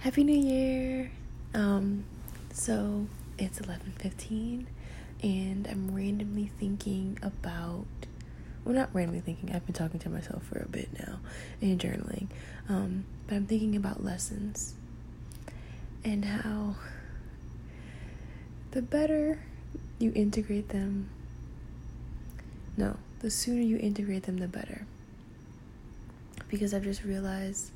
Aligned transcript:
Happy 0.00 0.22
New 0.22 0.38
Year! 0.38 1.10
Um, 1.54 2.04
so 2.52 3.08
it's 3.36 3.58
eleven 3.58 3.92
fifteen, 3.98 4.68
and 5.24 5.66
I'm 5.66 5.92
randomly 5.92 6.52
thinking 6.60 7.18
about. 7.20 7.84
Well, 8.64 8.76
not 8.76 8.90
randomly 8.94 9.22
thinking. 9.22 9.50
I've 9.52 9.66
been 9.66 9.74
talking 9.74 9.98
to 9.98 10.08
myself 10.08 10.44
for 10.44 10.60
a 10.60 10.68
bit 10.68 10.88
now, 11.00 11.18
and 11.60 11.80
journaling. 11.80 12.28
Um, 12.68 13.06
but 13.26 13.34
I'm 13.34 13.46
thinking 13.46 13.74
about 13.74 14.04
lessons, 14.04 14.74
and 16.04 16.24
how 16.24 16.76
the 18.70 18.82
better 18.82 19.40
you 19.98 20.12
integrate 20.14 20.68
them. 20.68 21.08
No, 22.76 22.98
the 23.18 23.32
sooner 23.32 23.62
you 23.62 23.78
integrate 23.78 24.22
them, 24.22 24.36
the 24.36 24.46
better. 24.46 24.86
Because 26.48 26.72
I've 26.72 26.84
just 26.84 27.02
realized 27.02 27.72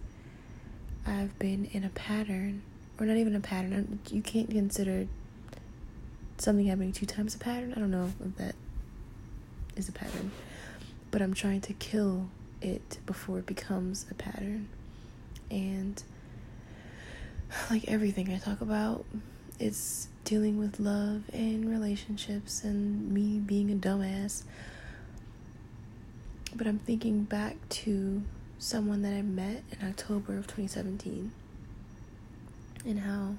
I've 1.07 1.39
been 1.39 1.67
in 1.73 1.85
a 1.85 1.89
pattern, 1.91 2.63
or 2.99 3.07
not 3.07 3.17
even 3.17 3.35
a 3.35 3.41
pattern. 3.41 3.99
You 4.11 4.23
can't 4.23 4.51
consider 4.51 5.07
something 6.39 6.67
happening 6.67 6.93
two 6.93 7.07
times 7.07 7.35
a 7.35 7.39
pattern. 7.39 7.73
I 7.77 7.81
don't 7.81 7.91
know 7.91 8.11
if 8.25 8.37
that 8.37 8.55
is 9.77 9.89
a 9.89 9.93
pattern, 9.93 10.31
but 11.11 11.23
I'm 11.23 11.35
trying 11.35 11.61
to 11.63 11.73
kill 11.75 12.29
it 12.61 12.99
before 13.07 13.39
it 13.39 13.47
becomes 13.47 14.07
a 14.11 14.15
pattern. 14.15 14.69
And 15.51 16.03
like 17.71 17.89
everything 17.89 18.33
I 18.33 18.39
talk 18.39 18.61
about, 18.61 19.05
it's 19.59 20.09
dealing 20.25 20.59
with 20.59 20.81
love 20.81 21.23
and 21.33 21.69
relationships 21.69 22.65
and 22.65 23.13
me 23.13 23.39
being 23.39 23.71
a 23.71 23.75
dumbass. 23.75 24.45
But 26.55 26.67
I'm 26.67 26.79
thinking 26.79 27.25
back 27.25 27.57
to 27.71 28.23
someone 28.63 29.03
that 29.03 29.13
I 29.13 29.23
met 29.23 29.65
in 29.73 29.89
October 29.89 30.39
of 30.39 30.47
2017 30.47 31.33
and 32.87 33.01
how 33.01 33.35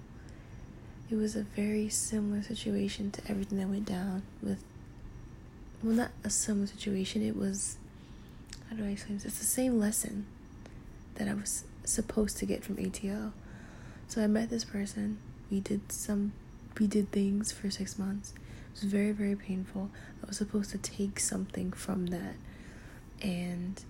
it 1.10 1.16
was 1.16 1.38
a 1.38 1.44
very 1.44 1.88
similar 1.88 2.44
situation 2.44 3.10
to 3.12 3.22
everything 3.30 3.58
that 3.60 3.70
went 3.70 3.86
down 3.86 4.24
with 4.42 4.62
well 5.82 5.96
not 5.96 6.12
a 6.26 6.30
similar 6.30 6.68
situation 6.68 7.22
it 7.22 7.38
was 7.38 7.78
how 8.70 8.76
do 8.76 8.84
I 8.84 8.90
explain 8.90 9.18
this? 9.18 9.26
It's 9.26 9.40
the 9.40 9.46
same 9.46 9.80
lesson 9.80 10.26
that 11.16 11.30
I 11.30 11.34
was 11.36 11.64
supposed 11.86 12.38
to 12.40 12.46
get 12.46 12.62
from 12.66 12.78
ATO 12.86 13.32
so 14.10 14.22
I 14.22 14.28
met 14.28 14.50
this 14.50 14.66
person 14.66 15.20
we 15.50 15.62
did 15.62 15.90
some 15.90 16.34
we 16.78 16.86
did 16.86 17.14
things 17.14 17.50
for 17.54 17.72
six 17.72 17.98
months. 17.98 18.34
It 18.76 18.82
was 18.82 18.92
very 18.92 19.14
very 19.14 19.38
painful. 19.38 19.90
I 20.22 20.28
was 20.28 20.38
supposed 20.38 20.72
to 20.72 20.78
take 20.78 21.22
something 21.22 21.72
from 21.72 22.08
that 22.08 22.36
and 23.22 23.82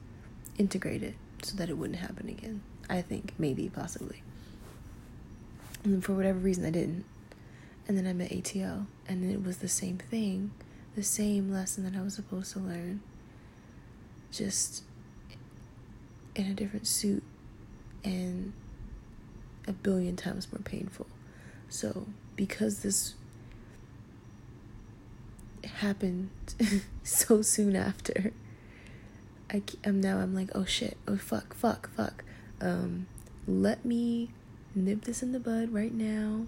integrate 0.60 1.02
it 1.02 1.16
so 1.46 1.56
that 1.58 1.70
it 1.70 1.78
wouldn't 1.78 2.00
happen 2.00 2.30
again. 2.30 2.62
I 2.90 3.02
think, 3.02 3.34
maybe, 3.38 3.70
possibly. 3.70 4.22
And 5.84 6.04
for 6.04 6.14
whatever 6.14 6.40
reason, 6.40 6.66
I 6.66 6.70
didn't. 6.70 7.06
And 7.88 7.98
then 7.98 8.08
I 8.08 8.14
met 8.14 8.32
ATL, 8.32 8.86
and 9.08 9.30
it 9.30 9.44
was 9.44 9.58
the 9.58 9.68
same 9.68 9.98
thing, 9.98 10.52
the 10.96 11.04
same 11.04 11.52
lesson 11.52 11.84
that 11.84 11.98
I 12.00 12.02
was 12.02 12.16
supposed 12.16 12.54
to 12.54 12.60
learn, 12.60 13.02
just 14.32 14.84
in 16.36 16.48
a 16.48 16.54
different 16.54 16.88
suit 16.88 17.24
and 18.04 18.54
a 19.68 19.74
billion 19.74 20.16
times 20.16 20.52
more 20.52 20.62
painful. 20.64 21.08
So, 21.70 22.08
because 22.36 22.84
this 22.84 23.16
happened 25.64 26.30
so 27.04 27.42
soon 27.42 27.76
after, 27.76 28.32
I 29.54 29.62
am 29.84 30.02
now 30.02 30.18
I'm 30.18 30.34
like, 30.34 30.50
oh 30.56 30.66
shit, 30.66 30.98
oh 31.08 31.18
fuck, 31.18 31.54
fuck, 31.54 31.90
fuck. 31.96 32.24
Um, 32.60 33.08
let 33.48 33.86
me 33.86 34.32
nip 34.74 35.04
this 35.04 35.22
in 35.22 35.32
the 35.32 35.40
bud 35.40 35.72
right 35.72 35.94
now 35.94 36.48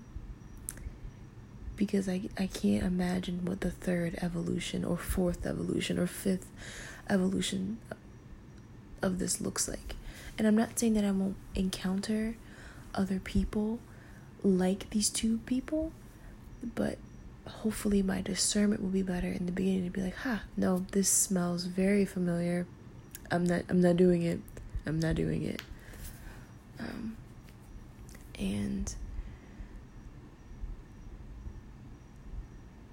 because 1.75 2.09
I 2.09 2.29
I 2.37 2.47
can't 2.47 2.83
imagine 2.83 3.45
what 3.45 3.61
the 3.61 3.71
third 3.71 4.17
evolution 4.21 4.83
or 4.83 4.97
fourth 4.97 5.45
evolution 5.45 5.99
or 5.99 6.07
fifth 6.07 6.47
evolution 7.09 7.77
of 9.01 9.19
this 9.19 9.39
looks 9.39 9.67
like. 9.67 9.95
And 10.37 10.47
I'm 10.47 10.55
not 10.55 10.77
saying 10.77 10.95
that 10.95 11.05
I 11.05 11.11
won't 11.11 11.37
encounter 11.53 12.35
other 12.93 13.19
people 13.19 13.79
like 14.43 14.89
these 14.89 15.09
two 15.09 15.39
people, 15.45 15.91
but 16.75 16.97
hopefully 17.47 18.01
my 18.01 18.21
discernment 18.21 18.81
will 18.81 18.89
be 18.89 19.01
better 19.01 19.27
in 19.27 19.45
the 19.45 19.51
beginning 19.51 19.85
to 19.85 19.89
be 19.89 20.01
like, 20.01 20.15
ha, 20.17 20.43
no, 20.57 20.85
this 20.91 21.09
smells 21.09 21.65
very 21.65 22.05
familiar. 22.05 22.65
I'm 23.31 23.45
not 23.45 23.63
I'm 23.69 23.81
not 23.81 23.97
doing 23.97 24.23
it. 24.23 24.39
I'm 24.85 24.99
not 24.99 25.15
doing 25.15 25.43
it. 25.43 25.61
Um, 26.79 27.17
and 28.37 28.93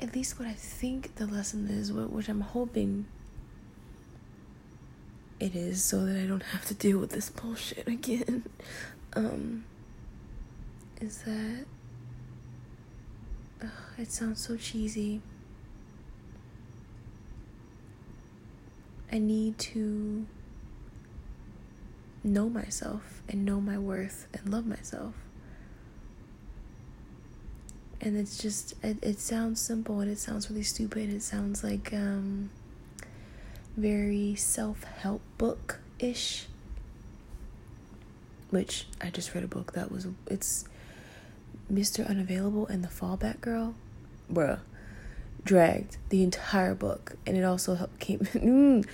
at 0.00 0.14
least 0.14 0.38
what 0.38 0.48
I 0.48 0.54
think 0.54 1.16
the 1.16 1.26
lesson 1.26 1.68
is, 1.68 1.92
which 1.92 2.28
I'm 2.28 2.40
hoping 2.40 3.06
it 5.38 5.54
is, 5.54 5.84
so 5.84 6.04
that 6.06 6.16
I 6.16 6.26
don't 6.26 6.42
have 6.42 6.64
to 6.66 6.74
deal 6.74 6.98
with 6.98 7.10
this 7.10 7.30
bullshit 7.30 7.86
again, 7.86 8.44
um, 9.14 9.64
is 11.00 11.22
that 11.22 11.66
it 13.98 14.10
sounds 14.10 14.44
so 14.44 14.56
cheesy. 14.56 15.20
I 19.12 19.18
need 19.18 19.58
to 19.58 20.26
know 22.24 22.48
myself 22.48 23.22
and 23.28 23.44
know 23.44 23.60
my 23.60 23.76
worth 23.76 24.26
and 24.32 24.50
love 24.50 24.66
myself. 24.66 25.14
And 28.00 28.16
it's 28.16 28.38
just, 28.38 28.74
it, 28.82 28.96
it 29.02 29.20
sounds 29.20 29.60
simple 29.60 30.00
and 30.00 30.10
it 30.10 30.18
sounds 30.18 30.50
really 30.50 30.62
stupid. 30.62 31.10
It 31.12 31.22
sounds 31.22 31.62
like 31.62 31.92
um, 31.92 32.50
very 33.76 34.34
self 34.34 34.82
help 34.84 35.20
book 35.36 35.80
ish. 35.98 36.46
Which 38.48 38.86
I 39.00 39.10
just 39.10 39.34
read 39.34 39.44
a 39.44 39.48
book 39.48 39.72
that 39.72 39.92
was, 39.92 40.06
it's 40.26 40.64
Mr. 41.72 42.08
Unavailable 42.08 42.66
and 42.66 42.82
the 42.82 42.88
Fallback 42.88 43.40
Girl. 43.42 43.74
Bruh 44.32 44.60
dragged 45.44 45.96
the 46.08 46.22
entire 46.22 46.74
book. 46.74 47.16
And 47.26 47.36
it 47.36 47.44
also 47.44 47.74
helped 47.74 47.98
came 47.98 48.18
mm, 48.34 48.86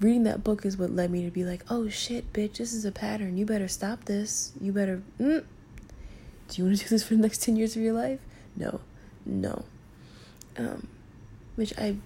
reading 0.00 0.24
that 0.24 0.42
book 0.42 0.64
is 0.64 0.76
what 0.76 0.90
led 0.90 1.10
me 1.10 1.24
to 1.24 1.30
be 1.30 1.44
like 1.44 1.64
oh 1.70 1.88
shit 1.88 2.32
bitch 2.32 2.56
this 2.56 2.72
is 2.72 2.84
a 2.84 2.92
pattern. 2.92 3.36
You 3.36 3.46
better 3.46 3.68
stop 3.68 4.04
this. 4.04 4.52
You 4.60 4.72
better 4.72 5.02
mm. 5.20 5.44
do 6.48 6.54
you 6.54 6.64
want 6.64 6.78
to 6.78 6.84
do 6.84 6.88
this 6.88 7.04
for 7.04 7.14
the 7.14 7.22
next 7.22 7.42
10 7.42 7.56
years 7.56 7.76
of 7.76 7.82
your 7.82 7.94
life? 7.94 8.20
No. 8.56 8.80
No. 9.24 9.64
Um 10.56 10.88
which 11.54 11.76
i 11.78 11.96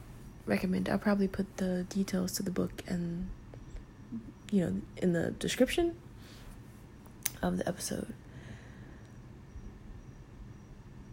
recommend. 0.46 0.88
I'll 0.88 0.98
probably 0.98 1.28
put 1.28 1.56
the 1.56 1.84
details 1.88 2.32
to 2.32 2.42
the 2.42 2.50
book 2.50 2.84
and 2.86 3.28
you 4.50 4.64
know 4.64 4.80
in 4.98 5.12
the 5.12 5.32
description 5.32 5.96
of 7.42 7.58
the 7.58 7.68
episode. 7.68 8.12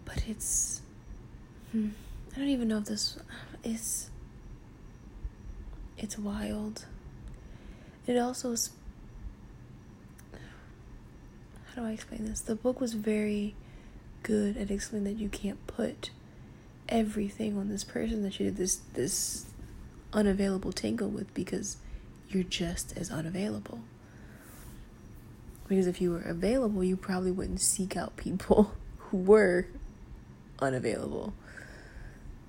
But 0.06 0.28
it's 0.28 0.82
hmm 1.72 1.90
I 2.34 2.40
don't 2.40 2.50
even 2.50 2.68
know 2.68 2.80
if 2.80 2.86
this 2.86 3.18
is. 3.64 4.10
It's 5.98 6.18
wild. 6.18 6.86
It 8.08 8.18
also 8.18 8.52
is. 8.54 8.72
How 10.32 11.82
do 11.82 11.88
I 11.88 11.92
explain 11.92 12.26
this? 12.26 12.42
The 12.42 12.56
book 12.56 12.82
was 12.82 12.94
very 12.94 13.56
good 14.24 14.58
at 14.58 14.72
explaining 14.72 15.14
that 15.14 15.22
you 15.22 15.30
can't 15.30 15.66
put 15.68 16.10
everything 16.90 17.58
on 17.58 17.70
this 17.70 17.84
person 17.84 18.24
that 18.24 18.40
you 18.40 18.48
did 18.48 18.58
this 18.58 18.78
this 18.94 19.46
unavailable 20.12 20.72
tangle 20.72 21.10
with 21.10 21.32
because 21.34 21.78
you're 22.30 22.44
just 22.44 22.98
as 22.98 23.12
unavailable. 23.12 23.82
Because 25.68 25.86
if 25.88 26.02
you 26.02 26.12
were 26.12 26.22
available, 26.22 26.84
you 26.84 26.98
probably 26.98 27.32
wouldn't 27.32 27.62
seek 27.62 27.96
out 27.96 28.18
people 28.18 28.74
who 28.98 29.18
were 29.18 29.68
unavailable 30.60 31.34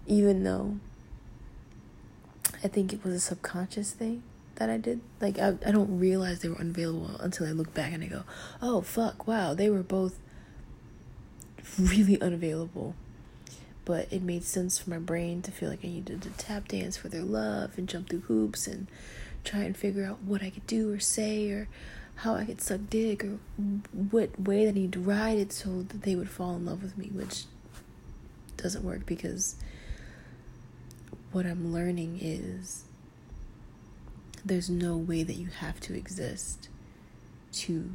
even 0.06 0.44
though 0.44 0.78
I 2.62 2.68
think 2.68 2.92
it 2.92 3.04
was 3.04 3.14
a 3.14 3.20
subconscious 3.20 3.92
thing 3.92 4.22
that 4.56 4.70
I 4.70 4.76
did. 4.76 5.00
Like 5.20 5.38
I 5.38 5.54
I 5.66 5.70
don't 5.70 5.98
realize 5.98 6.40
they 6.40 6.48
were 6.48 6.58
unavailable 6.58 7.16
until 7.20 7.46
I 7.46 7.50
look 7.50 7.74
back 7.74 7.92
and 7.92 8.02
I 8.02 8.06
go, 8.06 8.24
"Oh 8.62 8.80
fuck, 8.80 9.26
wow, 9.26 9.54
they 9.54 9.70
were 9.70 9.82
both 9.82 10.18
really 11.78 12.20
unavailable." 12.20 12.94
But 13.84 14.10
it 14.10 14.22
made 14.22 14.44
sense 14.44 14.78
for 14.78 14.88
my 14.88 14.98
brain 14.98 15.42
to 15.42 15.50
feel 15.50 15.68
like 15.68 15.84
I 15.84 15.88
needed 15.88 16.22
to 16.22 16.30
tap 16.30 16.68
dance 16.68 16.96
for 16.96 17.08
their 17.10 17.22
love 17.22 17.76
and 17.76 17.86
jump 17.88 18.08
through 18.08 18.20
hoops 18.20 18.66
and 18.66 18.86
try 19.44 19.60
and 19.60 19.76
figure 19.76 20.06
out 20.06 20.22
what 20.22 20.42
I 20.42 20.48
could 20.48 20.66
do 20.66 20.90
or 20.90 20.98
say 20.98 21.50
or 21.50 21.68
how 22.16 22.34
I 22.34 22.46
could 22.46 22.62
suck 22.62 22.80
dick 22.88 23.24
or 23.24 23.38
what 23.92 24.40
way 24.40 24.64
that 24.64 24.70
I 24.70 24.74
need 24.74 24.92
to 24.94 25.00
ride 25.00 25.36
it 25.36 25.52
so 25.52 25.82
that 25.82 26.02
they 26.02 26.14
would 26.14 26.30
fall 26.30 26.56
in 26.56 26.64
love 26.64 26.82
with 26.82 26.96
me, 26.96 27.10
which 27.12 27.44
doesn't 28.56 28.84
work 28.84 29.04
because 29.04 29.56
what 31.34 31.46
I'm 31.46 31.72
learning 31.72 32.20
is 32.22 32.84
there's 34.44 34.70
no 34.70 34.96
way 34.96 35.24
that 35.24 35.34
you 35.34 35.48
have 35.48 35.80
to 35.80 35.94
exist 35.94 36.68
to 37.54 37.90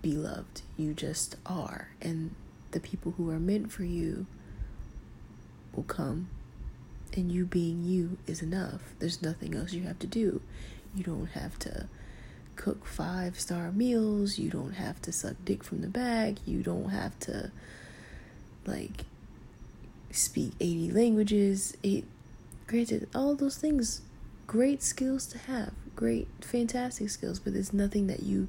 be 0.00 0.12
loved. 0.12 0.62
You 0.78 0.94
just 0.94 1.36
are. 1.44 1.88
And 2.00 2.34
the 2.70 2.80
people 2.80 3.12
who 3.18 3.28
are 3.28 3.38
meant 3.38 3.70
for 3.70 3.84
you 3.84 4.26
will 5.74 5.82
come. 5.82 6.30
And 7.14 7.30
you 7.30 7.44
being 7.44 7.84
you 7.84 8.16
is 8.26 8.40
enough. 8.40 8.80
There's 9.00 9.20
nothing 9.20 9.54
else 9.54 9.74
you 9.74 9.82
have 9.82 9.98
to 9.98 10.06
do. 10.06 10.40
You 10.94 11.04
don't 11.04 11.26
have 11.32 11.58
to 11.60 11.88
cook 12.56 12.86
five 12.86 13.38
star 13.38 13.70
meals. 13.70 14.38
You 14.38 14.48
don't 14.48 14.72
have 14.72 15.02
to 15.02 15.12
suck 15.12 15.36
dick 15.44 15.62
from 15.62 15.82
the 15.82 15.88
bag. 15.88 16.38
You 16.46 16.62
don't 16.62 16.88
have 16.88 17.18
to, 17.20 17.52
like, 18.64 19.04
speak 20.10 20.52
80 20.58 20.90
languages. 20.92 21.76
It, 21.82 22.04
granted, 22.66 23.08
all 23.14 23.34
those 23.34 23.56
things, 23.56 24.02
great 24.46 24.82
skills 24.82 25.26
to 25.26 25.38
have. 25.38 25.72
Great, 25.94 26.28
fantastic 26.40 27.10
skills. 27.10 27.38
But 27.38 27.52
there's 27.52 27.72
nothing 27.72 28.06
that 28.06 28.22
you 28.22 28.48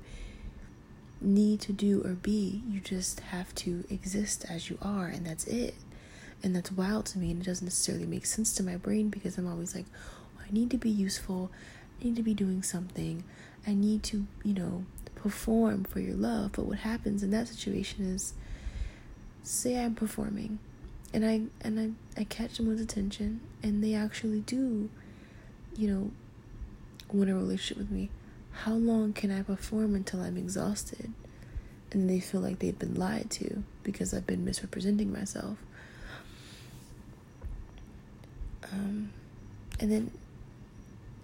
need 1.21 1.61
to 1.61 1.73
do 1.73 2.01
or 2.03 2.13
be. 2.13 2.61
You 2.69 2.79
just 2.79 3.19
have 3.19 3.53
to 3.55 3.83
exist 3.89 4.45
as 4.49 4.69
you 4.69 4.77
are, 4.81 5.07
and 5.07 5.25
that's 5.25 5.45
it. 5.45 5.75
And 6.41 6.55
that's 6.55 6.71
wild 6.71 7.05
to 7.07 7.19
me, 7.19 7.31
and 7.31 7.41
it 7.41 7.45
doesn't 7.45 7.65
necessarily 7.65 8.05
make 8.05 8.25
sense 8.25 8.53
to 8.55 8.63
my 8.63 8.75
brain 8.75 9.09
because 9.09 9.37
I'm 9.37 9.47
always 9.47 9.73
like, 9.73 9.85
oh, 10.37 10.41
I 10.45 10.51
need 10.51 10.69
to 10.71 10.77
be 10.77 10.89
useful. 10.89 11.51
I 11.99 12.05
need 12.05 12.15
to 12.17 12.23
be 12.23 12.33
doing 12.33 12.63
something. 12.63 13.23
I 13.65 13.73
need 13.73 14.03
to, 14.03 14.27
you 14.43 14.53
know, 14.53 14.85
perform 15.15 15.85
for 15.85 16.01
your 16.01 16.15
love. 16.15 16.51
But 16.53 16.65
what 16.65 16.79
happens 16.79 17.23
in 17.23 17.31
that 17.31 17.47
situation 17.47 18.05
is, 18.05 18.33
say 19.41 19.81
I'm 19.81 19.95
performing, 19.95 20.59
and 21.13 21.25
I 21.25 21.41
and 21.61 21.79
I, 21.79 22.21
I 22.21 22.23
catch 22.23 22.55
someone's 22.55 22.81
attention, 22.81 23.41
and 23.61 23.83
they 23.83 23.93
actually 23.93 24.41
do, 24.41 24.89
you 25.75 25.87
know, 25.89 26.11
want 27.11 27.29
a 27.29 27.35
relationship 27.35 27.77
with 27.77 27.91
me 27.91 28.09
how 28.53 28.73
long 28.73 29.13
can 29.13 29.31
I 29.31 29.41
perform 29.41 29.95
until 29.95 30.21
I'm 30.21 30.37
exhausted? 30.37 31.11
And 31.91 32.09
they 32.09 32.19
feel 32.19 32.41
like 32.41 32.59
they've 32.59 32.77
been 32.77 32.95
lied 32.95 33.29
to 33.31 33.63
because 33.83 34.13
I've 34.13 34.27
been 34.27 34.45
misrepresenting 34.45 35.11
myself. 35.11 35.57
Um, 38.71 39.11
and 39.79 39.91
then 39.91 40.11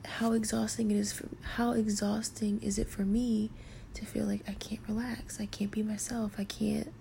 how 0.06 0.34
exhausting 0.34 0.92
it 0.92 0.98
is 0.98 1.14
for 1.14 1.28
how 1.56 1.72
exhausting 1.72 2.60
is 2.62 2.78
it 2.78 2.88
for 2.88 3.04
me 3.04 3.50
to 3.94 4.06
feel 4.06 4.26
like 4.26 4.42
I 4.48 4.54
can't 4.54 4.82
relax, 4.88 5.40
I 5.40 5.46
can't 5.46 5.72
be 5.72 5.82
myself, 5.82 6.34
I 6.38 6.44
can't 6.44 6.92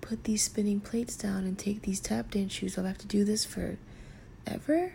put 0.00 0.24
these 0.24 0.42
spinning 0.42 0.80
plates 0.80 1.16
down 1.16 1.44
and 1.44 1.58
take 1.58 1.82
these 1.82 2.00
tap 2.00 2.30
dance 2.30 2.52
shoes 2.52 2.76
I'll 2.76 2.84
have 2.84 2.98
to 2.98 3.06
do 3.06 3.24
this 3.24 3.44
for 3.44 3.78
ever. 4.46 4.94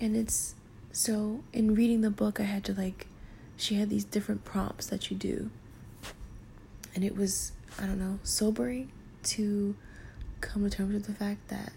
And 0.00 0.16
it's 0.16 0.54
so, 0.90 1.42
in 1.52 1.74
reading 1.74 2.02
the 2.02 2.10
book, 2.10 2.38
I 2.38 2.44
had 2.44 2.64
to 2.64 2.74
like, 2.74 3.06
she 3.56 3.76
had 3.76 3.88
these 3.88 4.04
different 4.04 4.44
prompts 4.44 4.86
that 4.86 5.10
you 5.10 5.16
do. 5.16 5.50
And 6.94 7.02
it 7.02 7.16
was, 7.16 7.52
I 7.80 7.86
don't 7.86 7.98
know, 7.98 8.18
sobering 8.22 8.90
to 9.24 9.74
come 10.40 10.68
to 10.68 10.76
terms 10.76 10.92
with 10.92 11.06
the 11.06 11.14
fact 11.14 11.48
that 11.48 11.72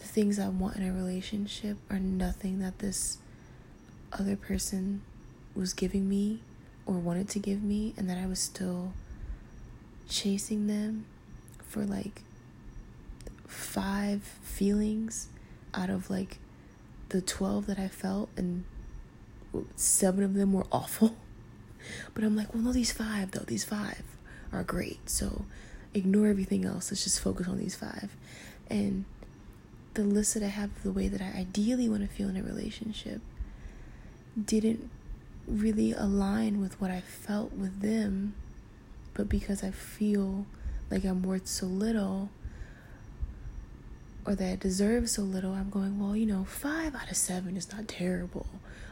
the 0.00 0.06
things 0.06 0.38
I 0.38 0.48
want 0.48 0.76
in 0.76 0.86
a 0.86 0.92
relationship 0.92 1.78
are 1.88 1.98
nothing 1.98 2.58
that 2.58 2.80
this 2.80 3.18
other 4.12 4.36
person 4.36 5.02
was 5.54 5.72
giving 5.72 6.08
me 6.08 6.40
or 6.88 6.94
wanted 6.94 7.28
to 7.28 7.38
give 7.38 7.62
me, 7.62 7.92
and 7.98 8.08
that 8.08 8.16
I 8.16 8.26
was 8.26 8.40
still 8.40 8.94
chasing 10.08 10.66
them 10.66 11.04
for 11.68 11.84
like 11.84 12.22
five 13.46 14.22
feelings 14.42 15.28
out 15.74 15.90
of 15.90 16.08
like 16.08 16.38
the 17.10 17.20
12 17.20 17.66
that 17.66 17.78
I 17.78 17.88
felt, 17.88 18.30
and 18.38 18.64
seven 19.76 20.24
of 20.24 20.32
them 20.32 20.54
were 20.54 20.66
awful. 20.72 21.14
But 22.14 22.24
I'm 22.24 22.34
like, 22.34 22.54
well, 22.54 22.62
no, 22.62 22.72
these 22.72 22.90
five, 22.90 23.32
though, 23.32 23.44
these 23.46 23.64
five 23.64 24.02
are 24.50 24.64
great. 24.64 25.10
So 25.10 25.44
ignore 25.92 26.28
everything 26.28 26.64
else. 26.64 26.90
Let's 26.90 27.04
just 27.04 27.20
focus 27.20 27.48
on 27.48 27.58
these 27.58 27.76
five. 27.76 28.16
And 28.70 29.04
the 29.92 30.04
list 30.04 30.34
that 30.34 30.42
I 30.42 30.48
have 30.48 30.70
of 30.70 30.82
the 30.82 30.92
way 30.92 31.08
that 31.08 31.20
I 31.20 31.38
ideally 31.38 31.88
want 31.88 32.02
to 32.02 32.08
feel 32.08 32.28
in 32.28 32.36
a 32.36 32.42
relationship 32.42 33.20
didn't 34.42 34.90
really 35.48 35.92
align 35.92 36.60
with 36.60 36.80
what 36.80 36.90
I 36.90 37.00
felt 37.00 37.52
with 37.52 37.80
them. 37.80 38.34
But 39.14 39.28
because 39.28 39.64
I 39.64 39.70
feel 39.70 40.46
like 40.90 41.04
I'm 41.04 41.22
worth 41.22 41.46
so 41.46 41.66
little, 41.66 42.30
or 44.24 44.34
that 44.34 44.52
I 44.52 44.56
deserve 44.56 45.08
so 45.08 45.22
little, 45.22 45.52
I'm 45.52 45.70
going, 45.70 45.98
well, 45.98 46.14
you 46.14 46.26
know, 46.26 46.44
five 46.44 46.94
out 46.94 47.10
of 47.10 47.16
seven 47.16 47.56
is 47.56 47.72
not 47.72 47.88
terrible. 47.88 48.46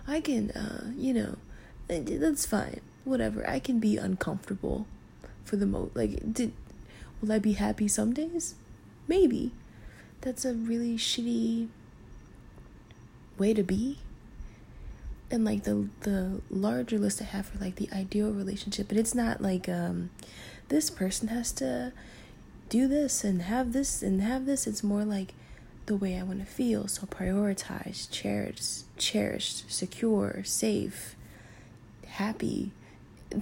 I 0.08 0.20
can, 0.20 0.50
uh, 0.53 0.93
you 0.97 1.12
know, 1.12 1.37
eh, 1.91 2.03
that's 2.06 2.47
fine. 2.47 2.81
Whatever. 3.05 3.49
I 3.49 3.58
can 3.58 3.79
be 3.79 3.97
uncomfortable 3.97 4.87
for 5.44 5.56
the 5.56 5.67
most. 5.67 5.94
Like, 5.94 6.32
did 6.32 6.53
will 7.20 7.32
I 7.32 7.38
be 7.38 7.53
happy 7.53 7.87
some 7.88 8.12
days? 8.12 8.55
Maybe. 9.06 9.53
That's 10.23 10.44
a 10.44 10.55
really 10.55 10.97
shitty 10.97 11.69
way 13.38 13.55
to 13.55 13.62
be. 13.62 13.99
And 15.31 15.44
like 15.44 15.64
the 15.64 15.88
the 16.00 16.40
larger 16.50 16.99
list 16.99 17.20
I 17.20 17.25
have 17.25 17.46
for 17.46 17.58
like 17.58 17.76
the 17.76 17.88
ideal 17.93 18.31
relationship, 18.31 18.88
but 18.88 18.96
it's 18.96 19.14
not 19.14 19.40
like 19.40 19.69
um 19.69 20.11
this 20.69 20.90
person 20.90 21.28
has 21.28 21.52
to 21.52 21.93
do 22.69 22.88
this 22.88 23.25
and 23.25 23.43
have 23.43 23.73
this 23.73 24.02
and 24.02 24.23
have 24.23 24.46
this. 24.46 24.67
It's 24.67 24.82
more 24.82 25.05
like 25.05 25.34
the 25.87 25.96
way 25.96 26.19
I 26.19 26.23
want 26.23 26.40
to 26.40 26.46
feel. 26.46 26.88
So 26.88 27.06
prioritize, 27.06 28.11
cherish, 28.11 28.82
cherished, 28.96 29.70
secure, 29.70 30.43
safe, 30.44 31.17
happy, 32.06 32.72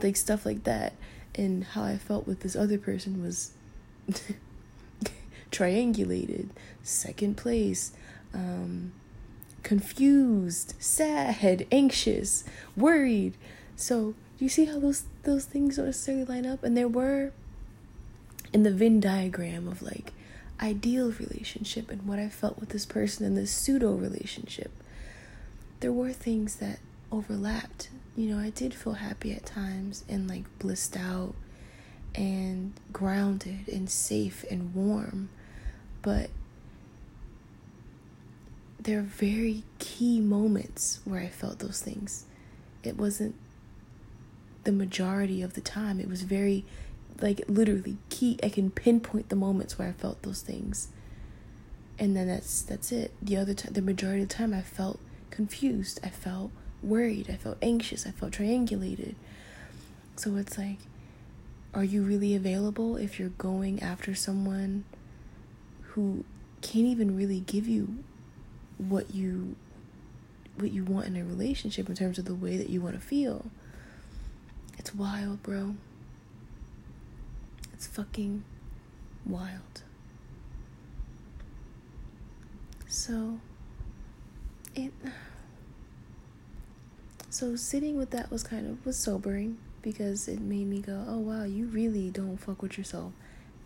like 0.02 0.16
stuff 0.16 0.46
like 0.46 0.64
that. 0.64 0.94
And 1.34 1.64
how 1.64 1.82
I 1.82 1.96
felt 1.96 2.26
with 2.26 2.40
this 2.40 2.54
other 2.54 2.78
person 2.78 3.22
was 3.22 3.52
triangulated, 5.50 6.50
second 6.82 7.36
place, 7.36 7.92
um, 8.32 8.92
confused, 9.64 10.74
sad, 10.78 11.66
anxious, 11.72 12.44
worried. 12.76 13.34
So 13.74 14.14
you 14.38 14.48
see 14.48 14.66
how 14.66 14.78
those 14.78 15.04
those 15.24 15.46
things 15.46 15.76
don't 15.76 15.86
necessarily 15.86 16.24
line 16.24 16.46
up? 16.46 16.62
And 16.62 16.76
there 16.76 16.88
were 16.88 17.32
in 18.52 18.62
the 18.62 18.70
Venn 18.70 19.00
diagram 19.00 19.66
of 19.66 19.82
like 19.82 20.12
ideal 20.60 21.10
relationship 21.10 21.90
and 21.90 22.06
what 22.06 22.20
I 22.20 22.28
felt 22.28 22.60
with 22.60 22.68
this 22.68 22.86
person 22.86 23.26
in 23.26 23.34
this 23.34 23.50
pseudo 23.50 23.92
relationship, 23.92 24.70
there 25.80 25.92
were 25.92 26.12
things 26.12 26.56
that 26.56 26.78
overlapped. 27.10 27.88
You 28.16 28.28
know, 28.30 28.38
I 28.38 28.50
did 28.50 28.72
feel 28.72 28.94
happy 28.94 29.32
at 29.32 29.44
times 29.44 30.04
and 30.08 30.28
like 30.28 30.44
blissed 30.60 30.96
out 30.96 31.34
and 32.14 32.72
grounded 32.92 33.68
and 33.68 33.90
safe 33.90 34.44
and 34.48 34.72
warm, 34.72 35.30
but 36.02 36.30
there 38.84 38.98
are 38.98 39.02
very 39.02 39.64
key 39.78 40.20
moments 40.20 41.00
where 41.04 41.20
I 41.20 41.28
felt 41.28 41.58
those 41.58 41.80
things. 41.80 42.24
It 42.82 42.96
wasn't 42.96 43.34
the 44.64 44.72
majority 44.72 45.42
of 45.42 45.54
the 45.54 45.60
time, 45.60 46.00
it 46.00 46.08
was 46.08 46.22
very 46.22 46.64
like 47.20 47.42
literally 47.48 47.96
key. 48.08 48.38
I 48.42 48.48
can 48.48 48.70
pinpoint 48.70 49.28
the 49.28 49.36
moments 49.36 49.78
where 49.78 49.88
i 49.88 49.92
felt 49.92 50.22
those 50.22 50.40
things. 50.40 50.88
And 51.98 52.16
then 52.16 52.26
that's 52.26 52.62
that's 52.62 52.90
it. 52.92 53.12
The 53.22 53.36
other 53.36 53.54
time 53.54 53.72
the 53.72 53.82
majority 53.82 54.22
of 54.22 54.28
the 54.28 54.34
time 54.34 54.52
i 54.52 54.62
felt 54.62 54.98
confused. 55.30 56.00
I 56.02 56.08
felt 56.08 56.50
worried. 56.82 57.30
I 57.30 57.36
felt 57.36 57.58
anxious. 57.62 58.06
I 58.06 58.10
felt 58.10 58.32
triangulated. 58.32 59.14
So 60.16 60.36
it's 60.36 60.58
like 60.58 60.78
are 61.72 61.84
you 61.84 62.02
really 62.02 62.34
available 62.34 62.96
if 62.96 63.18
you're 63.18 63.30
going 63.30 63.82
after 63.82 64.14
someone 64.14 64.84
who 65.82 66.24
can't 66.62 66.86
even 66.86 67.16
really 67.16 67.40
give 67.40 67.66
you 67.68 67.98
what 68.88 69.14
you 69.14 69.56
what 70.56 70.72
you 70.72 70.84
want 70.84 71.06
in 71.06 71.16
a 71.16 71.24
relationship 71.24 71.88
in 71.88 71.94
terms 71.94 72.18
of 72.18 72.24
the 72.24 72.34
way 72.34 72.56
that 72.56 72.70
you 72.70 72.80
want 72.80 72.94
to 72.94 73.00
feel 73.00 73.46
it's 74.78 74.94
wild 74.94 75.42
bro 75.42 75.74
it's 77.84 77.94
fucking 77.94 78.44
wild. 79.26 79.82
So, 82.88 83.40
it. 84.74 84.92
So 87.28 87.56
sitting 87.56 87.98
with 87.98 88.10
that 88.10 88.30
was 88.30 88.44
kind 88.44 88.66
of 88.66 88.86
was 88.86 88.96
sobering 88.96 89.58
because 89.82 90.28
it 90.28 90.40
made 90.40 90.68
me 90.68 90.80
go, 90.80 91.04
"Oh 91.06 91.18
wow, 91.18 91.42
you 91.44 91.66
really 91.66 92.10
don't 92.10 92.36
fuck 92.36 92.62
with 92.62 92.78
yourself 92.78 93.12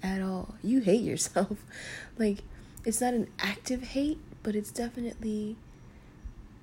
at 0.03 0.23
all. 0.23 0.55
You 0.63 0.81
hate 0.81 1.03
yourself." 1.03 1.59
like 2.19 2.39
it's 2.85 3.01
not 3.01 3.13
an 3.15 3.29
active 3.39 3.83
hate, 3.83 4.19
but 4.42 4.54
it's 4.57 4.71
definitely 4.71 5.57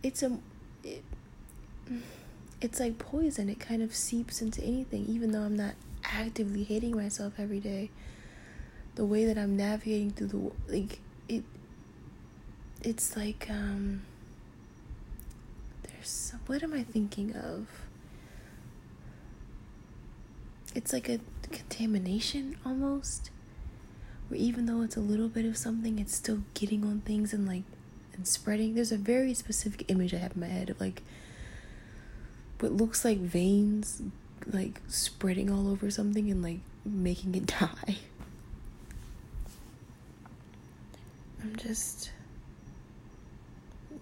it's 0.03 0.23
a 0.23 0.37
it, 0.83 1.03
it's 2.61 2.79
like 2.79 2.97
poison. 2.97 3.49
It 3.49 3.59
kind 3.59 3.81
of 3.81 3.93
seeps 3.95 4.41
into 4.41 4.61
anything 4.63 5.05
even 5.07 5.31
though 5.31 5.41
I'm 5.41 5.55
not 5.55 5.75
actively 6.03 6.63
hating 6.63 6.95
myself 6.95 7.33
every 7.37 7.59
day. 7.59 7.89
The 8.95 9.05
way 9.05 9.25
that 9.25 9.37
i'm 9.37 9.57
navigating 9.57 10.11
through 10.11 10.27
the 10.27 10.51
like 10.73 10.99
it 11.27 11.43
it's 12.81 13.17
like 13.17 13.47
um 13.49 14.03
there's 15.83 16.33
what 16.47 16.63
am 16.63 16.73
i 16.73 16.83
thinking 16.83 17.35
of? 17.35 17.67
It's 20.73 20.91
like 20.91 21.07
a 21.09 21.19
contamination 21.51 22.57
almost 22.65 23.29
where 24.27 24.39
even 24.39 24.65
though 24.65 24.81
it's 24.81 24.97
a 24.97 25.01
little 25.01 25.27
bit 25.27 25.45
of 25.45 25.57
something 25.57 25.99
it's 25.99 26.15
still 26.15 26.41
getting 26.53 26.83
on 26.83 27.01
things 27.01 27.33
and 27.33 27.47
like 27.47 27.63
and 28.13 28.27
spreading 28.27 28.75
there's 28.75 28.91
a 28.91 28.97
very 28.97 29.33
specific 29.33 29.89
image 29.89 30.13
i 30.13 30.17
have 30.17 30.33
in 30.35 30.41
my 30.41 30.47
head 30.47 30.69
of 30.69 30.79
like 30.79 31.01
what 32.59 32.71
looks 32.71 33.03
like 33.03 33.19
veins 33.19 34.01
like 34.51 34.81
spreading 34.87 35.49
all 35.51 35.67
over 35.69 35.89
something 35.89 36.29
and 36.29 36.41
like 36.41 36.59
making 36.85 37.35
it 37.35 37.45
die 37.59 37.97
i'm 41.41 41.55
just 41.57 42.11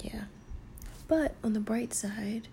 yeah 0.02 0.24
but 1.08 1.36
on 1.44 1.54
the 1.54 1.60
bright 1.60 1.94
side 1.94 2.48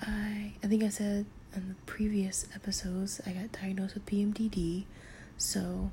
i 0.00 0.52
i 0.62 0.66
think 0.66 0.82
i 0.82 0.88
said 0.88 1.24
in 1.56 1.68
the 1.68 1.74
previous 1.86 2.46
episodes, 2.54 3.20
I 3.26 3.30
got 3.30 3.52
diagnosed 3.52 3.94
with 3.94 4.06
PMDD. 4.06 4.84
So 5.36 5.90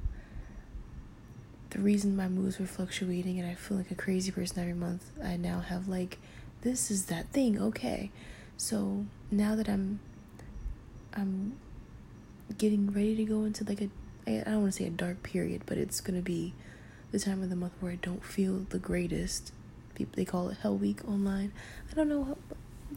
the 1.71 1.79
reason 1.79 2.15
my 2.15 2.27
moods 2.27 2.59
were 2.59 2.65
fluctuating 2.65 3.39
and 3.39 3.49
I 3.49 3.55
feel 3.55 3.77
like 3.77 3.91
a 3.91 3.95
crazy 3.95 4.31
person 4.31 4.59
every 4.59 4.73
month, 4.73 5.09
I 5.23 5.37
now 5.37 5.59
have 5.61 5.87
like 5.87 6.19
this 6.61 6.91
is 6.91 7.05
that 7.05 7.27
thing, 7.31 7.59
okay. 7.59 8.11
So 8.57 9.05
now 9.31 9.55
that 9.55 9.67
I'm 9.67 9.99
I'm 11.13 11.53
getting 12.57 12.91
ready 12.91 13.15
to 13.15 13.25
go 13.25 13.43
into 13.43 13.63
like 13.63 13.81
a 13.81 13.89
I 14.27 14.43
don't 14.43 14.61
want 14.61 14.73
to 14.73 14.77
say 14.83 14.87
a 14.87 14.91
dark 14.91 15.23
period, 15.23 15.63
but 15.65 15.77
it's 15.77 15.99
gonna 16.01 16.21
be 16.21 16.53
the 17.11 17.19
time 17.19 17.41
of 17.41 17.49
the 17.49 17.55
month 17.55 17.73
where 17.79 17.91
I 17.93 17.95
don't 17.95 18.23
feel 18.23 18.65
the 18.69 18.79
greatest. 18.79 19.51
People 19.95 20.13
they 20.15 20.25
call 20.25 20.49
it 20.49 20.57
Hell 20.61 20.77
Week 20.77 20.99
online. 21.07 21.51
I 21.91 21.95
don't 21.95 22.07
know 22.09 22.23
how, 22.23 22.37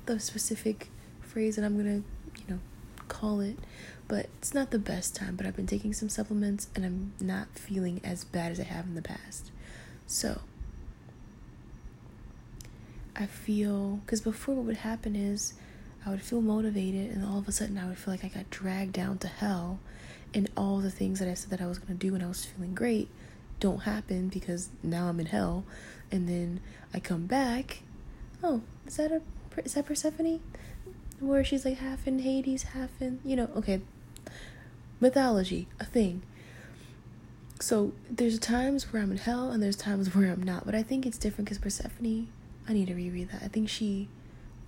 the 0.07 0.21
specific 0.21 0.91
phrase 1.21 1.57
that 1.57 1.65
I'm 1.65 1.77
gonna 1.77 2.03
you 2.37 2.45
know, 2.49 2.59
call 3.09 3.41
it. 3.41 3.57
But 4.07 4.27
it's 4.39 4.53
not 4.53 4.71
the 4.71 4.79
best 4.79 5.17
time, 5.17 5.37
but 5.37 5.47
I've 5.47 5.57
been 5.57 5.67
taking 5.67 5.93
some 5.95 6.09
supplements 6.09 6.69
and 6.75 6.85
I'm 6.85 7.13
not 7.21 7.49
feeling 7.55 8.01
as 8.05 8.25
bad 8.25 8.53
as 8.53 8.61
I 8.61 8.65
have 8.65 8.85
in 8.85 8.95
the 8.95 9.03
past. 9.03 9.51
So, 10.07 10.43
I 13.17 13.27
feel, 13.27 14.01
because 14.05 14.21
before 14.21 14.57
what 14.57 14.67
would 14.67 14.77
happen 14.79 15.17
is 15.17 15.55
I 16.05 16.11
would 16.11 16.21
feel 16.21 16.43
motivated 16.43 17.13
and 17.13 17.25
all 17.25 17.39
of 17.39 17.49
a 17.49 17.53
sudden 17.53 17.79
I 17.79 17.87
would 17.87 17.97
feel 17.97 18.13
like 18.13 18.25
I 18.25 18.29
got 18.29 18.51
dragged 18.51 18.93
down 18.93 19.19
to 19.19 19.29
hell 19.29 19.79
and 20.35 20.51
all 20.57 20.81
the 20.81 20.91
things 20.91 21.19
that 21.21 21.29
I 21.29 21.35
said 21.35 21.51
that 21.51 21.63
I 21.63 21.67
was 21.67 21.79
going 21.79 21.97
to 21.97 22.07
do 22.07 22.13
when 22.13 22.23
I 22.23 22.27
was 22.27 22.45
feeling 22.45 22.75
great 22.75 23.09
don't 23.61 23.85
happen 23.85 24.29
because 24.29 24.69
now 24.83 25.09
I'm 25.09 25.21
in 25.21 25.27
hell. 25.27 25.65
And 26.11 26.29
then 26.29 26.61
I 26.93 27.01
come 27.01 27.27
back. 27.27 27.81
Oh, 28.43 28.61
is 28.87 28.97
that 28.97 29.11
a 29.11 29.23
is 29.65 29.75
that 29.75 29.87
Persephone? 29.87 30.41
where 31.21 31.45
she's 31.45 31.65
like 31.65 31.79
half 31.79 32.07
in 32.07 32.19
Hades, 32.19 32.65
half 32.65 32.91
in, 33.01 33.21
you 33.25 33.37
know, 33.37 33.49
okay, 33.57 33.81
mythology, 35.01 35.69
a 35.81 35.85
thing. 35.85 36.23
So 37.61 37.93
there's 38.11 38.39
times 38.39 38.93
where 38.93 39.03
I'm 39.03 39.13
in 39.13 39.19
hell 39.19 39.51
and 39.51 39.63
there's 39.63 39.77
times 39.77 40.15
where 40.15 40.31
I'm 40.31 40.43
not, 40.43 40.67
but 40.67 40.75
I 40.75 40.83
think 40.83 41.07
it's 41.07 41.19
different 41.19 41.47
because 41.47 41.59
Persephone, 41.59 42.29
I 42.69 42.73
need 42.73 42.89
to 42.89 42.95
reread 42.95 43.31
that. 43.31 43.43
I 43.43 43.49
think 43.49 43.69
she 43.69 44.09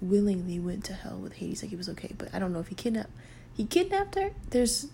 willingly 0.01 0.59
went 0.59 0.85
to 0.85 0.95
hell 0.95 1.19
with 1.19 1.35
Hades, 1.35 1.63
like 1.63 1.73
it 1.73 1.79
was 1.79 1.89
okay, 1.91 2.15
but 2.17 2.29
I 2.35 2.39
don't 2.39 2.53
know 2.53 2.61
if 2.61 2.69
he 2.69 2.75
kidnapped. 2.75 3.11
He 3.55 3.65
kidnapped 3.65 4.15
her. 4.15 4.33
There's, 4.51 4.89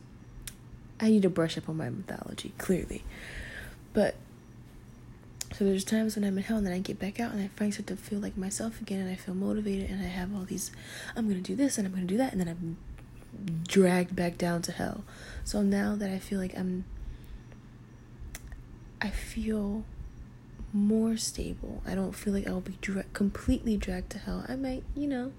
I 1.01 1.11
need 1.11 1.23
to 1.23 1.31
brush 1.31 1.59
up 1.59 1.69
on 1.69 1.77
my 1.77 1.91
mythology 1.91 2.53
clearly, 2.59 3.05
but 3.93 4.15
so 5.53 5.65
there's 5.67 5.85
times 5.85 6.17
when 6.17 6.25
I'm 6.25 6.39
in 6.39 6.45
hell 6.45 6.57
and 6.57 6.67
then 6.67 6.73
I 6.73 6.79
get 6.79 6.99
back 6.99 7.21
out 7.21 7.33
and 7.33 7.43
I 7.43 7.49
finally 7.49 7.73
start 7.73 7.87
to 7.89 7.97
feel 7.97 8.21
like 8.21 8.39
myself 8.39 8.81
again 8.81 9.01
and 9.01 9.11
I 9.11 9.17
feel 9.17 9.35
motivated 9.35 9.91
and 9.91 10.01
I 10.01 10.09
have 10.09 10.35
all 10.35 10.45
these 10.45 10.71
I'm 11.15 11.29
gonna 11.29 11.41
do 11.41 11.55
this 11.55 11.77
and 11.77 11.87
I'm 11.87 11.93
gonna 11.93 12.07
do 12.07 12.17
that 12.17 12.33
and 12.33 12.41
then 12.41 12.49
I'm 12.49 12.79
dragged 13.67 14.15
back 14.15 14.39
down 14.39 14.63
to 14.63 14.73
hell. 14.73 15.05
So 15.45 15.63
now 15.63 15.97
that 15.97 16.11
I 16.11 16.19
feel 16.19 16.39
like 16.39 16.57
I'm 16.57 16.85
I 19.01 19.11
feel 19.11 19.85
more 20.73 21.17
stable. 21.17 21.83
I 21.87 21.95
don't 21.95 22.13
feel 22.13 22.33
like 22.33 22.47
I'll 22.47 22.61
be 22.61 22.79
dra- 22.81 23.05
completely 23.13 23.77
dragged 23.77 24.11
to 24.11 24.19
hell. 24.19 24.45
I 24.49 24.55
might, 24.57 24.85
you 24.95 25.09
know, 25.09 25.33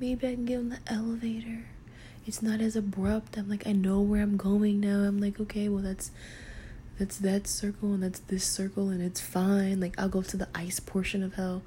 maybe 0.00 0.26
I 0.26 0.34
can 0.34 0.46
get 0.46 0.58
on 0.58 0.68
the 0.70 0.78
elevator. 0.86 1.66
It's 2.26 2.42
not 2.42 2.60
as 2.60 2.76
abrupt. 2.76 3.36
I'm 3.36 3.48
like 3.48 3.66
I 3.66 3.72
know 3.72 4.00
where 4.00 4.22
I'm 4.22 4.36
going 4.36 4.80
now. 4.80 5.00
I'm 5.00 5.20
like 5.20 5.40
okay, 5.40 5.68
well 5.68 5.82
that's 5.82 6.10
that's 6.98 7.18
that 7.18 7.46
circle 7.46 7.94
and 7.94 8.02
that's 8.02 8.20
this 8.20 8.44
circle 8.44 8.88
and 8.88 9.02
it's 9.02 9.20
fine. 9.20 9.80
Like 9.80 9.98
I'll 9.98 10.08
go 10.08 10.22
to 10.22 10.36
the 10.36 10.48
ice 10.54 10.80
portion 10.80 11.22
of 11.22 11.34
hell. 11.34 11.62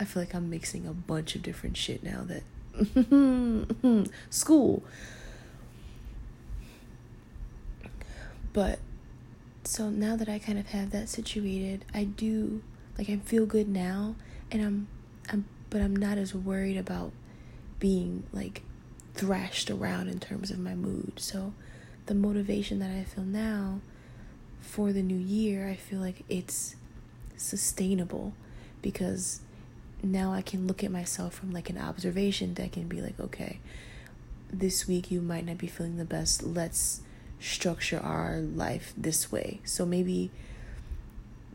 I 0.00 0.04
feel 0.04 0.22
like 0.22 0.34
I'm 0.34 0.50
mixing 0.50 0.86
a 0.86 0.92
bunch 0.92 1.36
of 1.36 1.42
different 1.42 1.76
shit 1.76 2.02
now 2.02 2.22
that 2.24 2.42
school. 4.30 4.82
But 8.52 8.78
so 9.64 9.90
now 9.90 10.16
that 10.16 10.28
I 10.28 10.38
kind 10.38 10.58
of 10.58 10.66
have 10.68 10.90
that 10.90 11.08
situated, 11.08 11.84
I 11.92 12.04
do 12.04 12.62
like 12.96 13.10
I 13.10 13.16
feel 13.16 13.46
good 13.46 13.68
now 13.68 14.14
and 14.50 14.62
I'm 14.62 14.88
I'm 15.30 15.44
but 15.70 15.80
I'm 15.80 15.96
not 15.96 16.18
as 16.18 16.34
worried 16.34 16.76
about 16.76 17.12
being 17.80 18.24
like 18.32 18.62
thrashed 19.14 19.70
around 19.70 20.08
in 20.08 20.20
terms 20.20 20.50
of 20.50 20.58
my 20.58 20.74
mood. 20.74 21.14
So 21.16 21.52
the 22.06 22.14
motivation 22.14 22.78
that 22.80 22.90
I 22.90 23.04
feel 23.04 23.24
now 23.24 23.80
for 24.60 24.92
the 24.92 25.02
new 25.02 25.18
year, 25.18 25.68
I 25.68 25.74
feel 25.74 26.00
like 26.00 26.24
it's 26.28 26.76
sustainable 27.36 28.34
because 28.82 29.40
now 30.12 30.32
I 30.32 30.42
can 30.42 30.66
look 30.66 30.82
at 30.84 30.90
myself 30.90 31.34
from 31.34 31.52
like 31.52 31.70
an 31.70 31.78
observation 31.78 32.54
deck 32.54 32.76
and 32.76 32.88
be 32.88 33.00
like, 33.00 33.18
okay, 33.18 33.60
this 34.50 34.86
week 34.86 35.10
you 35.10 35.20
might 35.20 35.46
not 35.46 35.58
be 35.58 35.66
feeling 35.66 35.96
the 35.96 36.04
best. 36.04 36.42
Let's 36.42 37.02
structure 37.40 38.00
our 38.00 38.40
life 38.40 38.92
this 38.96 39.30
way. 39.30 39.60
So 39.64 39.84
maybe 39.84 40.30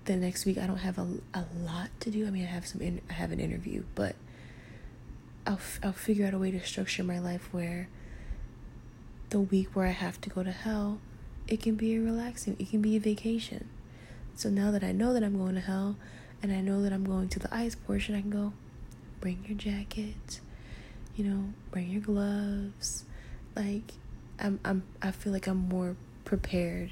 the 0.05 0.15
next 0.15 0.45
week 0.45 0.57
I 0.57 0.67
don't 0.67 0.77
have 0.77 0.97
a, 0.97 1.07
a 1.33 1.45
lot 1.63 1.89
to 2.01 2.11
do. 2.11 2.27
I 2.27 2.29
mean, 2.29 2.43
I 2.43 2.47
have 2.47 2.67
some 2.67 2.81
in, 2.81 3.01
I 3.09 3.13
have 3.13 3.31
an 3.31 3.39
interview, 3.39 3.83
but 3.95 4.15
I'll 5.45 5.53
f- 5.53 5.79
I'll 5.83 5.93
figure 5.93 6.25
out 6.25 6.33
a 6.33 6.37
way 6.37 6.51
to 6.51 6.59
structure 6.65 7.03
my 7.03 7.19
life 7.19 7.49
where 7.51 7.87
the 9.29 9.39
week 9.39 9.75
where 9.75 9.85
I 9.85 9.91
have 9.91 10.19
to 10.21 10.29
go 10.29 10.43
to 10.43 10.51
hell, 10.51 10.99
it 11.47 11.61
can 11.61 11.75
be 11.75 11.95
a 11.95 11.99
relaxing, 11.99 12.55
it 12.59 12.69
can 12.69 12.81
be 12.81 12.95
a 12.95 12.99
vacation. 12.99 13.69
So 14.35 14.49
now 14.49 14.71
that 14.71 14.83
I 14.83 14.91
know 14.91 15.13
that 15.13 15.23
I'm 15.23 15.37
going 15.37 15.55
to 15.55 15.61
hell 15.61 15.95
and 16.41 16.51
I 16.51 16.61
know 16.61 16.81
that 16.83 16.93
I'm 16.93 17.03
going 17.03 17.29
to 17.29 17.39
the 17.39 17.53
ice 17.53 17.75
portion, 17.75 18.15
I 18.15 18.21
can 18.21 18.29
go 18.29 18.53
bring 19.19 19.43
your 19.47 19.57
jacket, 19.57 20.39
you 21.15 21.25
know, 21.25 21.53
bring 21.71 21.89
your 21.89 22.01
gloves. 22.01 23.03
Like 23.55 23.93
I'm 24.39 24.59
I'm 24.63 24.83
I 25.01 25.11
feel 25.11 25.33
like 25.33 25.47
I'm 25.47 25.69
more 25.69 25.95
prepared 26.25 26.91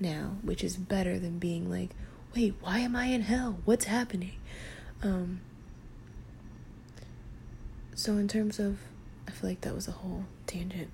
now, 0.00 0.36
which 0.42 0.64
is 0.64 0.76
better 0.76 1.18
than 1.18 1.38
being 1.38 1.70
like, 1.70 1.90
"Wait, 2.34 2.54
why 2.60 2.78
am 2.78 2.96
I 2.96 3.06
in 3.06 3.22
hell? 3.22 3.58
What's 3.64 3.84
happening?" 3.84 4.36
Um 5.02 5.40
so 7.94 8.16
in 8.16 8.26
terms 8.26 8.58
of 8.58 8.78
I 9.28 9.30
feel 9.30 9.50
like 9.50 9.60
that 9.60 9.74
was 9.74 9.86
a 9.86 9.92
whole 9.92 10.24
tangent. 10.46 10.90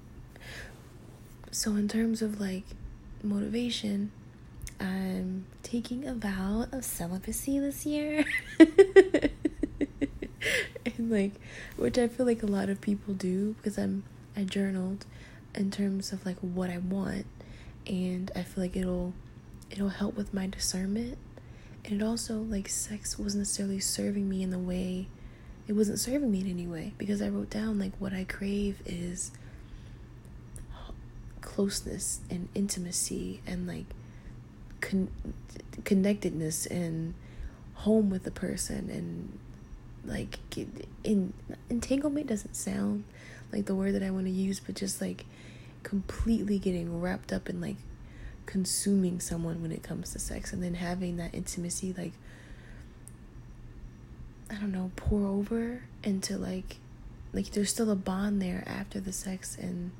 So 1.50 1.76
in 1.76 1.88
terms 1.88 2.21
of 2.21 2.40
like 2.40 2.64
motivation, 3.23 4.12
I'm 4.81 5.47
taking 5.63 6.07
a 6.07 6.15
vow 6.15 6.67
of 6.73 6.85
celibacy 6.85 7.59
this 7.59 7.85
year. 7.85 8.25
and 8.59 9.31
like 11.11 11.33
which 11.77 11.99
I 11.99 12.09
feel 12.09 12.27
like 12.27 12.43
a 12.43 12.47
lot 12.47 12.69
of 12.69 12.81
people 12.81 13.15
do 13.15 13.55
because 13.55 13.79
I'm 13.79 14.05
I 14.37 14.45
journaled 14.45 15.05
in 15.55 15.71
terms 15.71 16.13
of 16.13 16.25
like 16.25 16.39
what 16.39 16.71
I 16.71 16.79
want. 16.79 17.27
And 17.87 18.31
I 18.37 18.43
feel 18.43 18.63
like 18.65 18.77
it'll 18.77 19.15
it'll 19.71 19.89
help 19.89 20.17
with 20.17 20.33
my 20.33 20.47
discernment. 20.47 21.19
And 21.85 22.01
it 22.01 22.05
also 22.05 22.39
like 22.39 22.69
sex 22.69 23.19
wasn't 23.19 23.43
necessarily 23.43 23.81
serving 23.81 24.29
me 24.29 24.43
in 24.43 24.51
the 24.51 24.59
way 24.59 25.09
it 25.67 25.75
wasn't 25.75 26.01
serving 26.01 26.31
me 26.33 26.41
in 26.41 26.49
any 26.49 26.67
way. 26.67 26.95
Because 26.99 27.21
I 27.21 27.29
wrote 27.29 27.51
down 27.51 27.79
like 27.79 27.93
what 27.99 28.13
I 28.13 28.25
crave 28.25 28.81
is 28.87 29.31
closeness 31.41 32.21
and 32.31 32.49
intimacy 32.55 33.41
and 33.47 33.67
like 33.67 33.87
con- 34.81 35.11
connectedness 35.85 36.67
and 36.67 37.15
home 37.75 38.11
with 38.11 38.25
the 38.25 38.31
person 38.31 38.91
and 38.91 39.39
like 40.05 40.39
in 41.05 41.33
entanglement 41.71 42.27
doesn't 42.27 42.55
sound 42.55 43.05
like 43.53 43.67
the 43.67 43.75
word 43.75 43.95
that 43.95 44.03
I 44.03 44.11
want 44.11 44.27
to 44.27 44.33
use 44.33 44.61
but 44.61 44.75
just 44.75 45.01
like 45.01 45.25
completely 45.83 46.59
getting 46.59 47.01
wrapped 47.01 47.33
up 47.33 47.49
in 47.49 47.61
like 47.61 47.77
consuming 48.47 49.21
someone 49.21 49.63
when 49.63 49.71
it 49.71 49.83
comes 49.83 50.13
to 50.13 50.19
sex 50.19 50.53
and 50.53 50.63
then 50.63 50.75
having 50.75 51.17
that 51.19 51.35
intimacy 51.35 51.95
like 51.97 52.13
I 54.51 54.55
don't 54.55 54.73
know 54.73 54.91
pour 54.97 55.27
over 55.27 55.83
into 56.03 56.39
like 56.39 56.77
like 57.33 57.51
there's 57.53 57.71
still 57.71 57.91
a 57.91 57.97
bond 57.97 58.41
there 58.41 58.65
after 58.67 59.01
the 59.01 59.13
sex 59.13 59.57
and 59.61 59.91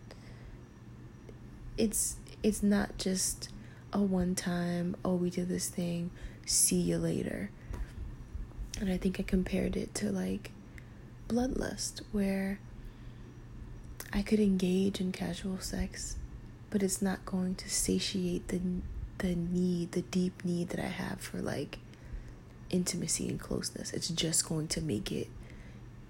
it's 1.77 2.17
it's 2.43 2.63
not 2.63 2.97
just 2.99 3.51
a 3.92 3.99
one 3.99 4.35
time 4.35 4.97
oh 5.04 5.14
we 5.14 5.30
did 5.30 5.49
this 5.49 5.68
thing 5.68 6.11
see 6.45 6.80
you 6.80 6.99
later 6.99 7.50
and 8.80 8.90
i 8.90 8.97
think 8.97 9.18
i 9.18 9.23
compared 9.23 9.76
it 9.76 9.95
to 9.95 10.11
like 10.11 10.50
bloodlust 11.28 12.00
where 12.12 12.59
i 14.12 14.23
could 14.23 14.40
engage 14.40 15.00
in 15.00 15.12
casual 15.12 15.59
sex 15.59 16.16
but 16.71 16.83
it's 16.83 17.00
not 17.00 17.25
going 17.25 17.54
to 17.54 17.68
satiate 17.68 18.49
the 18.49 18.61
the 19.18 19.35
need, 19.35 19.92
the 19.92 20.02
deep 20.02 20.45
need 20.45 20.71
that 20.71 20.80
I 20.80 20.88
have 20.88 21.21
for 21.21 21.38
like 21.38 21.78
intimacy 22.71 23.28
and 23.28 23.38
closeness. 23.38 23.92
It's 23.92 24.09
just 24.09 24.49
going 24.49 24.68
to 24.68 24.80
make 24.80 25.12
it 25.12 25.28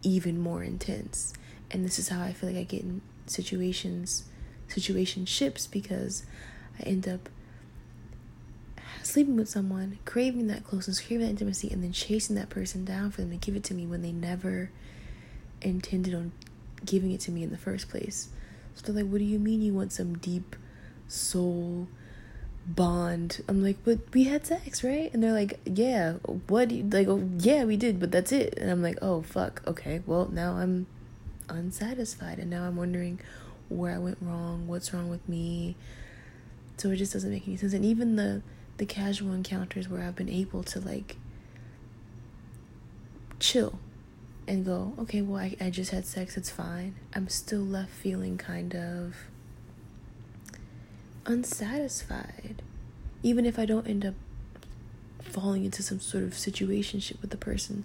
even 0.02 0.38
more 0.38 0.62
intense. 0.62 1.32
And 1.70 1.84
this 1.84 1.98
is 1.98 2.08
how 2.08 2.22
I 2.22 2.32
feel 2.32 2.50
like 2.50 2.58
I 2.58 2.64
get 2.64 2.82
in 2.82 3.02
situations, 3.26 4.24
situationships 4.68 5.70
because 5.70 6.24
I 6.78 6.82
end 6.84 7.08
up 7.08 7.28
sleeping 9.08 9.36
with 9.36 9.48
someone, 9.48 9.98
craving 10.04 10.46
that 10.48 10.64
closeness, 10.64 11.00
craving 11.00 11.26
that 11.26 11.30
intimacy, 11.30 11.70
and 11.70 11.82
then 11.82 11.92
chasing 11.92 12.36
that 12.36 12.50
person 12.50 12.84
down 12.84 13.10
for 13.10 13.22
them 13.22 13.30
to 13.30 13.36
give 13.36 13.56
it 13.56 13.64
to 13.64 13.74
me 13.74 13.86
when 13.86 14.02
they 14.02 14.12
never 14.12 14.70
intended 15.62 16.14
on 16.14 16.32
giving 16.84 17.10
it 17.12 17.20
to 17.20 17.30
me 17.30 17.42
in 17.42 17.50
the 17.50 17.58
first 17.58 17.88
place. 17.88 18.28
So 18.74 18.92
they're 18.92 19.02
like, 19.02 19.10
What 19.10 19.18
do 19.18 19.24
you 19.24 19.38
mean 19.38 19.62
you 19.62 19.74
want 19.74 19.92
some 19.92 20.18
deep 20.18 20.54
soul 21.08 21.88
bond? 22.66 23.42
I'm 23.48 23.62
like, 23.62 23.78
But 23.84 23.98
we 24.12 24.24
had 24.24 24.46
sex, 24.46 24.84
right? 24.84 25.12
And 25.12 25.22
they're 25.22 25.32
like, 25.32 25.58
Yeah, 25.64 26.14
what 26.46 26.70
like? 26.70 27.08
Oh, 27.08 27.28
yeah, 27.38 27.64
we 27.64 27.76
did, 27.76 27.98
but 27.98 28.12
that's 28.12 28.30
it. 28.30 28.56
And 28.58 28.70
I'm 28.70 28.82
like, 28.82 28.98
Oh, 29.02 29.22
fuck. 29.22 29.62
Okay, 29.66 30.02
well, 30.06 30.28
now 30.30 30.54
I'm 30.54 30.86
unsatisfied, 31.48 32.38
and 32.38 32.50
now 32.50 32.64
I'm 32.64 32.76
wondering 32.76 33.20
where 33.68 33.94
I 33.94 33.98
went 33.98 34.18
wrong, 34.20 34.66
what's 34.66 34.92
wrong 34.94 35.08
with 35.08 35.26
me. 35.28 35.76
So 36.76 36.90
it 36.90 36.96
just 36.96 37.12
doesn't 37.12 37.30
make 37.30 37.46
any 37.46 37.56
sense. 37.56 37.72
And 37.72 37.84
even 37.84 38.16
the 38.16 38.42
the 38.78 38.86
casual 38.86 39.32
encounters 39.32 39.88
where 39.88 40.02
I've 40.02 40.16
been 40.16 40.28
able 40.28 40.62
to 40.64 40.80
like 40.80 41.16
chill 43.38 43.78
and 44.46 44.64
go, 44.64 44.94
okay, 44.98 45.20
well, 45.20 45.40
I, 45.40 45.56
I 45.60 45.70
just 45.70 45.90
had 45.90 46.06
sex, 46.06 46.36
it's 46.36 46.50
fine. 46.50 46.94
I'm 47.14 47.28
still 47.28 47.60
left 47.60 47.90
feeling 47.90 48.38
kind 48.38 48.74
of 48.74 49.14
unsatisfied. 51.26 52.62
Even 53.22 53.44
if 53.44 53.58
I 53.58 53.66
don't 53.66 53.86
end 53.86 54.06
up 54.06 54.14
falling 55.20 55.64
into 55.64 55.82
some 55.82 56.00
sort 56.00 56.24
of 56.24 56.30
situationship 56.30 57.20
with 57.20 57.30
the 57.30 57.36
person, 57.36 57.84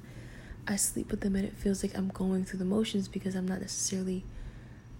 I 0.66 0.78
sleep 0.78 1.12
with 1.12 1.22
them 1.22 1.36
and 1.36 1.44
it 1.44 1.54
feels 1.54 1.84
like 1.84 1.98
I'm 1.98 2.08
going 2.08 2.46
through 2.46 2.60
the 2.60 2.66
motions 2.66 3.10
because 3.10 3.36
I'm 3.36 3.48
not 3.48 3.60
necessarily 3.60 4.24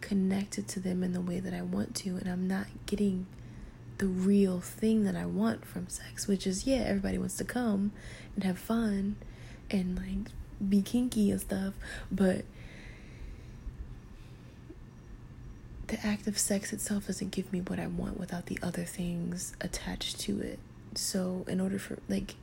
connected 0.02 0.68
to 0.68 0.82
them 0.82 1.02
in 1.02 1.14
the 1.14 1.22
way 1.22 1.40
that 1.40 1.54
I 1.54 1.62
want 1.62 1.96
to, 1.96 2.10
and 2.18 2.28
I'm 2.28 2.46
not 2.46 2.68
getting 2.86 3.26
the 4.04 4.10
real 4.10 4.60
thing 4.60 5.06
that 5.06 5.16
I 5.16 5.26
want 5.26 5.64
from 5.64 5.88
sex, 5.88 6.28
which 6.28 6.46
is 6.46 6.68
yeah, 6.68 6.80
everybody 6.80 7.18
wants 7.18 7.38
to 7.38 7.46
come 7.46 7.94
and 8.36 8.44
have 8.44 8.60
fun 8.60 9.16
and 9.72 9.96
like 9.96 10.30
be 10.68 10.82
kinky 10.82 11.32
and 11.32 11.40
stuff, 11.40 11.74
but 12.12 12.44
the 15.88 16.06
act 16.06 16.28
of 16.28 16.38
sex 16.38 16.74
itself 16.74 17.08
doesn't 17.08 17.32
give 17.32 17.54
me 17.54 17.62
what 17.62 17.80
I 17.80 17.88
want 17.88 18.20
without 18.20 18.48
the 18.48 18.60
other 18.62 18.84
things 18.84 19.56
attached 19.62 20.20
to 20.22 20.42
it. 20.42 20.60
So, 20.96 21.46
in 21.48 21.62
order 21.62 21.80
for 21.80 21.98
like 22.10 22.36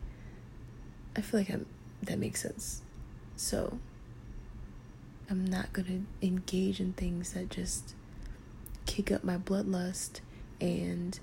I 1.14 1.20
feel 1.20 1.40
like 1.40 1.50
I'm 1.50 1.66
that 2.04 2.18
makes 2.18 2.40
sense. 2.40 2.80
So, 3.36 3.78
I'm 5.28 5.44
not 5.44 5.74
going 5.74 6.08
to 6.22 6.26
engage 6.26 6.80
in 6.80 6.94
things 6.94 7.34
that 7.34 7.50
just 7.50 7.94
kick 8.86 9.12
up 9.12 9.22
my 9.22 9.36
bloodlust 9.36 10.20
and 10.58 11.20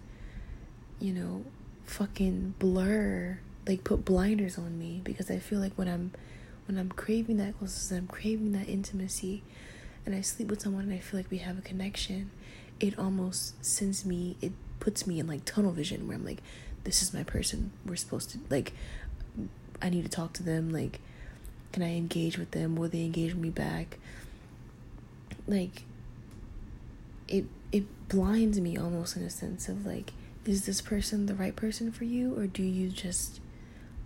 you 1.00 1.14
know, 1.14 1.46
fucking 1.86 2.56
blur, 2.60 3.40
like 3.68 3.84
put 3.84 4.06
blinders 4.06 4.58
on 4.58 4.78
me 4.78 5.02
because 5.04 5.30
I 5.30 5.40
feel 5.40 5.60
like 5.60 5.74
when 5.76 5.88
I'm 5.88 6.12
when 6.68 6.78
I'm 6.78 6.90
craving 6.90 7.38
that 7.38 7.58
closeness, 7.58 7.92
I'm 7.92 8.08
craving 8.08 8.52
that 8.52 8.68
intimacy, 8.68 9.42
and 10.06 10.14
I 10.14 10.22
sleep 10.22 10.50
with 10.50 10.62
someone 10.62 10.84
and 10.84 10.94
I 10.94 11.00
feel 11.00 11.20
like 11.20 11.32
we 11.32 11.38
have 11.38 11.58
a 11.58 11.62
connection, 11.62 12.30
it 12.80 12.98
almost 13.00 13.64
sends 13.66 14.06
me, 14.06 14.36
it 14.42 14.52
puts 14.80 15.08
me 15.08 15.20
in 15.20 15.28
like 15.28 15.46
tunnel 15.46 15.72
vision 15.72 16.08
where 16.08 16.18
I'm 16.18 16.26
like, 16.26 16.42
this 16.84 17.02
is 17.02 17.14
my 17.14 17.24
person. 17.24 17.72
We're 17.86 17.96
supposed 17.96 18.32
to 18.32 18.40
like, 18.50 18.74
I 19.82 19.90
need 19.90 20.04
to 20.04 20.10
talk 20.10 20.34
to 20.34 20.44
them. 20.44 20.72
Like, 20.72 21.00
can 21.72 21.84
I 21.84 21.96
engage 21.96 22.38
with 22.38 22.52
them? 22.52 22.76
Will 22.76 22.90
they 22.90 23.04
engage 23.04 23.36
me 23.36 23.50
back? 23.50 23.98
Like, 25.48 25.84
it 27.28 27.46
it 27.72 27.86
blinds 28.10 28.60
me 28.60 28.78
almost 28.78 29.18
in 29.18 29.24
a 29.24 29.30
sense 29.30 29.68
of 29.68 29.86
like 29.86 30.14
is 30.48 30.66
this 30.66 30.80
person 30.80 31.26
the 31.26 31.36
right 31.36 31.56
person 31.56 31.92
for 31.92 32.06
you 32.06 32.34
or 32.38 32.48
do 32.48 32.64
you 32.64 32.88
just 32.90 33.42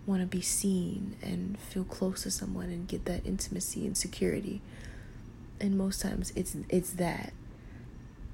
want 0.04 0.20
to 0.20 0.26
be 0.26 0.40
seen 0.40 1.14
and 1.22 1.56
feel 1.58 1.84
close 1.84 2.24
to 2.24 2.30
someone 2.30 2.66
and 2.66 2.88
get 2.88 3.04
that 3.04 3.24
intimacy 3.24 3.86
and 3.86 3.96
security? 3.96 4.60
And 5.60 5.78
most 5.78 6.02
times 6.02 6.32
it's 6.34 6.56
it's 6.68 6.90
that. 6.94 7.32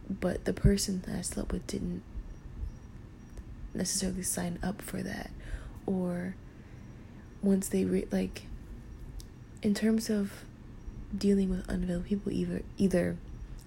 But 0.09 0.47
the 0.47 0.55
person 0.55 1.03
that 1.07 1.17
I 1.17 1.21
slept 1.21 1.53
with 1.53 1.67
didn't 1.67 2.03
necessarily 3.75 4.23
sign 4.23 4.59
up 4.63 4.81
for 4.81 5.03
that. 5.03 5.31
Or 5.85 6.35
once 7.43 7.69
they 7.69 7.85
re- 7.85 8.09
like 8.11 8.47
in 9.63 9.75
terms 9.75 10.09
of 10.09 10.45
dealing 11.17 11.51
with 11.51 11.69
unavailable 11.69 12.07
people 12.07 12.33
either 12.33 12.63
either 12.77 13.17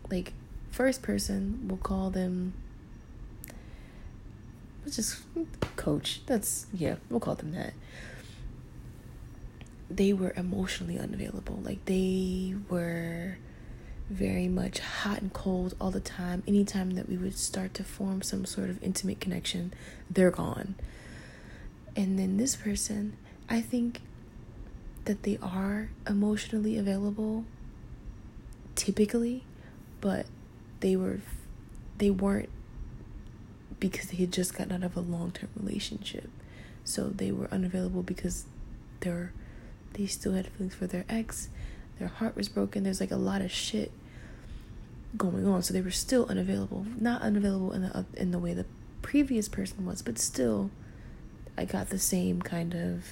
like 0.10 0.34
first 0.70 1.02
person 1.02 1.60
we'll 1.68 1.78
call 1.78 2.10
them 2.10 2.54
let's 4.84 4.96
just 4.96 5.22
coach. 5.76 6.22
That's 6.26 6.68
yeah, 6.74 6.96
we'll 7.10 7.20
call 7.20 7.36
them 7.36 7.52
that. 7.54 7.74
They 9.90 10.14
were 10.14 10.34
emotionally 10.36 10.98
unavailable. 10.98 11.60
Like 11.64 11.84
they 11.86 12.56
were 12.70 13.38
very 14.10 14.48
much 14.48 14.80
hot 14.80 15.22
and 15.22 15.32
cold 15.34 15.76
all 15.80 15.92
the 15.92 16.00
time. 16.00 16.44
Anytime 16.48 16.92
that 16.92 17.08
we 17.08 17.18
would 17.18 17.38
start 17.38 17.74
to 17.76 17.84
form 17.84 18.22
some 18.22 18.46
sort 18.46 18.70
of 18.70 18.82
intimate 18.84 19.20
connection, 19.20 19.74
they're 20.10 20.32
gone. 20.32 20.76
And 21.96 22.18
then 22.18 22.38
this 22.38 22.56
person, 22.56 23.18
I 23.50 23.62
think 23.62 24.02
that 25.06 25.24
they 25.24 25.38
are 25.42 25.90
emotionally 26.08 26.78
available 26.78 27.46
typically, 28.76 29.44
but 30.00 30.26
they 30.80 30.96
were 30.96 31.20
they 31.98 32.10
weren't 32.10 32.50
because 33.82 34.12
they 34.12 34.18
had 34.18 34.32
just 34.32 34.56
gotten 34.56 34.72
out 34.72 34.84
of 34.84 34.96
a 34.96 35.02
long 35.02 35.32
term 35.32 35.50
relationship. 35.58 36.30
So 36.86 37.10
they 37.10 37.32
were 37.34 37.50
unavailable 37.52 38.04
because 38.04 38.46
they're 39.02 39.34
they 39.94 40.06
still 40.06 40.32
had 40.32 40.48
feelings 40.48 40.76
for 40.76 40.88
their 40.88 41.04
ex. 41.10 41.50
Their 42.00 42.08
heart 42.08 42.38
was 42.38 42.48
broken. 42.48 42.84
There's 42.84 43.02
like 43.02 43.12
a 43.12 43.18
lot 43.18 43.42
of 43.42 43.52
shit 43.52 43.92
going 45.18 45.46
on. 45.46 45.62
So 45.64 45.74
they 45.74 45.82
were 45.82 45.92
still 45.92 46.26
unavailable. 46.30 46.86
Not 46.98 47.22
unavailable 47.22 47.74
in 47.74 47.82
the 47.82 48.06
in 48.16 48.32
the 48.32 48.40
way 48.40 48.54
the 48.54 48.66
previous 49.02 49.50
person 49.50 49.86
was, 49.86 50.02
but 50.02 50.18
still 50.18 50.70
I 51.58 51.66
got 51.66 51.90
the 51.90 52.00
same 52.00 52.42
kind 52.42 52.74
of 52.74 53.04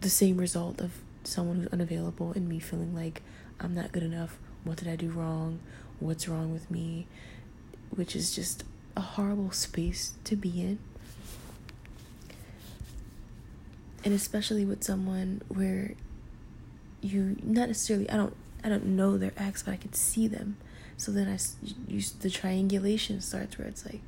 the 0.00 0.10
same 0.10 0.38
result 0.38 0.80
of 0.80 0.92
someone 1.22 1.56
who's 1.56 1.72
unavailable 1.72 2.32
and 2.32 2.48
me 2.48 2.58
feeling 2.58 2.94
like 2.94 3.22
I'm 3.60 3.74
not 3.74 3.92
good 3.92 4.02
enough. 4.02 4.38
What 4.64 4.78
did 4.78 4.88
I 4.88 4.96
do 4.96 5.10
wrong? 5.10 5.60
What's 6.00 6.28
wrong 6.28 6.52
with 6.52 6.70
me? 6.70 7.06
Which 7.90 8.16
is 8.16 8.34
just 8.34 8.64
a 8.96 9.00
horrible 9.00 9.52
space 9.52 10.14
to 10.24 10.36
be 10.36 10.60
in. 10.60 10.78
And 14.04 14.14
especially 14.14 14.64
with 14.64 14.84
someone 14.84 15.42
where 15.48 15.94
you 17.02 17.36
not 17.42 17.68
necessarily 17.68 18.08
I 18.08 18.16
don't 18.16 18.34
I 18.64 18.68
don't 18.68 18.86
know 18.86 19.18
their 19.18 19.32
ex, 19.36 19.62
but 19.62 19.72
I 19.72 19.76
could 19.76 19.94
see 19.94 20.28
them. 20.28 20.56
So 20.96 21.12
then 21.12 21.28
I 21.28 21.38
use 21.90 22.10
the 22.12 22.30
triangulation 22.30 23.20
starts 23.20 23.58
where 23.58 23.68
it's 23.68 23.84
like, 23.84 24.00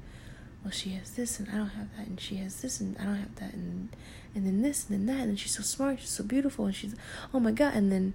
well, 0.64 0.70
she 0.72 0.90
has 0.90 1.10
this 1.10 1.38
and 1.38 1.48
I 1.50 1.56
don't 1.56 1.68
have 1.68 1.96
that, 1.96 2.06
and 2.06 2.20
she 2.20 2.36
has 2.36 2.60
this 2.62 2.80
and 2.80 2.96
I 2.98 3.04
don't 3.04 3.16
have 3.16 3.34
that, 3.36 3.52
and 3.52 3.90
and 4.34 4.46
then 4.46 4.62
this 4.62 4.88
and 4.88 5.06
then 5.06 5.16
that, 5.16 5.28
and 5.28 5.38
she's 5.38 5.56
so 5.56 5.62
smart, 5.62 6.00
she's 6.00 6.10
so 6.10 6.24
beautiful, 6.24 6.66
and 6.66 6.74
she's 6.74 6.94
oh 7.34 7.40
my 7.40 7.52
god, 7.52 7.74
and 7.74 7.92
then 7.92 8.14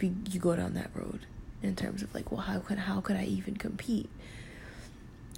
you 0.00 0.40
go 0.40 0.56
down 0.56 0.74
that 0.74 0.90
road 0.94 1.20
in 1.62 1.76
terms 1.76 2.02
of 2.02 2.14
like, 2.14 2.30
well, 2.30 2.42
how 2.42 2.58
could 2.58 2.78
how 2.78 3.00
could 3.00 3.16
I 3.16 3.24
even 3.24 3.56
compete? 3.56 4.10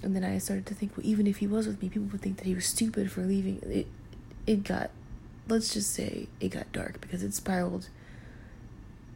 And 0.03 0.15
then 0.15 0.23
I 0.23 0.37
started 0.37 0.65
to 0.67 0.75
think, 0.75 0.95
well, 0.95 1.05
even 1.05 1.25
if 1.25 1.37
he 1.37 1.47
was 1.47 1.65
with 1.65 1.81
me, 1.81 1.89
people 1.89 2.07
would 2.11 2.21
think 2.21 2.37
that 2.37 2.45
he 2.45 2.53
was 2.53 2.65
stupid 2.65 3.11
for 3.11 3.21
leaving. 3.21 3.59
It, 3.63 3.87
it 4.45 4.63
got, 4.63 4.91
let's 5.47 5.73
just 5.73 5.91
say, 5.91 6.27
it 6.39 6.49
got 6.49 6.71
dark 6.71 7.01
because 7.01 7.23
it 7.23 7.33
spiraled 7.33 7.89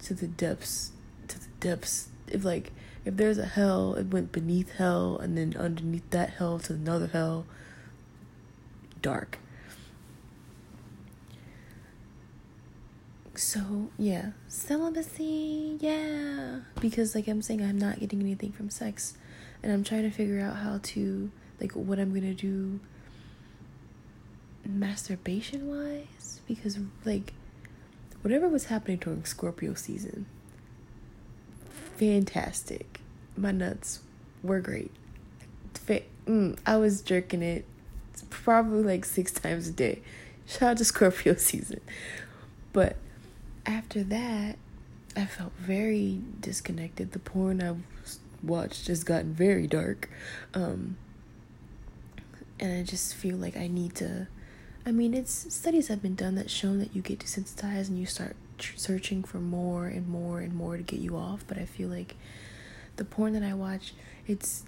to 0.04 0.14
the 0.14 0.28
depths, 0.28 0.92
to 1.28 1.40
the 1.40 1.48
depths. 1.60 2.10
If 2.28 2.44
like, 2.44 2.72
if 3.06 3.18
there's 3.18 3.38
a 3.38 3.46
hell, 3.46 3.94
it 3.96 4.08
went 4.08 4.32
beneath 4.32 4.74
hell, 4.74 5.18
and 5.18 5.38
then 5.38 5.56
underneath 5.58 6.10
that 6.12 6.32
hell 6.32 6.60
to 6.60 6.74
another 6.74 7.08
hell. 7.08 7.46
Dark. 9.02 9.40
So 13.36 13.90
yeah, 13.98 14.32
celibacy, 14.48 15.78
yeah. 15.80 16.60
Because 16.80 17.16
like 17.16 17.28
I'm 17.28 17.42
saying, 17.42 17.64
I'm 17.64 17.78
not 17.78 18.00
getting 18.00 18.22
anything 18.22 18.52
from 18.52 18.70
sex 18.70 19.16
and 19.64 19.72
I'm 19.72 19.84
trying 19.84 20.04
to 20.04 20.12
figure 20.12 20.40
out 20.40 20.58
how 20.58 20.80
to 20.82 21.32
like 21.60 21.74
what 21.74 22.00
I'm 22.00 22.14
gonna 22.14 22.34
do 22.34 22.80
masturbation 24.66 25.70
wise 25.70 26.42
because 26.48 26.80
like 27.06 27.34
whatever 28.22 28.48
was 28.48 28.66
happening 28.66 28.98
during 28.98 29.26
Scorpio 29.26 29.74
season, 29.74 30.26
fantastic. 31.98 33.00
My 33.36 33.52
nuts 33.52 34.02
were 34.44 34.60
great. 34.60 34.92
Mm, 36.28 36.58
I 36.66 36.78
was 36.78 37.02
jerking 37.02 37.42
it 37.42 37.66
probably 38.30 38.84
like 38.84 39.06
six 39.06 39.32
times 39.32 39.68
a 39.68 39.72
day. 39.72 40.02
Shout 40.46 40.72
out 40.72 40.78
to 40.78 40.86
Scorpio 40.86 41.36
season. 41.38 41.82
But 42.74 42.96
after 43.66 44.04
that, 44.04 44.58
I 45.16 45.26
felt 45.26 45.52
very 45.54 46.22
disconnected. 46.40 47.12
The 47.12 47.20
porn 47.20 47.62
I 47.62 47.76
watched 48.44 48.86
just 48.86 49.06
gotten 49.06 49.34
very 49.34 49.68
dark. 49.68 50.10
Um, 50.54 50.98
and 52.60 52.80
I 52.80 52.84
just 52.84 53.16
feel 53.16 53.38
like 53.38 53.58
I 53.58 53.68
need 53.68 53.96
to. 53.96 54.28
I 54.86 54.92
mean, 54.92 55.14
it's 55.14 55.54
studies 55.54 55.88
have 55.90 56.02
been 56.02 56.16
done 56.16 56.36
that 56.36 56.50
shown 56.50 56.80
that 56.80 56.96
you 56.96 57.02
get 57.02 57.20
desensitized 57.20 57.90
and 57.90 58.00
you 58.00 58.06
start 58.06 58.36
tr- 58.58 58.78
searching 58.78 59.24
for 59.24 59.38
more 59.38 59.88
and 59.88 60.08
more 60.08 60.40
and 60.40 60.54
more 60.54 60.78
to 60.78 60.84
get 60.84 61.00
you 61.00 61.18
off. 61.18 61.44
But 61.48 61.58
I 61.58 61.66
feel 61.66 61.90
like 61.90 62.16
the 62.96 63.06
porn 63.06 63.34
that 63.34 63.44
I 63.44 63.54
watch, 63.54 63.94
it's 64.28 64.64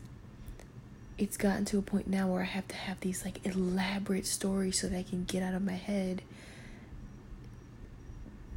it's 1.18 1.38
gotten 1.38 1.66
to 1.66 1.78
a 1.78 1.82
point 1.82 2.08
now 2.08 2.28
where 2.28 2.42
I 2.42 2.46
have 2.46 2.68
to 2.70 2.76
have 2.76 3.00
these 3.00 3.24
like 3.24 3.46
elaborate 3.46 4.26
stories 4.26 4.82
so 4.82 4.88
that 4.88 4.98
I 4.98 5.04
can 5.04 5.26
get 5.26 5.44
out 5.44 5.54
of 5.54 5.62
my 5.62 5.74
head 5.74 6.24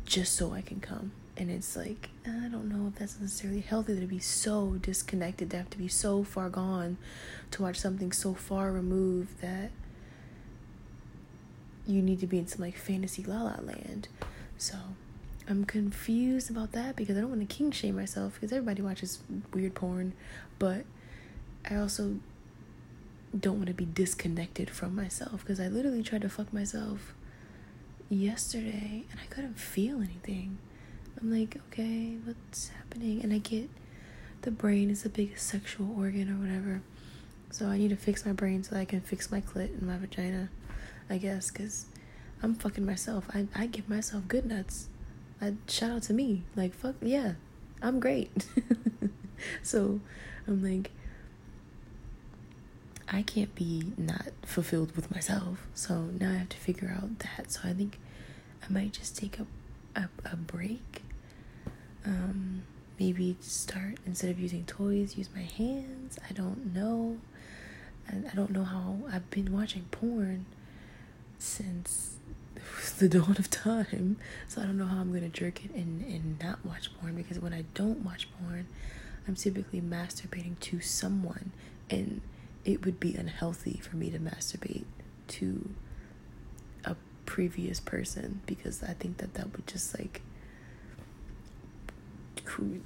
just 0.07 0.35
so 0.35 0.53
I 0.53 0.63
can 0.63 0.81
come. 0.81 1.13
And 1.39 1.51
it's 1.51 1.77
like, 1.77 2.09
I 2.27 2.49
don't 2.49 2.69
know 2.69 2.89
if 2.89 2.99
that's 2.99 3.21
necessarily 3.21 3.61
healthy 3.61 4.01
to 4.01 4.07
be 4.07 4.19
so 4.19 4.77
disconnected, 4.81 5.51
to 5.51 5.59
have 5.59 5.71
to 5.71 5.79
be 5.79 5.89
so 5.89 6.25
far 6.25 6.49
gone 6.49 6.97
to 7.51 7.63
watch 7.63 7.79
something 7.79 8.11
so 8.11 8.33
far 8.33 8.73
removed 8.73 9.41
that 9.43 9.71
you 11.87 12.03
need 12.03 12.21
to 12.21 12.27
be 12.27 12.39
in 12.39 12.47
some 12.47 12.63
like 12.63 12.77
fantasy 12.77 13.23
la 13.23 13.43
la 13.43 13.57
land. 13.63 14.09
So 14.57 14.77
I'm 15.49 15.65
confused 15.65 16.51
about 16.51 16.73
that 16.73 16.97
because 16.97 17.17
I 17.17 17.21
don't 17.21 17.31
want 17.31 17.49
to 17.49 17.55
kink 17.55 17.75
shame 17.75 17.97
myself 17.97 18.35
because 18.35 18.51
everybody 18.53 18.83
watches 18.83 19.21
weird 19.53 19.75
porn, 19.75 20.15
but 20.59 20.85
I 21.69 21.77
also 21.77 22.17
don't 23.39 23.57
want 23.57 23.69
to 23.69 23.75
be 23.75 23.85
disconnected 23.85 24.71
from 24.71 24.95
myself 24.95 25.41
because 25.41 25.61
I 25.61 25.69
literally 25.69 26.03
tried 26.03 26.23
to 26.23 26.29
fuck 26.29 26.53
myself 26.53 27.15
yesterday 28.09 29.05
and 29.11 29.21
I 29.23 29.27
couldn't 29.27 29.59
feel 29.59 29.97
anything. 30.01 30.59
I'm 31.21 31.33
like, 31.33 31.57
okay, 31.69 32.17
what's 32.25 32.69
happening? 32.69 33.23
And 33.23 33.33
I 33.33 33.39
get 33.39 33.71
the 34.43 34.51
brain 34.51 34.91
is 34.91 35.03
the 35.03 35.09
biggest 35.09 35.47
sexual 35.47 35.99
organ 35.99 36.31
or 36.31 36.39
whatever. 36.41 36.83
So 37.51 37.67
I 37.67 37.79
need 37.79 37.91
to 37.91 37.97
fix 37.97 38.27
my 38.27 38.33
brain 38.33 38.63
so 38.65 38.77
I 38.77 38.85
can 38.85 39.01
fix 39.01 39.31
my 39.31 39.41
clit 39.41 39.71
and 39.71 39.83
my 39.83 39.97
vagina, 39.97 40.51
I 41.09 41.19
guess, 41.19 41.51
because 41.51 41.87
I'm 42.43 42.55
fucking 42.55 42.85
myself. 42.85 43.27
I, 43.35 43.47
I 43.55 43.67
give 43.67 43.89
myself 43.89 44.29
good 44.29 44.47
nuts. 44.47 44.89
I 45.41 45.55
shout 45.69 45.91
out 45.91 46.03
to 46.05 46.13
me. 46.13 46.43
Like, 46.55 46.75
fuck, 46.75 46.97
yeah, 47.01 47.33
I'm 47.83 47.99
great. 48.01 48.47
so 49.63 50.01
I'm 50.47 50.63
like, 50.63 50.91
I 53.09 53.23
can't 53.23 53.55
be 53.55 53.93
not 53.97 54.33
fulfilled 54.43 54.95
with 54.97 55.11
myself. 55.15 55.67
So 55.75 56.11
now 56.19 56.31
I 56.31 56.35
have 56.35 56.49
to 56.51 56.57
figure 56.57 56.95
out 56.95 57.21
that. 57.21 57.53
So 57.53 57.61
I 57.65 57.73
think 57.73 57.99
I 58.69 58.73
might 58.73 58.93
just 58.93 59.17
take 59.17 59.39
a 59.39 59.47
a, 59.97 60.09
a 60.31 60.37
break. 60.37 61.03
Um, 62.07 62.63
maybe 62.99 63.37
start 63.41 63.97
instead 64.07 64.31
of 64.31 64.39
using 64.39 64.65
toys, 64.65 65.17
use 65.17 65.29
my 65.35 65.43
hands. 65.43 66.19
I 66.29 66.33
don't 66.33 66.75
know. 66.75 67.19
I, 68.09 68.17
I 68.31 68.35
don't 68.35 68.51
know 68.51 68.65
how 68.65 68.99
I've 69.13 69.29
been 69.31 69.53
watching 69.53 69.87
porn 69.91 70.47
since 71.39 72.17
the 72.99 73.09
dawn 73.09 73.37
of 73.39 73.51
time. 73.51 74.17
So 74.49 74.63
I 74.63 74.65
don't 74.65 74.79
know 74.79 74.87
how 74.87 75.01
I'm 75.01 75.13
gonna 75.13 75.29
jerk 75.29 75.65
it 75.65 75.73
and, 75.73 76.03
and 76.05 76.39
not 76.43 76.65
watch 76.65 76.91
porn 76.99 77.15
because 77.17 77.39
when 77.39 77.53
I 77.53 77.65
don't 77.75 78.05
watch 78.05 78.29
porn, 78.41 78.67
I'm 79.27 79.35
typically 79.35 79.81
masturbating 79.81 80.59
to 80.61 80.81
someone 80.81 81.53
and 81.91 82.21
it 82.65 82.85
would 82.85 82.99
be 83.01 83.15
unhealthy 83.15 83.81
for 83.83 83.97
me 83.97 84.11
to 84.11 84.19
masturbate 84.19 84.85
to 85.29 85.71
a 86.85 86.97
previous 87.25 87.81
person 87.81 88.41
because 88.47 88.83
I 88.83 88.93
think 88.95 89.19
that 89.19 89.35
that 89.35 89.53
would 89.53 89.67
just 89.67 89.97
like 89.99 90.23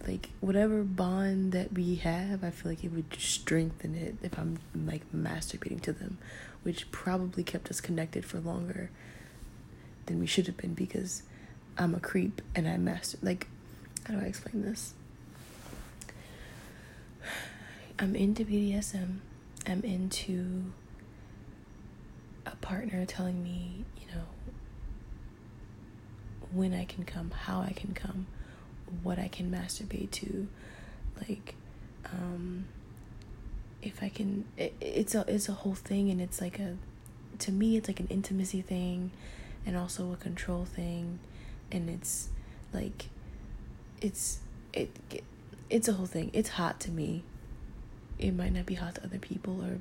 like 0.06 0.30
whatever 0.40 0.82
bond 0.82 1.52
that 1.52 1.72
we 1.72 1.96
have 1.96 2.42
i 2.42 2.50
feel 2.50 2.72
like 2.72 2.82
it 2.84 2.92
would 2.92 3.14
strengthen 3.18 3.94
it 3.94 4.16
if 4.22 4.38
i'm 4.38 4.58
like 4.74 5.02
masturbating 5.12 5.80
to 5.80 5.92
them 5.92 6.18
which 6.62 6.90
probably 6.90 7.42
kept 7.42 7.70
us 7.70 7.80
connected 7.80 8.24
for 8.24 8.38
longer 8.40 8.90
than 10.06 10.18
we 10.18 10.26
should 10.26 10.46
have 10.46 10.56
been 10.56 10.74
because 10.74 11.22
i'm 11.78 11.94
a 11.94 12.00
creep 12.00 12.40
and 12.54 12.68
i 12.68 12.76
master 12.76 13.18
like 13.22 13.46
how 14.06 14.14
do 14.14 14.20
i 14.20 14.24
explain 14.24 14.62
this? 14.62 14.94
I'm 17.98 18.16
into 18.16 18.44
bdsm 18.44 19.18
i'm 19.66 19.82
into 19.82 20.72
a 22.46 22.56
partner 22.56 23.04
telling 23.06 23.42
me, 23.42 23.84
you 23.98 24.06
know, 24.14 24.24
when 26.52 26.74
I 26.74 26.84
can 26.84 27.04
come, 27.04 27.30
how 27.30 27.60
I 27.60 27.72
can 27.72 27.94
come, 27.94 28.26
what 29.02 29.18
I 29.18 29.28
can 29.28 29.50
masturbate 29.50 30.10
to, 30.12 30.48
like, 31.16 31.54
um, 32.06 32.66
if 33.82 34.02
I 34.02 34.08
can, 34.08 34.44
it, 34.56 34.74
it's 34.80 35.14
a 35.14 35.24
it's 35.28 35.48
a 35.48 35.52
whole 35.52 35.74
thing, 35.74 36.10
and 36.10 36.20
it's 36.20 36.40
like 36.40 36.58
a, 36.58 36.76
to 37.40 37.52
me, 37.52 37.76
it's 37.76 37.88
like 37.88 38.00
an 38.00 38.08
intimacy 38.08 38.62
thing, 38.62 39.10
and 39.66 39.76
also 39.76 40.12
a 40.12 40.16
control 40.16 40.64
thing, 40.64 41.18
and 41.72 41.88
it's 41.88 42.28
like, 42.72 43.08
it's 44.00 44.40
it, 44.72 44.90
it 45.10 45.24
it's 45.68 45.88
a 45.88 45.94
whole 45.94 46.06
thing. 46.06 46.30
It's 46.32 46.50
hot 46.50 46.80
to 46.80 46.90
me 46.90 47.24
it 48.20 48.32
might 48.36 48.52
not 48.52 48.66
be 48.66 48.74
hot 48.74 48.96
to 48.96 49.04
other 49.04 49.18
people 49.18 49.64
or 49.64 49.78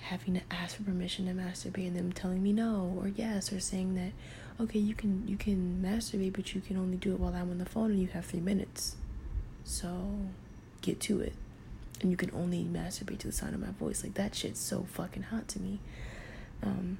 having 0.00 0.34
to 0.34 0.40
ask 0.50 0.76
for 0.76 0.82
permission 0.82 1.26
to 1.26 1.32
masturbate 1.32 1.86
and 1.86 1.96
them 1.96 2.12
telling 2.12 2.42
me 2.42 2.52
no 2.52 2.98
or 3.00 3.08
yes 3.08 3.52
or 3.52 3.60
saying 3.60 3.94
that 3.94 4.12
okay 4.60 4.78
you 4.78 4.94
can 4.94 5.26
you 5.26 5.36
can 5.36 5.80
masturbate 5.84 6.32
but 6.32 6.54
you 6.54 6.60
can 6.60 6.76
only 6.76 6.96
do 6.96 7.12
it 7.12 7.20
while 7.20 7.34
I'm 7.34 7.50
on 7.50 7.58
the 7.58 7.66
phone 7.66 7.90
and 7.90 8.00
you 8.00 8.08
have 8.08 8.24
three 8.24 8.40
minutes. 8.40 8.96
So 9.64 10.18
get 10.82 11.00
to 11.00 11.20
it. 11.20 11.32
And 12.00 12.10
you 12.10 12.16
can 12.16 12.30
only 12.34 12.64
masturbate 12.64 13.18
to 13.20 13.28
the 13.28 13.32
sound 13.32 13.54
of 13.54 13.60
my 13.60 13.70
voice. 13.72 14.02
Like 14.02 14.14
that 14.14 14.34
shit's 14.34 14.60
so 14.60 14.86
fucking 14.92 15.24
hot 15.24 15.48
to 15.48 15.60
me. 15.60 15.80
Um 16.62 16.98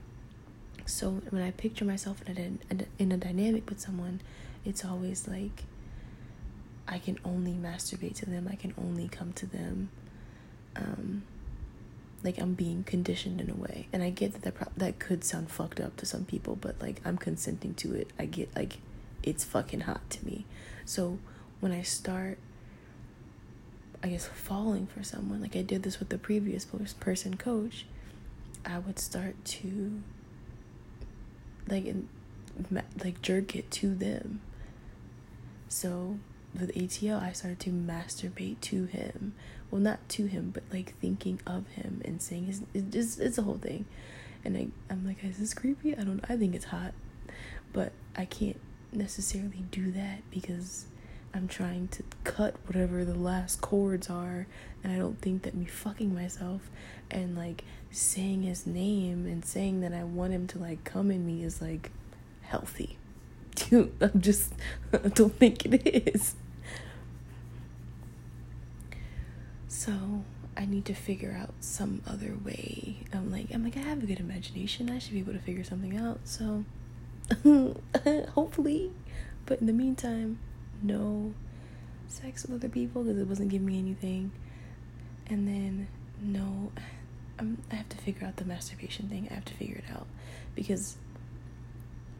so 0.86 1.22
when 1.30 1.42
I 1.42 1.50
picture 1.50 1.84
myself 1.84 2.22
in 2.26 2.58
a, 2.70 3.02
in 3.02 3.10
a 3.10 3.16
dynamic 3.16 3.68
with 3.70 3.80
someone 3.80 4.20
it's 4.64 4.84
always 4.84 5.26
like 5.26 5.64
I 6.86 6.98
can 6.98 7.18
only 7.24 7.52
masturbate 7.52 8.14
to 8.16 8.26
them. 8.26 8.48
I 8.50 8.56
can 8.56 8.74
only 8.76 9.08
come 9.08 9.32
to 9.34 9.46
them. 9.46 9.88
Um, 10.76 11.22
like 12.24 12.38
I'm 12.38 12.54
being 12.54 12.82
conditioned 12.84 13.40
in 13.40 13.50
a 13.50 13.54
way. 13.54 13.86
And 13.92 14.02
I 14.02 14.10
get 14.10 14.32
that 14.32 14.42
that, 14.42 14.54
pro- 14.54 14.72
that 14.76 14.98
could 14.98 15.22
sound 15.22 15.50
fucked 15.50 15.78
up 15.78 15.96
to 15.98 16.06
some 16.06 16.24
people, 16.24 16.56
but 16.56 16.80
like 16.80 17.00
I'm 17.04 17.18
consenting 17.18 17.74
to 17.74 17.94
it. 17.94 18.10
I 18.18 18.24
get 18.24 18.54
like 18.56 18.78
it's 19.22 19.44
fucking 19.44 19.80
hot 19.80 20.08
to 20.10 20.24
me. 20.26 20.46
So 20.86 21.18
when 21.60 21.70
I 21.70 21.82
start, 21.82 22.38
I 24.02 24.08
guess, 24.08 24.26
falling 24.26 24.86
for 24.86 25.02
someone, 25.02 25.40
like 25.40 25.54
I 25.54 25.62
did 25.62 25.82
this 25.82 25.98
with 25.98 26.08
the 26.08 26.18
previous 26.18 26.64
person 26.64 27.36
coach, 27.36 27.86
I 28.64 28.78
would 28.78 28.98
start 28.98 29.42
to 29.44 30.02
like 31.68 31.84
in, 31.84 32.08
like 33.02 33.20
jerk 33.22 33.54
it 33.54 33.70
to 33.72 33.94
them. 33.94 34.40
So 35.68 36.18
with 36.58 36.74
ATL, 36.74 37.20
I 37.22 37.32
started 37.32 37.60
to 37.60 37.70
masturbate 37.70 38.60
to 38.62 38.84
him 38.86 39.34
well 39.74 39.82
not 39.82 40.08
to 40.08 40.26
him 40.26 40.52
but 40.54 40.62
like 40.72 40.96
thinking 41.00 41.40
of 41.44 41.66
him 41.70 42.00
and 42.04 42.22
saying 42.22 42.44
his 42.44 42.62
it's, 42.74 43.18
it's 43.18 43.38
a 43.38 43.42
whole 43.42 43.58
thing. 43.58 43.84
And 44.44 44.56
I, 44.56 44.68
i'm 44.88 45.04
like 45.04 45.24
is 45.24 45.38
this 45.38 45.52
creepy? 45.52 45.96
I 45.96 46.04
don't 46.04 46.24
i 46.28 46.36
think 46.36 46.54
it's 46.54 46.66
hot. 46.66 46.94
But 47.72 47.90
i 48.14 48.24
can't 48.24 48.60
necessarily 48.92 49.64
do 49.72 49.90
that 49.90 50.20
because 50.30 50.86
i'm 51.34 51.48
trying 51.48 51.88
to 51.88 52.04
cut 52.22 52.54
whatever 52.66 53.04
the 53.04 53.16
last 53.16 53.62
cords 53.62 54.08
are. 54.08 54.46
And 54.84 54.92
i 54.92 54.96
don't 54.96 55.20
think 55.20 55.42
that 55.42 55.56
me 55.56 55.64
fucking 55.64 56.14
myself 56.14 56.70
and 57.10 57.36
like 57.36 57.64
saying 57.90 58.42
his 58.42 58.68
name 58.68 59.26
and 59.26 59.44
saying 59.44 59.80
that 59.80 59.92
i 59.92 60.04
want 60.04 60.32
him 60.32 60.46
to 60.48 60.58
like 60.60 60.84
come 60.84 61.10
in 61.10 61.26
me 61.26 61.42
is 61.42 61.60
like 61.60 61.90
healthy. 62.42 62.96
I'm 63.72 64.20
just 64.20 64.52
i 64.92 65.08
don't 65.08 65.34
think 65.34 65.66
it 65.66 66.14
is 66.14 66.36
So 69.74 70.22
I 70.56 70.66
need 70.66 70.84
to 70.84 70.94
figure 70.94 71.36
out 71.38 71.52
some 71.58 72.00
other 72.06 72.36
way. 72.44 72.98
I'm 73.12 73.32
like, 73.32 73.48
I'm 73.52 73.64
like, 73.64 73.76
I 73.76 73.80
have 73.80 74.04
a 74.04 74.06
good 74.06 74.20
imagination. 74.20 74.88
I 74.88 75.00
should 75.00 75.14
be 75.14 75.18
able 75.18 75.32
to 75.32 75.40
figure 75.40 75.64
something 75.64 75.96
out. 75.96 76.20
So 76.22 76.64
hopefully, 78.34 78.92
but 79.46 79.60
in 79.60 79.66
the 79.66 79.72
meantime, 79.72 80.38
no 80.80 81.34
sex 82.06 82.44
with 82.46 82.62
other 82.62 82.68
people 82.68 83.02
because 83.02 83.18
it 83.18 83.26
wasn't 83.26 83.50
giving 83.50 83.66
me 83.66 83.80
anything. 83.80 84.30
And 85.26 85.48
then 85.48 85.88
no, 86.22 86.70
I'm, 87.40 87.58
I 87.72 87.74
have 87.74 87.88
to 87.88 87.96
figure 87.98 88.28
out 88.28 88.36
the 88.36 88.44
masturbation 88.44 89.08
thing. 89.08 89.26
I 89.28 89.34
have 89.34 89.44
to 89.46 89.54
figure 89.54 89.78
it 89.78 89.92
out 89.92 90.06
because 90.54 90.96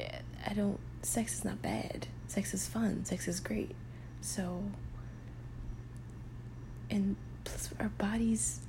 eh, 0.00 0.18
I 0.44 0.54
don't. 0.54 0.80
Sex 1.02 1.34
is 1.34 1.44
not 1.44 1.62
bad. 1.62 2.08
Sex 2.26 2.52
is 2.52 2.66
fun. 2.66 3.04
Sex 3.04 3.28
is 3.28 3.38
great. 3.38 3.76
So, 4.20 4.64
and 6.90 7.14
because 7.44 7.70
our 7.78 7.90
bodies, 7.90 8.60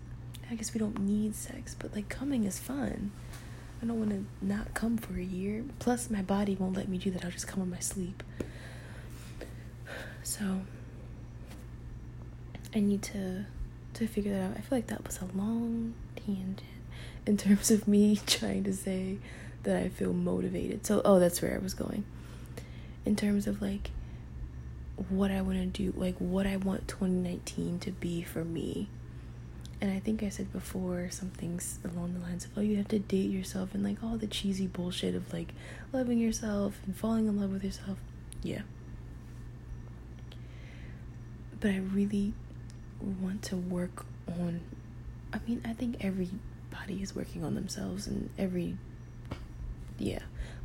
I 0.51 0.55
guess 0.55 0.73
we 0.73 0.79
don't 0.79 0.99
need 0.99 1.35
sex, 1.35 1.75
but 1.77 1.95
like 1.95 2.09
coming 2.09 2.43
is 2.43 2.59
fun. 2.59 3.11
I 3.81 3.85
don't 3.85 3.99
want 3.99 4.11
to 4.11 4.25
not 4.45 4.73
come 4.73 4.97
for 4.97 5.17
a 5.17 5.23
year. 5.23 5.63
Plus, 5.79 6.09
my 6.09 6.21
body 6.21 6.55
won't 6.55 6.75
let 6.75 6.87
me 6.87 6.97
do 6.97 7.11
that. 7.11 7.25
I'll 7.25 7.31
just 7.31 7.47
come 7.47 7.61
in 7.61 7.69
my 7.69 7.79
sleep. 7.79 8.23
So, 10.23 10.61
I 12.73 12.79
need 12.79 13.01
to 13.03 13.45
to 13.95 14.07
figure 14.07 14.33
that 14.33 14.41
out. 14.43 14.57
I 14.57 14.61
feel 14.61 14.77
like 14.77 14.87
that 14.87 15.05
was 15.05 15.19
a 15.21 15.37
long 15.37 15.93
tangent 16.15 16.61
in 17.25 17.37
terms 17.37 17.71
of 17.71 17.87
me 17.87 18.19
trying 18.27 18.63
to 18.65 18.73
say 18.73 19.17
that 19.63 19.77
I 19.77 19.89
feel 19.89 20.13
motivated. 20.13 20.85
So, 20.85 21.01
oh, 21.05 21.19
that's 21.19 21.41
where 21.41 21.53
I 21.53 21.57
was 21.57 21.73
going. 21.73 22.03
In 23.05 23.15
terms 23.15 23.47
of 23.47 23.61
like 23.61 23.91
what 25.09 25.31
I 25.31 25.41
want 25.41 25.57
to 25.57 25.65
do, 25.65 25.93
like 25.97 26.15
what 26.17 26.47
I 26.47 26.57
want 26.57 26.87
2019 26.87 27.79
to 27.79 27.91
be 27.91 28.21
for 28.23 28.43
me. 28.43 28.87
And 29.81 29.91
I 29.91 29.99
think 29.99 30.23
I 30.23 30.29
said 30.29 30.53
before 30.53 31.09
some 31.11 31.29
things 31.29 31.79
along 31.83 32.13
the 32.13 32.21
lines 32.21 32.45
of, 32.45 32.51
oh, 32.57 32.61
you 32.61 32.77
have 32.77 32.87
to 32.89 32.99
date 32.99 33.29
yourself 33.29 33.73
and 33.73 33.83
like 33.83 34.01
all 34.01 34.17
the 34.17 34.27
cheesy 34.27 34.67
bullshit 34.67 35.15
of 35.15 35.31
like 35.33 35.53
loving 35.91 36.17
yourself 36.17 36.79
and 36.85 36.95
falling 36.95 37.27
in 37.27 37.39
love 37.39 37.51
with 37.51 37.63
yourself. 37.63 37.97
Yeah. 38.41 38.61
But 41.59 41.71
I 41.71 41.77
really 41.77 42.33
want 43.01 43.41
to 43.43 43.57
work 43.57 44.05
on, 44.27 44.61
I 45.33 45.39
mean, 45.47 45.61
I 45.65 45.73
think 45.73 45.97
everybody 45.99 47.01
is 47.01 47.13
working 47.13 47.43
on 47.43 47.55
themselves 47.55 48.07
and 48.07 48.29
every, 48.37 48.77
yeah. 49.97 50.19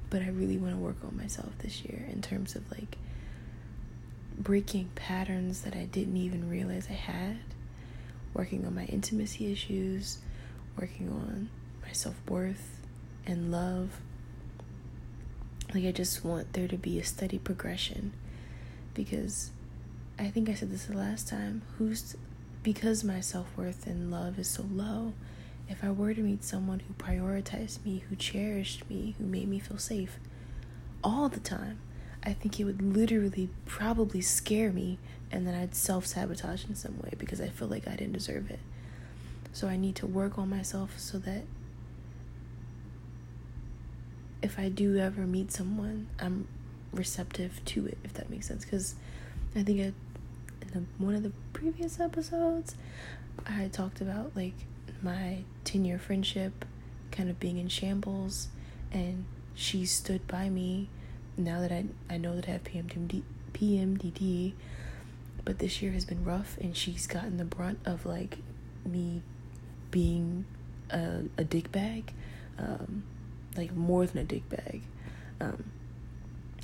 But 0.09 0.23
I 0.23 0.29
really 0.29 0.57
want 0.57 0.75
to 0.75 0.79
work 0.79 0.97
on 1.05 1.17
myself 1.17 1.51
this 1.59 1.85
year 1.85 2.07
in 2.13 2.23
terms 2.23 2.55
of 2.55 2.71
like 2.71 2.97
breaking 4.43 4.91
patterns 4.95 5.63
that 5.63 5.77
I 5.77 5.85
didn't 5.85 6.17
even 6.17 6.49
realize 6.49 6.87
I 6.89 6.95
had, 6.95 7.39
working 8.35 8.65
on 8.65 8.75
my 8.75 8.85
intimacy 8.85 9.53
issues, 9.53 10.19
working 10.79 11.09
on 11.11 11.51
my 11.85 11.93
self 11.93 12.17
worth 12.29 12.81
and 13.27 13.53
love. 13.53 14.01
Like, 15.75 15.85
I 15.85 15.93
just 15.93 16.25
want 16.25 16.53
there 16.55 16.67
to 16.67 16.77
be 16.77 16.99
a 16.99 17.05
steady 17.05 17.39
progression 17.39 18.13
because 18.95 19.51
I 20.19 20.29
think 20.29 20.49
I 20.49 20.55
said 20.55 20.71
this 20.71 20.87
the 20.87 20.97
last 20.97 21.29
time. 21.29 21.63
Who's 21.79 22.17
because 22.63 23.05
my 23.05 23.21
self 23.21 23.47
worth 23.57 23.87
and 23.87 24.11
love 24.11 24.39
is 24.39 24.49
so 24.49 24.65
low? 24.73 25.13
If 25.69 25.85
I 25.85 25.91
were 25.91 26.15
to 26.15 26.21
meet 26.21 26.43
someone 26.43 26.81
who 26.81 26.95
prioritized 26.95 27.85
me, 27.85 28.03
who 28.09 28.17
cherished 28.17 28.89
me, 28.91 29.15
who 29.19 29.25
made 29.25 29.49
me 29.49 29.61
feel 29.61 29.79
safe 29.79 30.19
all 31.05 31.29
the 31.29 31.39
time, 31.41 31.79
I 32.23 32.33
think 32.33 32.61
it 32.61 32.65
would 32.65 32.83
literally 32.83 33.49
probably 33.65 34.21
scare 34.21 34.73
me 34.73 34.99
and 35.33 35.47
then 35.47 35.55
I'd 35.55 35.75
self 35.75 36.07
sabotage 36.07 36.65
in 36.65 36.75
some 36.75 36.99
way 36.99 37.13
because 37.19 37.41
I 37.41 37.49
feel 37.49 37.69
like 37.69 37.87
I 37.87 37.93
didn't 37.93 38.13
deserve 38.13 38.51
it. 38.51 38.59
So 39.53 39.69
I 39.69 39.77
need 39.77 39.97
to 39.97 40.07
work 40.07 40.39
on 40.39 40.49
myself 40.49 40.99
so 40.99 41.19
that 41.19 41.43
if 44.43 44.59
I 44.59 44.69
do 44.69 44.97
ever 44.97 45.23
meet 45.23 45.53
someone, 45.53 46.09
I'm 46.19 46.49
receptive 46.93 47.65
to 47.67 47.87
it, 47.87 47.99
if 48.05 48.15
that 48.15 48.31
makes 48.31 48.49
sense. 48.49 48.65
Because 48.65 48.95
I 49.55 49.63
think 49.63 49.81
I, 49.81 49.85
in 50.63 50.71
the, 50.73 51.05
one 51.05 51.15
of 51.15 51.23
the 51.23 51.33
previous 51.53 52.01
episodes, 52.01 52.75
I 53.47 53.69
talked 53.69 54.01
about 54.01 54.33
like 54.35 54.55
my 55.03 55.45
10 55.65 55.85
year 55.85 55.99
friendship 55.99 56.65
kind 57.11 57.29
of 57.29 57.41
being 57.41 57.59
in 57.59 57.69
shambles, 57.69 58.49
and 58.93 59.25
she 59.55 59.85
stood 59.85 60.27
by 60.27 60.49
me 60.49 60.89
now 61.45 61.61
that 61.61 61.73
I, 61.73 61.85
I 62.09 62.17
know 62.17 62.37
that 62.37 62.49
I 62.49 62.53
have 62.53 62.65
PMDD, 62.65 63.23
PMDD, 63.53 64.53
but 65.45 65.59
this 65.59 65.81
year 65.83 65.93
has 65.93 66.05
been 66.05 66.25
rough 66.25 66.57
and 66.61 66.77
she's 66.77 67.07
gotten 67.07 67.37
the 67.37 67.45
brunt 67.45 67.79
of 67.85 68.07
like 68.07 68.39
me 68.85 69.23
being 69.91 70.45
a, 70.91 71.23
a 71.39 71.45
dick 71.45 71.73
bag, 71.73 72.13
um, 72.59 73.05
like 73.57 73.75
more 73.75 74.07
than 74.07 74.19
a 74.19 74.25
dick 74.25 74.49
bag. 74.49 74.83
Um, 75.41 75.65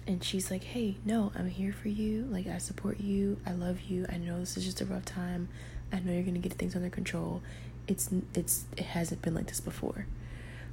and 0.06 0.22
she's 0.22 0.50
like, 0.50 0.62
hey, 0.62 0.96
no, 1.04 1.32
I'm 1.34 1.48
here 1.48 1.72
for 1.72 1.88
you. 1.88 2.26
Like, 2.30 2.46
I 2.46 2.58
support 2.58 3.00
you. 3.00 3.38
I 3.44 3.52
love 3.52 3.80
you. 3.80 4.06
I 4.08 4.18
know 4.18 4.38
this 4.38 4.56
is 4.56 4.64
just 4.64 4.80
a 4.80 4.84
rough 4.84 5.04
time. 5.04 5.48
I 5.92 5.98
know 6.00 6.12
you're 6.12 6.22
gonna 6.22 6.38
get 6.38 6.52
things 6.54 6.76
under 6.76 6.90
control. 6.90 7.42
It's 7.88 8.10
it's 8.34 8.64
it 8.76 8.84
hasn't 8.84 9.22
been 9.22 9.34
like 9.34 9.46
this 9.46 9.60
before, 9.60 10.06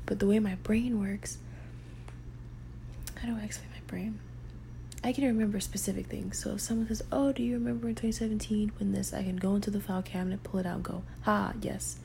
but 0.05 0.19
the 0.19 0.25
way 0.25 0.39
my 0.39 0.55
brain 0.55 0.99
works, 0.99 1.37
how 3.15 3.27
do 3.27 3.37
I 3.39 3.43
explain 3.43 3.72
brain. 3.93 4.19
I 5.03 5.13
can 5.13 5.25
remember 5.25 5.59
specific 5.59 6.07
things. 6.07 6.39
So 6.39 6.53
if 6.53 6.61
someone 6.61 6.87
says, 6.87 7.03
Oh, 7.11 7.31
do 7.31 7.43
you 7.43 7.53
remember 7.53 7.89
in 7.89 7.95
2017 7.95 8.71
when 8.79 8.91
this? 8.91 9.13
I 9.13 9.21
can 9.21 9.37
go 9.37 9.53
into 9.53 9.69
the 9.69 9.79
file 9.79 10.01
cabinet, 10.01 10.43
pull 10.43 10.59
it 10.59 10.65
out, 10.65 10.75
and 10.75 10.83
go, 10.83 11.03
Ha, 11.23 11.53
yes. 11.61 11.97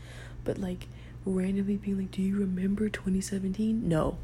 But 0.44 0.58
like 0.58 0.86
randomly 1.24 1.76
being 1.76 1.96
like, 1.96 2.10
Do 2.10 2.20
you 2.20 2.38
remember 2.38 2.90
2017? 2.90 3.88
No. 3.88 4.18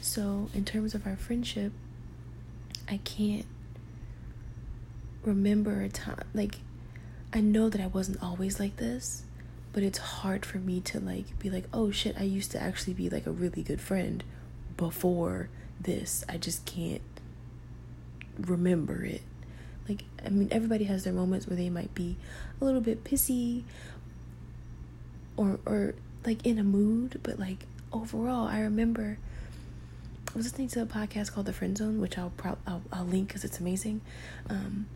So 0.00 0.48
in 0.54 0.64
terms 0.64 0.94
of 0.94 1.06
our 1.06 1.16
friendship, 1.16 1.72
I 2.88 2.98
can't 2.98 3.46
remember 5.24 5.82
a 5.82 5.90
time. 5.90 6.24
Like, 6.32 6.60
I 7.34 7.40
know 7.40 7.68
that 7.68 7.82
I 7.82 7.88
wasn't 7.88 8.22
always 8.22 8.58
like 8.58 8.76
this, 8.76 9.24
but 9.74 9.82
it's 9.82 9.98
hard 9.98 10.46
for 10.46 10.56
me 10.56 10.80
to 10.82 11.00
like 11.00 11.38
be 11.38 11.50
like, 11.50 11.64
Oh 11.74 11.90
shit, 11.90 12.16
I 12.18 12.22
used 12.22 12.50
to 12.52 12.62
actually 12.62 12.94
be 12.94 13.10
like 13.10 13.26
a 13.26 13.32
really 13.32 13.62
good 13.62 13.80
friend 13.80 14.24
before 14.78 15.50
this. 15.80 16.24
I 16.28 16.36
just 16.36 16.64
can't 16.64 17.02
remember 18.38 19.04
it. 19.04 19.22
Like, 19.88 20.04
I 20.24 20.30
mean, 20.30 20.48
everybody 20.50 20.84
has 20.84 21.04
their 21.04 21.12
moments 21.12 21.46
where 21.46 21.56
they 21.56 21.70
might 21.70 21.94
be 21.94 22.16
a 22.60 22.64
little 22.64 22.80
bit 22.80 23.04
pissy 23.04 23.62
or, 25.36 25.60
or 25.64 25.94
like 26.24 26.44
in 26.44 26.58
a 26.58 26.64
mood, 26.64 27.20
but 27.22 27.38
like 27.38 27.66
overall, 27.92 28.48
I 28.48 28.60
remember 28.60 29.18
I 30.28 30.36
was 30.36 30.46
listening 30.46 30.68
to 30.68 30.82
a 30.82 30.86
podcast 30.86 31.32
called 31.32 31.46
The 31.46 31.52
Friend 31.52 31.76
Zone, 31.76 32.00
which 32.00 32.18
I'll 32.18 32.32
pro- 32.36 32.58
I'll, 32.66 32.82
I'll 32.92 33.04
link 33.04 33.28
because 33.28 33.44
it's 33.44 33.60
amazing. 33.60 34.00
Um, 34.50 34.86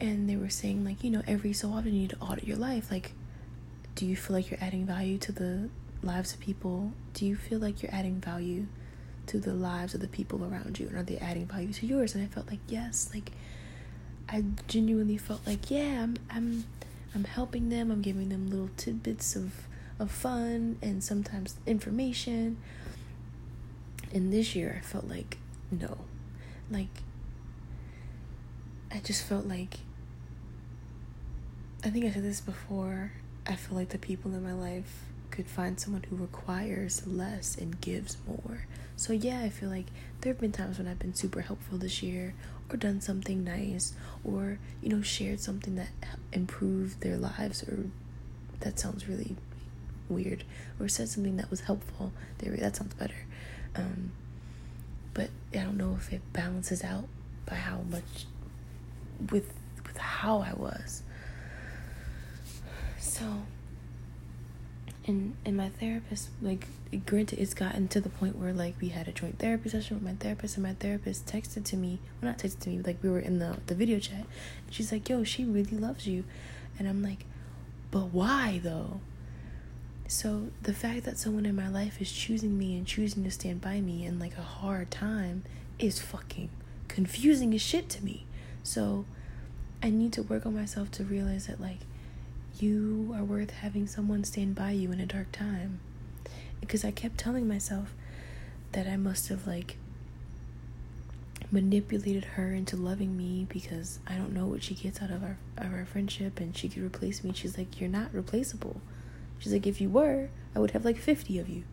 and 0.00 0.28
they 0.28 0.36
were 0.36 0.48
saying 0.48 0.84
like 0.84 1.02
you 1.04 1.10
know 1.10 1.22
every 1.26 1.52
so 1.52 1.70
often 1.70 1.92
you 1.92 2.00
need 2.00 2.10
to 2.10 2.18
audit 2.18 2.44
your 2.44 2.56
life. 2.56 2.90
Like, 2.90 3.12
do 3.94 4.06
you 4.06 4.16
feel 4.16 4.34
like 4.34 4.50
you're 4.50 4.60
adding 4.62 4.86
value 4.86 5.18
to 5.18 5.32
the 5.32 5.68
lives 6.02 6.32
of 6.32 6.40
people? 6.40 6.92
Do 7.14 7.26
you 7.26 7.36
feel 7.36 7.58
like 7.58 7.82
you're 7.82 7.94
adding 7.94 8.20
value 8.20 8.66
to 9.28 9.38
the 9.38 9.54
lives 9.54 9.94
of 9.94 10.00
the 10.00 10.08
people 10.08 10.44
around 10.44 10.78
you 10.78 10.88
and 10.88 10.96
are 10.96 11.02
they 11.02 11.18
adding 11.18 11.46
value 11.46 11.72
to 11.72 11.86
yours? 11.86 12.14
And 12.14 12.24
i 12.24 12.26
felt 12.26 12.48
like 12.48 12.60
yes 12.68 13.10
like 13.14 13.32
i 14.28 14.44
genuinely 14.66 15.16
felt 15.16 15.46
like 15.46 15.70
yeah 15.70 16.02
i'm 16.02 16.16
i'm 16.30 16.64
i'm 17.14 17.24
helping 17.24 17.68
them 17.68 17.90
i'm 17.90 18.02
giving 18.02 18.28
them 18.28 18.48
little 18.48 18.70
tidbits 18.76 19.36
of 19.36 19.52
of 19.98 20.10
fun 20.10 20.78
and 20.80 21.02
sometimes 21.02 21.56
information. 21.66 22.56
And 24.12 24.32
this 24.32 24.54
year 24.54 24.76
i 24.78 24.86
felt 24.86 25.08
like 25.08 25.38
no. 25.70 25.98
Like 26.70 26.88
i 28.90 28.98
just 29.00 29.22
felt 29.24 29.46
like 29.46 29.80
i 31.84 31.90
think 31.90 32.04
i 32.06 32.10
said 32.10 32.22
this 32.24 32.40
before 32.40 33.12
i 33.46 33.54
feel 33.54 33.76
like 33.76 33.90
the 33.90 33.98
people 33.98 34.32
in 34.32 34.42
my 34.42 34.54
life 34.54 35.04
could 35.42 35.50
find 35.50 35.80
someone 35.80 36.04
who 36.10 36.16
requires 36.16 37.06
less 37.06 37.56
and 37.56 37.80
gives 37.80 38.16
more 38.26 38.66
so, 38.98 39.12
yeah, 39.12 39.38
I 39.38 39.48
feel 39.48 39.68
like 39.68 39.86
there 40.20 40.32
have 40.32 40.40
been 40.40 40.50
times 40.50 40.76
when 40.76 40.88
I've 40.88 40.98
been 40.98 41.14
super 41.14 41.40
helpful 41.40 41.78
this 41.78 42.02
year 42.02 42.34
or 42.68 42.76
done 42.76 43.00
something 43.00 43.44
nice 43.44 43.94
or, 44.24 44.58
you 44.82 44.88
know, 44.88 45.02
shared 45.02 45.38
something 45.38 45.76
that 45.76 45.90
improved 46.32 47.00
their 47.00 47.16
lives 47.16 47.62
or 47.62 47.84
that 48.58 48.80
sounds 48.80 49.06
really 49.06 49.36
weird 50.08 50.42
or 50.80 50.88
said 50.88 51.08
something 51.08 51.36
that 51.36 51.48
was 51.48 51.60
helpful. 51.60 52.12
That 52.38 52.74
sounds 52.74 52.92
better. 52.94 53.14
Um, 53.76 54.10
but 55.14 55.30
I 55.54 55.58
don't 55.58 55.76
know 55.76 55.94
if 55.96 56.12
it 56.12 56.32
balances 56.32 56.82
out 56.82 57.06
by 57.46 57.54
how 57.54 57.82
much 57.88 58.26
with 59.30 59.52
with 59.86 59.96
how 59.96 60.40
I 60.40 60.54
was. 60.54 61.04
So 62.98 63.42
and 65.08 65.34
and 65.44 65.56
my 65.56 65.70
therapist 65.70 66.28
like 66.40 66.66
granted 67.06 67.38
it's 67.38 67.54
gotten 67.54 67.88
to 67.88 68.00
the 68.00 68.08
point 68.08 68.36
where 68.36 68.52
like 68.52 68.74
we 68.80 68.90
had 68.90 69.08
a 69.08 69.12
joint 69.12 69.38
therapy 69.38 69.68
session 69.68 69.96
with 69.96 70.04
my 70.04 70.14
therapist 70.14 70.56
and 70.56 70.64
my 70.64 70.74
therapist 70.74 71.26
texted 71.26 71.64
to 71.64 71.76
me 71.76 71.98
well 72.20 72.30
not 72.30 72.38
texted 72.38 72.60
to 72.60 72.68
me 72.68 72.78
like 72.80 73.02
we 73.02 73.08
were 73.08 73.18
in 73.18 73.38
the 73.38 73.56
the 73.66 73.74
video 73.74 73.98
chat 73.98 74.18
and 74.18 74.26
she's 74.70 74.92
like 74.92 75.08
yo 75.08 75.24
she 75.24 75.44
really 75.44 75.76
loves 75.76 76.06
you. 76.06 76.24
And 76.78 76.86
i'm 76.86 77.02
like 77.02 77.24
but 77.90 78.12
why 78.12 78.60
though? 78.62 79.00
So 80.06 80.48
the 80.62 80.72
fact 80.72 81.04
that 81.04 81.18
someone 81.18 81.46
in 81.46 81.56
my 81.56 81.68
life 81.68 82.00
is 82.00 82.10
choosing 82.10 82.58
me 82.58 82.76
and 82.76 82.86
choosing 82.86 83.24
to 83.24 83.30
stand 83.30 83.60
by 83.60 83.80
me 83.80 84.04
in 84.06 84.18
like 84.18 84.36
a 84.38 84.42
hard 84.42 84.90
time 84.90 85.42
is 85.78 86.00
fucking 86.00 86.50
confusing 86.88 87.54
as 87.54 87.62
shit 87.62 87.88
to 87.90 88.04
me. 88.04 88.26
So 88.62 89.04
i 89.82 89.90
need 89.90 90.12
to 90.12 90.22
work 90.24 90.44
on 90.44 90.54
myself 90.54 90.90
to 90.90 91.04
realize 91.04 91.46
that 91.46 91.60
like 91.60 91.78
you 92.62 93.14
are 93.16 93.24
worth 93.24 93.50
having 93.50 93.86
someone 93.86 94.24
stand 94.24 94.54
by 94.54 94.72
you 94.72 94.92
in 94.92 95.00
a 95.00 95.06
dark 95.06 95.32
time. 95.32 95.80
Because 96.60 96.84
I 96.84 96.90
kept 96.90 97.18
telling 97.18 97.46
myself 97.46 97.94
that 98.72 98.86
I 98.86 98.96
must 98.96 99.28
have, 99.28 99.46
like, 99.46 99.76
manipulated 101.50 102.24
her 102.24 102.52
into 102.52 102.76
loving 102.76 103.16
me 103.16 103.46
because 103.48 104.00
I 104.06 104.16
don't 104.16 104.34
know 104.34 104.46
what 104.46 104.62
she 104.62 104.74
gets 104.74 105.00
out 105.00 105.10
of 105.10 105.22
our 105.22 105.38
of 105.56 105.72
our 105.72 105.86
friendship 105.86 106.40
and 106.40 106.54
she 106.56 106.68
could 106.68 106.82
replace 106.82 107.24
me. 107.24 107.32
She's 107.34 107.56
like, 107.56 107.80
You're 107.80 107.88
not 107.88 108.12
replaceable. 108.12 108.80
She's 109.38 109.52
like, 109.52 109.66
If 109.66 109.80
you 109.80 109.88
were, 109.88 110.28
I 110.54 110.58
would 110.58 110.72
have 110.72 110.84
like 110.84 110.98
fifty 110.98 111.38
of 111.38 111.48
you. 111.48 111.64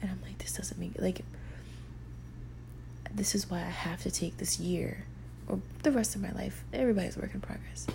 And 0.00 0.10
I'm 0.10 0.20
like, 0.22 0.38
This 0.38 0.52
doesn't 0.52 0.78
make 0.78 0.92
like 1.00 1.24
this 3.12 3.34
is 3.34 3.50
why 3.50 3.58
I 3.58 3.70
have 3.70 4.02
to 4.02 4.10
take 4.10 4.36
this 4.36 4.60
year 4.60 5.04
or 5.48 5.60
the 5.82 5.90
rest 5.90 6.14
of 6.14 6.22
my 6.22 6.30
life. 6.30 6.64
Everybody's 6.72 7.16
work 7.16 7.34
in 7.34 7.40
progress. 7.40 7.86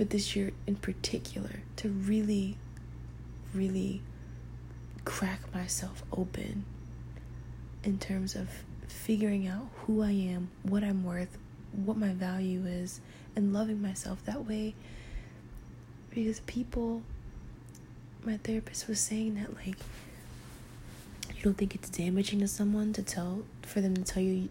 But 0.00 0.08
this 0.08 0.34
year 0.34 0.52
in 0.66 0.76
particular, 0.76 1.60
to 1.76 1.90
really, 1.90 2.56
really 3.52 4.00
crack 5.04 5.52
myself 5.52 6.02
open 6.10 6.64
in 7.84 7.98
terms 7.98 8.34
of 8.34 8.48
figuring 8.88 9.46
out 9.46 9.68
who 9.80 10.02
I 10.02 10.12
am, 10.12 10.48
what 10.62 10.82
I'm 10.82 11.04
worth, 11.04 11.36
what 11.72 11.98
my 11.98 12.14
value 12.14 12.64
is, 12.64 13.02
and 13.36 13.52
loving 13.52 13.82
myself 13.82 14.24
that 14.24 14.46
way. 14.46 14.74
Because 16.08 16.40
people, 16.46 17.02
my 18.24 18.38
therapist 18.38 18.88
was 18.88 19.00
saying 19.00 19.34
that, 19.34 19.54
like, 19.54 19.76
you 21.36 21.42
don't 21.42 21.58
think 21.58 21.74
it's 21.74 21.90
damaging 21.90 22.40
to 22.40 22.48
someone 22.48 22.94
to 22.94 23.02
tell, 23.02 23.42
for 23.60 23.82
them 23.82 23.94
to 23.94 24.02
tell 24.02 24.22
you, 24.22 24.48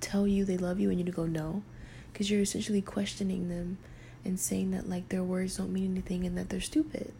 tell 0.00 0.28
you 0.28 0.44
they 0.44 0.58
love 0.58 0.78
you 0.78 0.90
and 0.90 1.00
you 1.00 1.04
to 1.04 1.10
go 1.10 1.26
no, 1.26 1.64
because 2.12 2.30
you're 2.30 2.42
essentially 2.42 2.80
questioning 2.80 3.48
them 3.48 3.78
and 4.24 4.38
saying 4.38 4.70
that, 4.72 4.88
like, 4.88 5.08
their 5.08 5.24
words 5.24 5.56
don't 5.56 5.72
mean 5.72 5.92
anything 5.92 6.24
and 6.24 6.36
that 6.38 6.48
they're 6.48 6.60
stupid 6.60 7.12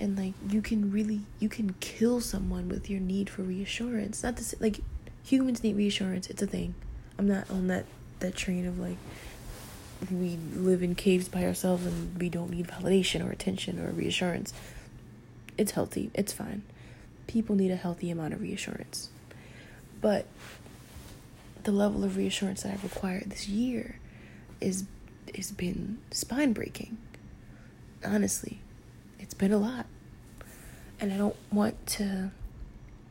and 0.00 0.18
like 0.18 0.32
you 0.50 0.60
can 0.60 0.90
really 0.90 1.20
you 1.38 1.48
can 1.48 1.72
kill 1.78 2.20
someone 2.20 2.68
with 2.68 2.90
your 2.90 2.98
need 2.98 3.30
for 3.30 3.42
reassurance 3.42 4.24
not 4.24 4.36
to 4.36 4.42
say 4.42 4.56
like 4.58 4.80
humans 5.24 5.64
need 5.64 5.76
reassurance. 5.76 6.28
It's 6.28 6.42
a 6.42 6.46
thing. 6.46 6.74
I'm 7.18 7.26
not 7.26 7.50
on 7.50 7.66
that 7.68 7.86
that 8.20 8.36
train 8.36 8.66
of 8.66 8.78
like 8.78 8.96
we 10.10 10.38
live 10.54 10.82
in 10.82 10.94
caves 10.94 11.28
by 11.28 11.44
ourselves 11.44 11.86
and 11.86 12.18
we 12.20 12.28
don't 12.28 12.50
need 12.50 12.68
validation 12.68 13.26
or 13.26 13.32
attention 13.32 13.80
or 13.80 13.90
reassurance. 13.90 14.52
It's 15.56 15.72
healthy. 15.72 16.10
It's 16.14 16.32
fine. 16.32 16.62
People 17.26 17.56
need 17.56 17.70
a 17.70 17.76
healthy 17.76 18.10
amount 18.10 18.34
of 18.34 18.42
reassurance. 18.42 19.08
But 20.00 20.26
the 21.62 21.72
level 21.72 22.04
of 22.04 22.16
reassurance 22.16 22.62
that 22.62 22.74
I've 22.74 22.84
required 22.84 23.30
this 23.30 23.48
year 23.48 23.98
is 24.60 24.84
has 25.36 25.50
been 25.52 25.98
spine 26.10 26.52
breaking. 26.52 26.98
Honestly. 28.04 28.60
It's 29.18 29.34
been 29.34 29.52
a 29.52 29.58
lot. 29.58 29.86
And 31.00 31.12
I 31.12 31.16
don't 31.16 31.36
want 31.50 31.86
to 31.86 32.30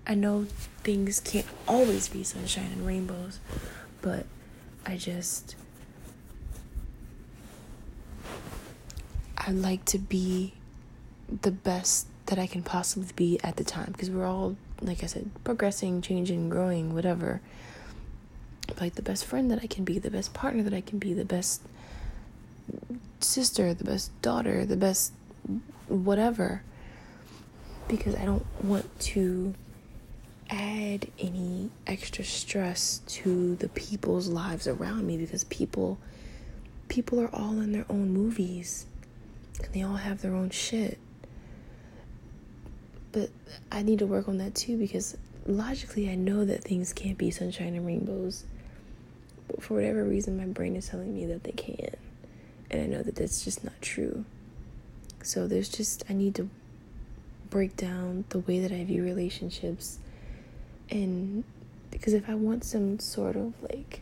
I 0.06 0.16
know 0.16 0.48
things 0.84 1.20
can't 1.22 1.46
always 1.68 2.10
be 2.10 2.24
sunshine 2.24 2.72
and 2.74 2.86
rainbows, 2.86 3.40
but 4.02 4.26
I 4.86 4.98
just 4.98 5.56
I'd 9.38 9.56
like 9.56 9.86
to 9.86 9.98
be 9.98 10.54
the 11.42 11.52
best 11.52 12.08
that 12.26 12.38
I 12.38 12.48
can 12.48 12.64
possibly 12.64 13.10
be 13.16 13.40
at 13.44 13.56
the 13.58 13.64
time 13.64 13.92
because 13.92 14.10
we're 14.10 14.26
all 14.26 14.56
like 14.82 15.04
I 15.04 15.08
said 15.08 15.32
progressing, 15.44 16.02
changing, 16.02 16.50
growing, 16.50 16.94
whatever. 16.94 17.42
Like 18.80 18.96
the 18.96 19.02
best 19.02 19.26
friend 19.26 19.52
that 19.52 19.60
I 19.62 19.68
can 19.68 19.84
be, 19.86 20.00
the 20.00 20.12
best 20.12 20.34
partner 20.34 20.64
that 20.64 20.74
I 20.74 20.82
can 20.82 21.00
be, 21.00 21.14
the 21.14 21.26
best 21.26 21.62
sister, 23.20 23.74
the 23.74 23.84
best 23.84 24.22
daughter, 24.22 24.66
the 24.66 24.78
best 24.78 25.14
whatever. 25.88 26.64
Because 27.88 28.16
I 28.16 28.26
don't 28.26 28.46
want 28.64 29.00
to 29.02 29.54
add 30.50 31.08
any 31.20 31.72
extra 31.88 32.24
stress 32.24 33.02
to 33.08 33.56
the 33.56 33.70
people's 33.70 34.28
lives 34.28 34.68
around 34.68 35.08
me 35.08 35.18
because 35.18 35.44
people 35.46 35.98
people 36.88 37.20
are 37.20 37.34
all 37.34 37.60
in 37.60 37.72
their 37.72 37.86
own 37.90 38.10
movies 38.10 38.86
and 39.64 39.74
they 39.74 39.82
all 39.82 39.96
have 39.96 40.22
their 40.22 40.36
own 40.36 40.50
shit. 40.50 41.00
But 43.12 43.30
I 43.72 43.82
need 43.84 44.00
to 44.00 44.06
work 44.06 44.28
on 44.28 44.38
that 44.38 44.56
too 44.56 44.78
because 44.78 45.18
logically 45.46 46.10
I 46.10 46.16
know 46.16 46.46
that 46.46 46.64
things 46.64 46.94
can't 46.94 47.18
be 47.18 47.32
sunshine 47.32 47.76
and 47.76 47.86
rainbows. 47.86 48.46
But 49.48 49.64
for 49.64 49.76
whatever 49.76 50.04
reason 50.04 50.38
my 50.38 50.46
brain 50.46 50.76
is 50.76 50.88
telling 50.88 51.14
me 51.14 51.26
that 51.28 51.44
they 51.44 51.52
can. 51.52 51.96
And 52.74 52.82
I 52.82 52.86
know 52.88 53.04
that 53.04 53.16
that's 53.16 53.44
just 53.44 53.64
not 53.64 53.80
true. 53.82 54.26
So 55.22 55.48
there's 55.48 55.70
just 55.70 56.04
I 56.10 56.14
need 56.14 56.34
to 56.36 56.50
break 57.52 57.78
down 57.78 58.26
the 58.30 58.40
way 58.40 58.60
that 58.60 58.72
I 58.72 58.84
view 58.84 59.04
relationships 59.04 60.00
and 60.90 61.44
because 61.92 62.14
if 62.14 62.28
I 62.28 62.34
want 62.34 62.64
some 62.64 62.98
sort 62.98 63.36
of 63.36 63.54
like 63.62 64.02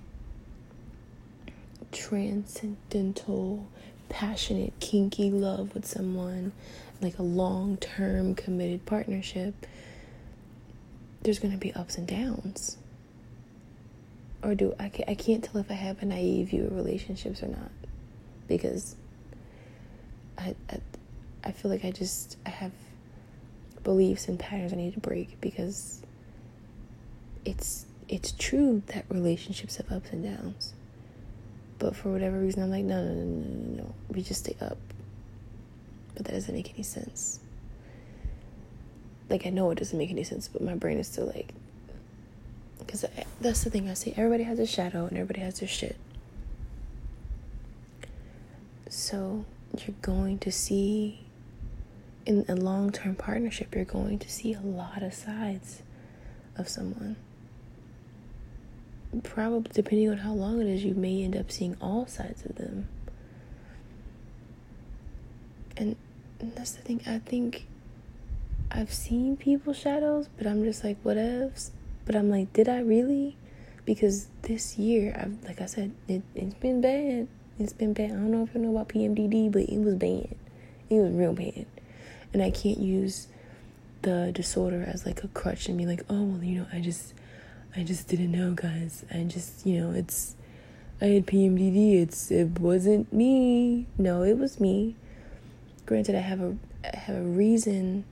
transcendental, 1.91 3.67
passionate, 4.07 4.71
kinky 4.79 5.29
love 5.29 5.73
with 5.73 5.85
someone, 5.85 6.53
like 7.01 7.19
a 7.19 7.23
long 7.23 7.75
term 7.75 8.35
committed 8.35 8.85
partnership, 8.85 9.53
there's 11.23 11.39
going 11.39 11.51
to 11.51 11.57
be 11.57 11.73
ups 11.73 11.97
and 11.97 12.07
downs. 12.07 12.77
Or 14.41 14.55
do 14.55 14.73
I, 14.79 14.89
I 15.09 15.15
can't 15.15 15.43
tell 15.43 15.59
if 15.59 15.69
I 15.69 15.73
have 15.73 16.01
a 16.01 16.05
naive 16.05 16.51
view 16.51 16.63
of 16.67 16.73
relationships 16.73 17.43
or 17.43 17.49
not 17.49 17.69
because 18.57 18.95
I, 20.37 20.55
I, 20.69 20.79
I 21.43 21.51
feel 21.51 21.71
like 21.71 21.85
I 21.85 21.91
just 21.91 22.37
I 22.45 22.49
have 22.49 22.71
beliefs 23.83 24.27
and 24.27 24.37
patterns 24.37 24.73
I 24.73 24.75
need 24.75 24.93
to 24.93 24.99
break 24.99 25.39
because 25.41 26.01
it's 27.45 27.85
it's 28.07 28.33
true 28.33 28.83
that 28.87 29.05
relationships 29.09 29.77
have 29.77 29.91
ups 29.91 30.09
and 30.11 30.23
downs. 30.23 30.73
But 31.79 31.95
for 31.95 32.11
whatever 32.11 32.37
reason, 32.37 32.61
I'm 32.61 32.69
like, 32.69 32.83
no, 32.83 33.03
no, 33.03 33.13
no, 33.13 33.23
no, 33.23 33.33
no, 33.33 33.83
no. 33.83 33.95
We 34.09 34.21
just 34.21 34.41
stay 34.45 34.55
up. 34.61 34.77
But 36.13 36.25
that 36.25 36.33
doesn't 36.33 36.53
make 36.53 36.71
any 36.73 36.83
sense. 36.83 37.39
Like, 39.29 39.47
I 39.47 39.49
know 39.49 39.71
it 39.71 39.79
doesn't 39.79 39.97
make 39.97 40.11
any 40.11 40.23
sense, 40.23 40.47
but 40.47 40.61
my 40.61 40.75
brain 40.75 40.99
is 40.99 41.07
still 41.07 41.25
like, 41.25 41.53
because 42.79 43.05
that's 43.39 43.63
the 43.63 43.69
thing 43.71 43.89
I 43.89 43.93
say. 43.93 44.13
Everybody 44.15 44.43
has 44.43 44.59
a 44.59 44.67
shadow 44.67 45.05
and 45.05 45.17
everybody 45.17 45.39
has 45.39 45.59
their 45.59 45.69
shit. 45.69 45.95
So, 48.91 49.45
you're 49.77 49.95
going 50.01 50.39
to 50.39 50.51
see, 50.51 51.21
in 52.25 52.43
a 52.49 52.55
long 52.55 52.91
term 52.91 53.15
partnership, 53.15 53.73
you're 53.73 53.85
going 53.85 54.19
to 54.19 54.29
see 54.29 54.53
a 54.53 54.59
lot 54.59 55.01
of 55.01 55.13
sides 55.13 55.81
of 56.57 56.67
someone 56.67 57.15
probably 59.23 59.71
depending 59.73 60.09
on 60.09 60.17
how 60.17 60.33
long 60.33 60.61
it 60.61 60.67
is, 60.67 60.83
you 60.83 60.93
may 60.93 61.23
end 61.23 61.35
up 61.35 61.51
seeing 61.51 61.75
all 61.81 62.07
sides 62.07 62.45
of 62.45 62.55
them. 62.55 62.87
And 65.77 65.95
that's 66.39 66.71
the 66.71 66.81
thing. 66.81 67.01
I 67.05 67.19
think 67.19 67.65
I've 68.69 68.93
seen 68.93 69.35
people's 69.37 69.77
shadows, 69.77 70.29
but 70.37 70.47
I'm 70.47 70.63
just 70.63 70.83
like, 70.83 70.97
what 71.03 71.17
ifs? 71.17 71.71
But 72.05 72.15
I'm 72.15 72.29
like, 72.29 72.53
did 72.53 72.69
I 72.69 72.79
really? 72.79 73.35
Because 73.85 74.27
this 74.43 74.77
year, 74.77 75.15
I've 75.19 75.43
like 75.43 75.61
I 75.61 75.65
said, 75.65 75.91
it, 76.07 76.21
it's 76.35 76.53
been 76.55 76.81
bad. 76.81 77.27
It's 77.61 77.73
been 77.73 77.93
bad. 77.93 78.05
I 78.05 78.13
don't 78.13 78.31
know 78.31 78.41
if 78.41 78.55
you 78.55 78.61
know 78.61 78.71
about 78.71 78.89
PMDD, 78.89 79.51
but 79.51 79.61
it 79.61 79.77
was 79.77 79.93
bad. 79.93 80.35
It 80.89 80.95
was 80.95 81.13
real 81.13 81.33
bad. 81.33 81.67
And 82.33 82.41
I 82.41 82.49
can't 82.49 82.79
use 82.79 83.27
the 84.01 84.31
disorder 84.33 84.83
as 84.83 85.05
like 85.05 85.23
a 85.23 85.27
crutch 85.27 85.69
and 85.69 85.77
be 85.77 85.85
like, 85.85 86.01
oh 86.09 86.23
well, 86.23 86.43
you 86.43 86.59
know, 86.59 86.65
I 86.73 86.79
just 86.79 87.13
I 87.75 87.83
just 87.83 88.07
didn't 88.07 88.31
know, 88.31 88.53
guys. 88.53 89.05
I 89.13 89.25
just, 89.25 89.63
you 89.63 89.79
know, 89.79 89.91
it's 89.91 90.35
I 90.99 91.05
had 91.05 91.27
PMDD. 91.27 92.01
It's 92.01 92.31
it 92.31 92.59
wasn't 92.59 93.13
me. 93.13 93.85
No, 93.95 94.23
it 94.23 94.39
was 94.39 94.59
me. 94.59 94.95
Granted, 95.85 96.15
I 96.15 96.21
have 96.21 96.41
a 96.41 96.57
I 96.83 96.97
have 96.97 97.15
a 97.15 97.21
reason 97.21 98.05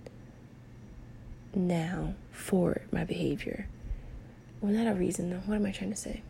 now 1.55 2.13
for 2.31 2.81
my 2.91 3.03
behavior. 3.03 3.67
Well, 4.61 4.71
not 4.71 4.85
a 4.85 4.93
reason. 4.93 5.31
Though. 5.31 5.37
What 5.37 5.55
am 5.55 5.65
I 5.65 5.71
trying 5.71 5.89
to 5.89 5.97
say? 5.97 6.21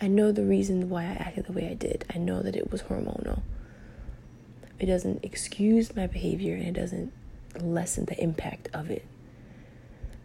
I 0.00 0.08
know 0.08 0.30
the 0.32 0.44
reason 0.44 0.88
why 0.90 1.04
I 1.04 1.12
acted 1.12 1.46
the 1.46 1.52
way 1.52 1.68
I 1.68 1.74
did. 1.74 2.04
I 2.14 2.18
know 2.18 2.42
that 2.42 2.56
it 2.56 2.70
was 2.70 2.82
hormonal. 2.82 3.42
It 4.78 4.86
doesn't 4.86 5.24
excuse 5.24 5.96
my 5.96 6.06
behavior 6.06 6.54
and 6.54 6.64
it 6.64 6.78
doesn't 6.78 7.12
lessen 7.60 8.04
the 8.04 8.22
impact 8.22 8.68
of 8.74 8.90
it 8.90 9.06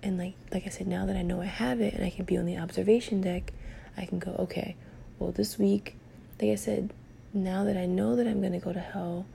and 0.03 0.17
like 0.17 0.33
like 0.51 0.65
I 0.65 0.69
said, 0.69 0.87
now 0.87 1.05
that 1.05 1.15
I 1.15 1.21
know 1.21 1.41
I 1.41 1.45
have 1.45 1.81
it 1.81 1.93
and 1.93 2.03
I 2.03 2.09
can 2.09 2.25
be 2.25 2.37
on 2.37 2.45
the 2.45 2.57
observation 2.57 3.21
deck, 3.21 3.53
I 3.97 4.05
can 4.05 4.19
go, 4.19 4.31
okay, 4.39 4.75
well 5.19 5.31
this 5.31 5.57
week, 5.57 5.95
like 6.41 6.51
I 6.51 6.55
said, 6.55 6.93
now 7.33 7.63
that 7.63 7.77
I 7.77 7.85
know 7.85 8.15
that 8.15 8.27
I'm 8.27 8.41
gonna 8.41 8.59
go 8.59 8.73
to 8.73 8.79
hell 8.79 9.25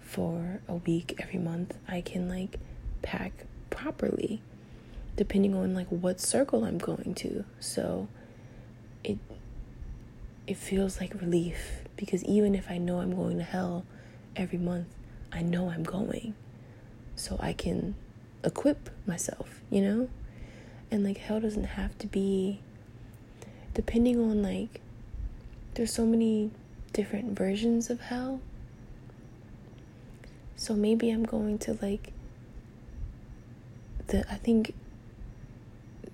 for 0.00 0.60
a 0.68 0.74
week 0.74 1.16
every 1.18 1.38
month, 1.38 1.76
I 1.88 2.00
can 2.00 2.28
like 2.28 2.58
pack 3.02 3.32
properly 3.70 4.40
depending 5.16 5.54
on 5.54 5.74
like 5.74 5.88
what 5.88 6.20
circle 6.20 6.64
I'm 6.64 6.78
going 6.78 7.14
to. 7.16 7.44
So 7.60 8.08
it 9.02 9.18
it 10.46 10.56
feels 10.56 11.00
like 11.00 11.14
relief 11.20 11.82
because 11.96 12.24
even 12.24 12.54
if 12.54 12.70
I 12.70 12.78
know 12.78 13.00
I'm 13.00 13.14
going 13.14 13.38
to 13.38 13.44
hell 13.44 13.84
every 14.36 14.58
month, 14.58 14.88
I 15.32 15.42
know 15.42 15.70
I'm 15.70 15.84
going. 15.84 16.34
So 17.16 17.38
I 17.40 17.52
can 17.52 17.94
equip 18.42 18.90
myself, 19.06 19.60
you 19.70 19.80
know? 19.80 20.08
And 20.90 21.04
like 21.04 21.18
hell 21.18 21.40
doesn't 21.40 21.64
have 21.64 21.96
to 21.98 22.06
be 22.06 22.60
depending 23.72 24.18
on 24.20 24.42
like 24.42 24.80
there's 25.74 25.92
so 25.92 26.06
many 26.06 26.50
different 26.92 27.36
versions 27.36 27.90
of 27.90 28.00
hell. 28.00 28.40
So 30.56 30.74
maybe 30.74 31.10
I'm 31.10 31.24
going 31.24 31.58
to 31.60 31.76
like 31.82 32.12
the 34.06 34.30
I 34.30 34.36
think 34.36 34.74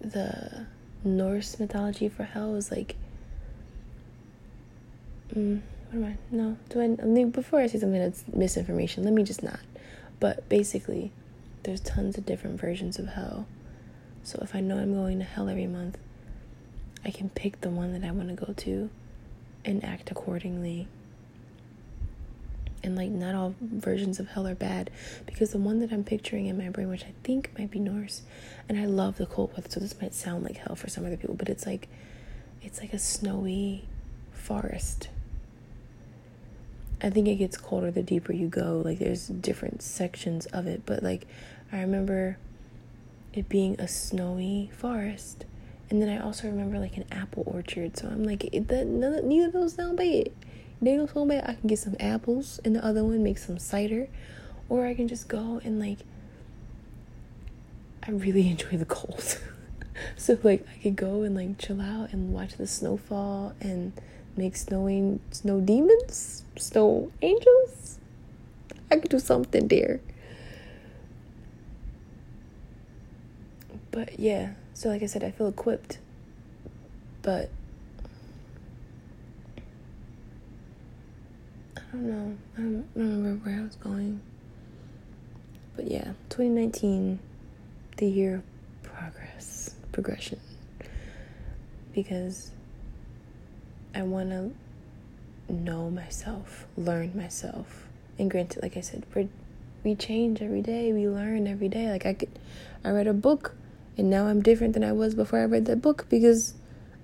the 0.01 0.66
Norse 1.05 1.59
mythology 1.59 2.09
for 2.09 2.24
hell 2.24 2.55
is 2.55 2.70
like 2.70 2.97
mm, 5.35 5.61
what 5.91 5.99
am 5.99 6.05
I? 6.05 6.16
No, 6.31 6.57
do 6.68 6.81
I? 6.81 6.85
I 6.85 7.07
mean, 7.07 7.31
before 7.31 7.61
I 7.61 7.66
say 7.66 7.78
something 7.78 8.01
that's 8.01 8.24
misinformation, 8.33 9.05
let 9.05 9.12
me 9.12 9.22
just 9.22 9.43
not. 9.43 9.61
But 10.20 10.49
basically, 10.49 11.12
there's 11.62 11.81
tons 11.81 12.16
of 12.18 12.26
different 12.26 12.61
versions 12.61 12.99
of 12.99 13.09
hell. 13.09 13.47
So 14.22 14.39
if 14.43 14.55
I 14.55 14.61
know 14.61 14.78
I'm 14.78 14.95
going 14.95 15.18
to 15.18 15.24
hell 15.24 15.49
every 15.49 15.66
month, 15.66 15.99
I 17.05 17.11
can 17.11 17.31
pick 17.31 17.61
the 17.61 17.70
one 17.70 17.93
that 17.93 18.07
I 18.07 18.11
want 18.11 18.28
to 18.28 18.35
go 18.35 18.53
to 18.53 18.91
and 19.64 19.85
act 19.85 20.11
accordingly. 20.11 20.89
And 22.83 22.97
like, 22.97 23.11
not 23.11 23.35
all 23.35 23.55
versions 23.61 24.20
of 24.20 24.28
hell 24.28 24.47
are 24.47 24.55
bad 24.55 24.91
because 25.26 25.51
the 25.51 25.59
one 25.59 25.81
that 25.81 25.93
I'm 25.93 26.05
picturing 26.05 26.47
in 26.47 26.57
my 26.57 26.70
brain, 26.70 26.89
which 26.89 27.05
I 27.05 27.12
think 27.24 27.51
might 27.59 27.70
be 27.70 27.78
Norse, 27.78 28.22
and 28.68 28.78
I 28.78 28.87
love 28.87 29.18
the 29.18 29.26
cold 29.26 29.53
weather, 29.53 29.68
so 29.68 29.81
this 29.81 30.01
might 30.01 30.14
sound 30.14 30.45
like 30.45 30.57
hell 30.57 30.76
for 30.76 30.89
some 30.89 31.05
other 31.05 31.16
people, 31.16 31.35
but 31.35 31.49
it's 31.51 31.66
like, 31.66 31.89
it's 32.62 32.81
like 32.81 32.95
a 32.95 32.99
snowy 32.99 33.85
forest. 34.33 35.09
I 37.03 37.11
think 37.11 37.28
it 37.28 37.36
gets 37.36 37.57
colder 37.57 37.90
the 37.90 38.03
deeper 38.03 38.32
you 38.32 38.48
go. 38.48 38.82
Like, 38.84 38.98
there's 38.98 39.28
different 39.28 39.82
sections 39.82 40.46
of 40.46 40.66
it, 40.66 40.82
but 40.84 41.03
like, 41.03 41.26
I 41.72 41.80
remember 41.80 42.38
it 43.32 43.48
being 43.48 43.80
a 43.80 43.88
snowy 43.88 44.70
forest 44.76 45.44
and 45.90 46.01
then 46.01 46.09
I 46.09 46.22
also 46.24 46.46
remember 46.46 46.78
like 46.78 46.96
an 46.96 47.05
apple 47.11 47.42
orchard. 47.46 47.96
So 47.96 48.07
I'm 48.07 48.22
like, 48.22 48.48
that 48.53 48.86
neither 48.86 49.46
of 49.46 49.53
those 49.53 49.74
sound 49.74 49.96
bad. 49.96 50.30
They 50.80 50.96
don't 50.96 51.12
sound 51.12 51.28
bad. 51.28 51.44
I 51.48 51.55
can 51.55 51.68
get 51.68 51.80
some 51.80 51.96
apples, 51.98 52.61
and 52.64 52.74
the 52.74 52.84
other 52.84 53.05
one 53.05 53.22
make 53.22 53.38
some 53.38 53.59
cider, 53.59 54.09
or 54.68 54.86
I 54.86 54.94
can 54.94 55.09
just 55.09 55.28
go 55.28 55.61
and 55.64 55.80
like. 55.80 55.98
I 58.03 58.12
really 58.12 58.48
enjoy 58.51 58.76
the 58.76 58.86
cold, 58.86 59.38
so 60.16 60.38
like 60.42 60.64
I 60.74 60.80
could 60.80 60.96
go 60.96 61.22
and 61.22 61.34
like 61.34 61.59
chill 61.59 61.82
out 61.82 62.12
and 62.12 62.32
watch 62.32 62.55
the 62.55 62.66
snowfall 62.66 63.55
and 63.61 63.92
make 64.41 64.57
snowing 64.57 65.20
snow 65.30 65.61
demons, 65.61 66.45
snow 66.57 67.12
angels. 67.20 67.99
I 68.91 68.97
could 68.97 69.11
do 69.11 69.18
something 69.18 69.68
there. 69.68 70.01
But 73.91 74.18
yeah, 74.18 74.53
so, 74.72 74.88
like 74.88 75.03
I 75.03 75.07
said, 75.07 75.22
I 75.22 75.30
feel 75.30 75.49
equipped, 75.49 75.99
but 77.20 77.51
I 81.76 81.80
don't 81.93 82.05
know. 82.05 82.36
I 82.57 82.61
don't 82.61 82.88
remember 82.95 83.45
where 83.45 83.61
I 83.61 83.62
was 83.62 83.76
going. 83.76 84.22
But 85.76 85.91
yeah, 85.91 86.12
2019, 86.30 87.18
the 87.99 88.07
year 88.07 88.36
of 88.36 88.43
progress, 88.82 89.74
progression. 89.93 90.41
Because 91.93 92.53
I 93.95 94.03
want 94.03 94.30
to 94.30 95.53
know 95.53 95.91
myself, 95.91 96.66
learn 96.76 97.16
myself. 97.16 97.88
And 98.18 98.30
granted, 98.30 98.62
like 98.62 98.76
I 98.76 98.80
said, 98.80 99.05
we 99.14 99.28
we 99.82 99.95
change 99.95 100.43
every 100.43 100.62
day, 100.62 100.93
we 100.93 101.09
learn 101.09 101.47
every 101.47 101.68
day. 101.68 101.91
Like 101.91 102.07
I 102.07 102.14
could, 102.14 102.28
I 102.84 102.91
read 102.91 103.07
a 103.07 103.12
book 103.12 103.55
and 103.97 104.11
now 104.11 104.26
I'm 104.26 104.43
different 104.43 104.74
than 104.74 104.84
I 104.84 104.93
was 104.93 105.14
before 105.14 105.41
I 105.41 105.45
read 105.45 105.64
that 105.66 105.82
book 105.82 106.07
because 106.09 106.55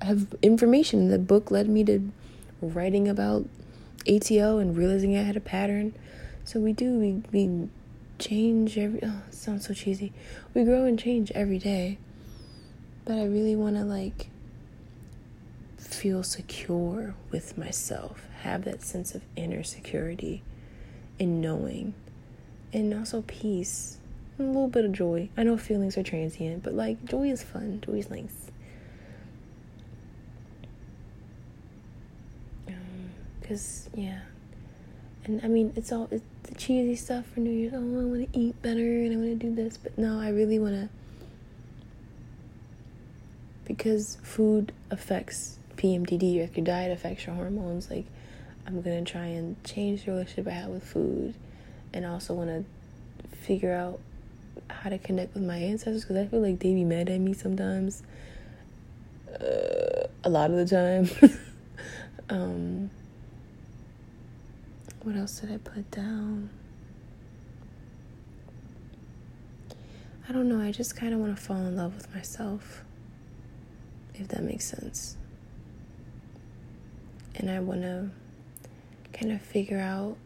I 0.01 0.07
have 0.07 0.35
information. 0.43 1.09
The 1.09 1.19
book 1.19 1.51
led 1.51 1.69
me 1.69 1.85
to 1.85 2.11
writing 2.61 3.09
about 3.09 3.47
ATO 4.09 4.59
and 4.59 4.77
realizing 4.77 5.17
I 5.17 5.23
had 5.23 5.37
a 5.37 5.41
pattern. 5.41 5.95
So 6.45 6.61
we 6.61 6.73
do, 6.73 6.99
we, 6.99 7.23
we 7.33 7.69
change 8.19 8.79
every, 8.79 9.01
oh, 9.03 9.23
sounds 9.31 9.67
so 9.67 9.75
cheesy. 9.75 10.13
We 10.55 10.65
grow 10.65 10.85
and 10.85 10.99
change 10.99 11.33
every 11.33 11.59
day. 11.59 11.99
But 13.05 13.15
I 13.15 13.25
really 13.25 13.57
want 13.57 13.77
to 13.77 13.83
like 13.83 14.29
feel 15.97 16.23
secure 16.23 17.15
with 17.31 17.57
myself, 17.57 18.27
have 18.43 18.65
that 18.65 18.83
sense 18.83 19.15
of 19.15 19.23
inner 19.35 19.63
security 19.63 20.43
and 21.19 21.41
knowing, 21.41 21.95
and 22.73 22.93
also 22.93 23.23
peace 23.27 23.99
and 24.39 24.49
a 24.49 24.51
little 24.51 24.69
bit 24.69 24.85
of 24.85 24.93
joy. 24.93 25.29
I 25.37 25.43
know 25.43 25.57
feelings 25.57 25.97
are 25.97 26.03
transient, 26.03 26.63
but 26.63 26.75
like 26.75 27.05
joy 27.05 27.31
is 27.31 27.43
fun. 27.43 27.81
Joy 27.85 27.95
is 27.95 28.11
nice. 28.11 28.51
Um, 32.69 33.11
cause 33.43 33.89
yeah, 33.95 34.21
and 35.25 35.41
I 35.43 35.49
mean 35.49 35.73
it's 35.77 35.91
all 35.93 36.09
it's 36.11 36.25
the 36.43 36.55
cheesy 36.55 36.97
stuff 36.97 37.25
for 37.27 37.41
New 37.41 37.51
Year's. 37.51 37.73
Oh, 37.75 37.79
I 37.79 38.05
want 38.05 38.33
to 38.33 38.39
eat 38.39 38.61
better 38.63 38.81
and 38.81 39.13
I 39.13 39.17
want 39.17 39.41
to 39.41 39.47
do 39.47 39.55
this, 39.55 39.77
but 39.77 39.97
no, 39.97 40.21
I 40.21 40.29
really 40.29 40.59
want 40.59 40.75
to 40.75 40.89
because 43.67 44.17
food 44.23 44.73
affects 44.91 45.56
PMDD, 45.77 46.41
like 46.41 46.57
your 46.57 46.65
diet 46.65 46.93
affects 46.93 47.27
your 47.27 47.35
hormones. 47.35 47.91
Like 47.91 48.07
I'm 48.67 48.83
gonna 48.83 49.05
try 49.05 49.27
and 49.27 49.63
change 49.65 50.05
the 50.05 50.13
relationship 50.13 50.49
I 50.49 50.51
have 50.51 50.71
with 50.71 50.85
food, 50.85 51.35
and 51.93 52.05
also 52.07 52.35
want 52.35 52.51
to 52.51 53.37
figure 53.37 53.73
out 53.73 54.01
how 54.69 54.91
to 54.91 54.99
connect 54.99 55.35
with 55.35 55.45
my 55.45 55.57
ancestors 55.57 56.03
because 56.03 56.17
I 56.17 56.27
feel 56.27 56.41
like 56.41 56.59
they 56.59 56.75
be 56.75 56.85
mad 56.85 57.09
at 57.09 57.21
me 57.21 57.33
sometimes. 57.33 58.03
Uh, 59.33 60.07
a 60.25 60.31
lot 60.31 60.51
of 60.51 60.57
the 60.57 60.67
time. 60.67 61.31
um, 62.31 62.91
what 65.03 65.17
else 65.17 65.41
did 65.41 65.53
I 65.53 65.59
put 65.59 65.91
down? 65.91 66.51
I 70.29 70.33
don't 70.33 70.49
know. 70.49 70.61
I 70.61 70.73
just 70.73 70.97
kind 70.97 71.15
of 71.15 71.21
want 71.21 71.37
to 71.37 71.41
fall 71.41 71.59
in 71.59 71.77
love 71.77 71.95
with 71.95 72.13
myself, 72.13 72.83
if 74.15 74.27
that 74.29 74.43
makes 74.43 74.65
sense. 74.65 75.17
And 77.39 77.51
I 77.51 77.61
want 77.61 77.83
to 77.83 78.11
kind 79.13 79.33
of 79.33 79.41
figure 79.41 79.79
out, 79.79 80.17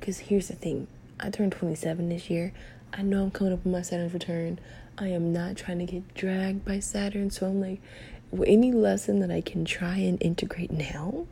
because 0.00 0.18
here's 0.18 0.48
the 0.48 0.54
thing 0.54 0.86
I 1.20 1.30
turned 1.30 1.52
27 1.52 2.08
this 2.08 2.30
year. 2.30 2.52
I 2.92 3.02
know 3.02 3.24
I'm 3.24 3.30
coming 3.30 3.52
up 3.52 3.66
on 3.66 3.72
my 3.72 3.82
Saturn's 3.82 4.12
return. 4.12 4.58
I 4.98 5.08
am 5.08 5.32
not 5.32 5.56
trying 5.56 5.78
to 5.80 5.84
get 5.84 6.14
dragged 6.14 6.64
by 6.64 6.80
Saturn. 6.80 7.30
So 7.30 7.46
I'm 7.46 7.60
like, 7.60 7.80
any 8.46 8.72
lesson 8.72 9.20
that 9.20 9.30
I 9.30 9.40
can 9.40 9.64
try 9.64 9.96
and 9.96 10.22
integrate 10.22 10.70
now? 10.70 11.26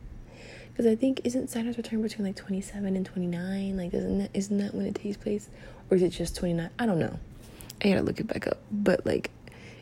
Because 0.71 0.85
I 0.85 0.95
think 0.95 1.21
isn't 1.23 1.49
Saturn's 1.49 1.77
return 1.77 2.01
between 2.01 2.27
like 2.27 2.35
27 2.35 2.95
and 2.95 3.05
29? 3.05 3.77
Like, 3.77 3.93
isn't 3.93 4.19
that 4.19 4.29
isn't 4.33 4.57
that 4.57 4.75
when 4.75 4.85
it 4.85 4.95
takes 4.95 5.17
place, 5.17 5.49
or 5.89 5.95
is 5.95 6.03
it 6.03 6.09
just 6.09 6.35
29? 6.35 6.69
I 6.77 6.85
don't 6.85 6.99
know. 6.99 7.17
I 7.83 7.89
gotta 7.89 8.01
look 8.01 8.19
it 8.19 8.27
back 8.27 8.47
up. 8.47 8.59
But 8.71 9.05
like, 9.05 9.31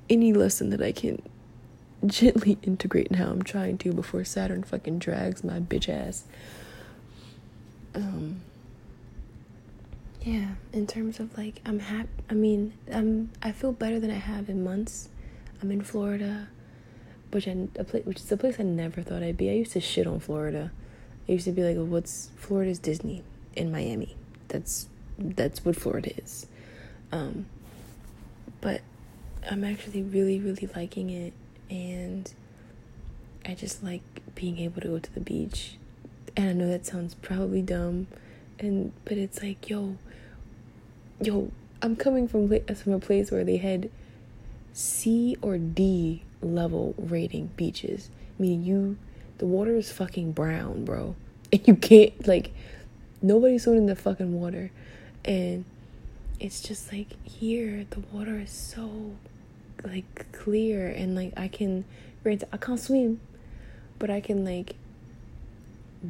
any 0.09 0.33
lesson 0.33 0.69
that 0.69 0.81
I 0.81 0.91
can 0.91 1.21
gently 2.09 2.57
integrate 2.63 3.11
now, 3.11 3.29
I'm 3.29 3.43
trying 3.43 3.77
to 3.79 3.93
before 3.93 4.23
Saturn 4.23 4.63
fucking 4.63 4.99
drags 4.99 5.43
my 5.43 5.59
bitch 5.59 5.89
ass. 5.89 6.25
Um 7.95 8.41
yeah 10.23 10.47
in 10.71 10.87
terms 10.87 11.19
of 11.19 11.37
like 11.37 11.59
i'm 11.65 11.79
happy 11.79 12.07
i 12.29 12.33
mean 12.33 12.73
i'm 12.91 13.29
i 13.41 13.51
feel 13.51 13.73
better 13.73 13.99
than 13.99 14.09
i 14.09 14.15
have 14.15 14.49
in 14.49 14.63
months. 14.63 15.09
I'm 15.61 15.71
in 15.71 15.81
florida 15.81 16.47
which 17.31 17.47
I, 17.47 17.67
a 17.77 17.83
place, 17.83 18.05
which 18.05 18.19
is 18.19 18.31
a 18.31 18.37
place 18.37 18.55
i 18.59 18.63
never 18.63 19.01
thought 19.01 19.23
i'd 19.23 19.37
be. 19.37 19.49
I 19.49 19.53
used 19.53 19.73
to 19.73 19.81
shit 19.81 20.07
on 20.07 20.19
florida. 20.19 20.71
I 21.27 21.31
used 21.31 21.45
to 21.45 21.51
be 21.51 21.63
like 21.63 21.77
what's 21.77 22.29
florida's 22.37 22.79
disney 22.79 23.23
in 23.55 23.71
miami. 23.71 24.15
That's 24.47 24.87
that's 25.17 25.63
what 25.65 25.75
florida 25.75 26.11
is. 26.17 26.47
Um 27.11 27.45
but 28.61 28.81
i'm 29.51 29.63
actually 29.63 30.01
really 30.03 30.39
really 30.39 30.69
liking 30.75 31.09
it 31.09 31.33
and 31.73 32.33
i 33.45 33.53
just 33.53 33.83
like 33.83 34.01
being 34.35 34.59
able 34.59 34.79
to 34.81 34.87
go 34.87 34.99
to 34.99 35.13
the 35.13 35.19
beach. 35.19 35.77
And 36.37 36.49
i 36.49 36.53
know 36.53 36.69
that 36.69 36.85
sounds 36.85 37.15
probably 37.15 37.61
dumb 37.61 38.07
and 38.59 38.93
but 39.05 39.17
it's 39.17 39.43
like 39.43 39.69
yo 39.69 39.97
yo, 41.21 41.51
I'm 41.81 41.95
coming 41.95 42.27
from 42.27 42.47
from 42.75 42.93
a 42.93 42.99
place 42.99 43.31
where 43.31 43.43
they 43.43 43.57
had 43.57 43.89
C 44.73 45.37
or 45.41 45.57
D 45.57 46.23
level 46.41 46.95
rating 46.97 47.47
beaches. 47.55 48.09
Meaning 48.39 48.63
you, 48.63 48.97
the 49.37 49.45
water 49.45 49.75
is 49.75 49.91
fucking 49.91 50.31
brown, 50.31 50.85
bro, 50.85 51.15
and 51.51 51.67
you 51.67 51.75
can't 51.75 52.27
like 52.27 52.53
nobody's 53.21 53.63
swimming 53.63 53.83
in 53.83 53.87
the 53.87 53.95
fucking 53.95 54.33
water, 54.33 54.71
and 55.25 55.65
it's 56.39 56.61
just 56.61 56.91
like 56.91 57.07
here 57.25 57.85
the 57.89 58.01
water 58.11 58.39
is 58.39 58.51
so 58.51 59.13
like 59.83 60.31
clear 60.31 60.87
and 60.87 61.15
like 61.15 61.33
I 61.37 61.47
can 61.47 61.85
granted 62.23 62.49
I 62.51 62.57
can't 62.57 62.79
swim, 62.79 63.19
but 63.99 64.09
I 64.09 64.21
can 64.21 64.45
like 64.45 64.75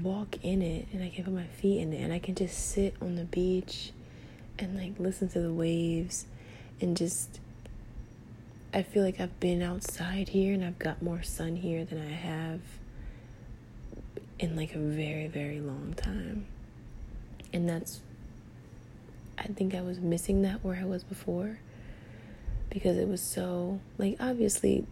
walk 0.01 0.37
in 0.43 0.61
it 0.61 0.87
and 0.91 1.03
I 1.03 1.09
can 1.09 1.23
put 1.23 1.33
my 1.33 1.45
feet 1.45 1.79
in 1.79 1.93
it 1.93 2.01
and 2.01 2.11
I 2.11 2.19
can 2.19 2.35
just 2.35 2.57
sit 2.71 2.95
on 3.01 3.15
the 3.15 3.25
beach 3.25 3.91
and 4.57 4.75
like 4.77 4.99
listen 4.99 5.27
to 5.29 5.39
the 5.39 5.53
waves 5.53 6.25
and 6.81 6.97
just 6.97 7.39
I 8.73 8.81
feel 8.81 9.03
like 9.03 9.19
I've 9.19 9.39
been 9.39 9.61
outside 9.61 10.29
here 10.29 10.53
and 10.53 10.65
I've 10.65 10.79
got 10.79 11.01
more 11.01 11.21
sun 11.21 11.57
here 11.57 11.85
than 11.85 12.01
I 12.01 12.11
have 12.11 12.59
in 14.39 14.55
like 14.55 14.73
a 14.73 14.79
very, 14.79 15.27
very 15.27 15.59
long 15.59 15.93
time. 15.95 16.47
And 17.53 17.69
that's, 17.69 18.01
I 19.37 19.43
think 19.43 19.75
I 19.75 19.81
was 19.81 19.99
missing 19.99 20.41
that 20.41 20.63
where 20.63 20.75
I 20.75 20.85
was 20.85 21.03
before 21.03 21.59
because 22.69 22.97
it 22.97 23.07
was 23.07 23.21
so, 23.21 23.79
like, 23.97 24.17
obviously, 24.19 24.85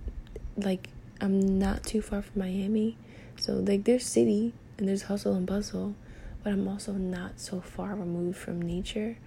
like, 0.56 0.90
I'm 1.20 1.60
not 1.60 1.84
too 1.84 2.02
far 2.02 2.22
from 2.22 2.40
Miami. 2.42 2.98
So, 3.38 3.54
like, 3.54 3.84
there's 3.84 4.06
city 4.06 4.54
and 4.78 4.88
there's 4.88 5.04
hustle 5.04 5.34
and 5.34 5.46
bustle, 5.46 5.96
but 6.44 6.54
I'm 6.54 6.68
also 6.68 6.94
not 6.94 7.40
so 7.40 7.62
far 7.62 7.96
removed 7.96 8.38
from 8.38 8.62
nature. 8.62 9.18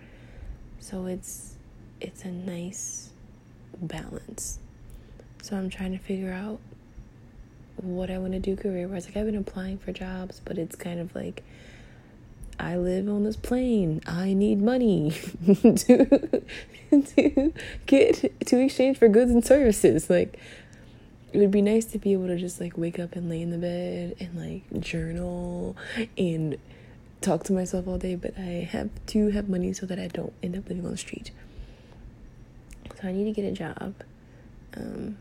So, 0.79 1.07
it's, 1.07 1.55
it's 2.01 2.25
a 2.25 2.31
nice 2.31 3.11
balance. 3.81 4.59
So, 5.43 5.57
I'm 5.57 5.71
trying 5.71 5.93
to 5.93 5.99
figure 5.99 6.33
out 6.33 6.61
what 7.77 8.11
I 8.11 8.19
want 8.19 8.33
to 8.33 8.39
do 8.39 8.57
career 8.57 8.89
wise. 8.89 9.07
Like 9.07 9.17
I've 9.17 9.27
been 9.27 9.37
applying 9.37 9.79
for 9.79 9.93
jobs, 9.93 10.41
but 10.45 10.59
it's 10.59 10.77
kind 10.77 11.01
of 11.01 11.15
like 11.15 11.43
I 12.59 12.77
live 12.77 13.09
on 13.09 13.25
this 13.25 13.37
plane. 13.37 14.01
I 14.07 14.33
need 14.33 14.61
money 14.61 15.11
to 15.47 16.43
to 16.91 17.53
get 17.87 18.47
to 18.47 18.61
exchange 18.61 18.99
for 18.99 19.09
goods 19.09 19.31
and 19.31 19.45
services. 19.45 20.09
Like 20.09 20.39
it 21.33 21.39
would 21.39 21.51
be 21.51 21.63
nice 21.63 21.85
to 21.87 21.99
be 21.99 22.13
able 22.13 22.29
to 22.29 22.37
just 22.37 22.61
like 22.61 22.79
wake 22.79 22.99
up 22.99 23.17
and 23.17 23.29
lay 23.29 23.43
in 23.43 23.51
the 23.51 23.59
bed 23.59 24.17
and 24.21 24.37
like 24.39 24.81
journal 24.81 25.77
and 26.17 26.59
talk 27.21 27.43
to 27.45 27.53
myself 27.53 27.89
all 27.89 27.99
day, 27.99 28.15
but 28.15 28.39
I 28.39 28.69
have 28.71 28.91
to 29.07 29.31
have 29.31 29.49
money 29.49 29.73
so 29.73 29.87
that 29.87 29.99
I 29.99 30.07
don't 30.07 30.33
end 30.43 30.57
up 30.57 30.69
living 30.69 30.85
on 30.85 30.93
the 30.93 30.97
street. 30.97 31.33
So 33.01 33.09
I 33.09 33.13
need 33.13 33.25
to 33.25 33.33
get 33.33 33.45
a 33.45 33.53
job. 33.53 33.95
Um, 34.77 35.17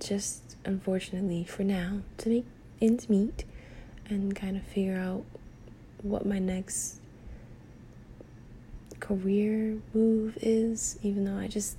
just 0.00 0.56
unfortunately 0.64 1.44
for 1.44 1.62
now 1.62 2.00
to 2.18 2.28
make 2.28 2.46
ends 2.80 3.08
meet 3.08 3.44
and 4.08 4.34
kind 4.34 4.56
of 4.56 4.62
figure 4.64 4.96
out 4.96 5.24
what 6.04 6.26
my 6.26 6.38
next 6.38 7.00
career 9.00 9.78
move 9.94 10.36
is 10.40 10.98
even 11.02 11.24
though 11.24 11.38
I 11.38 11.48
just 11.48 11.76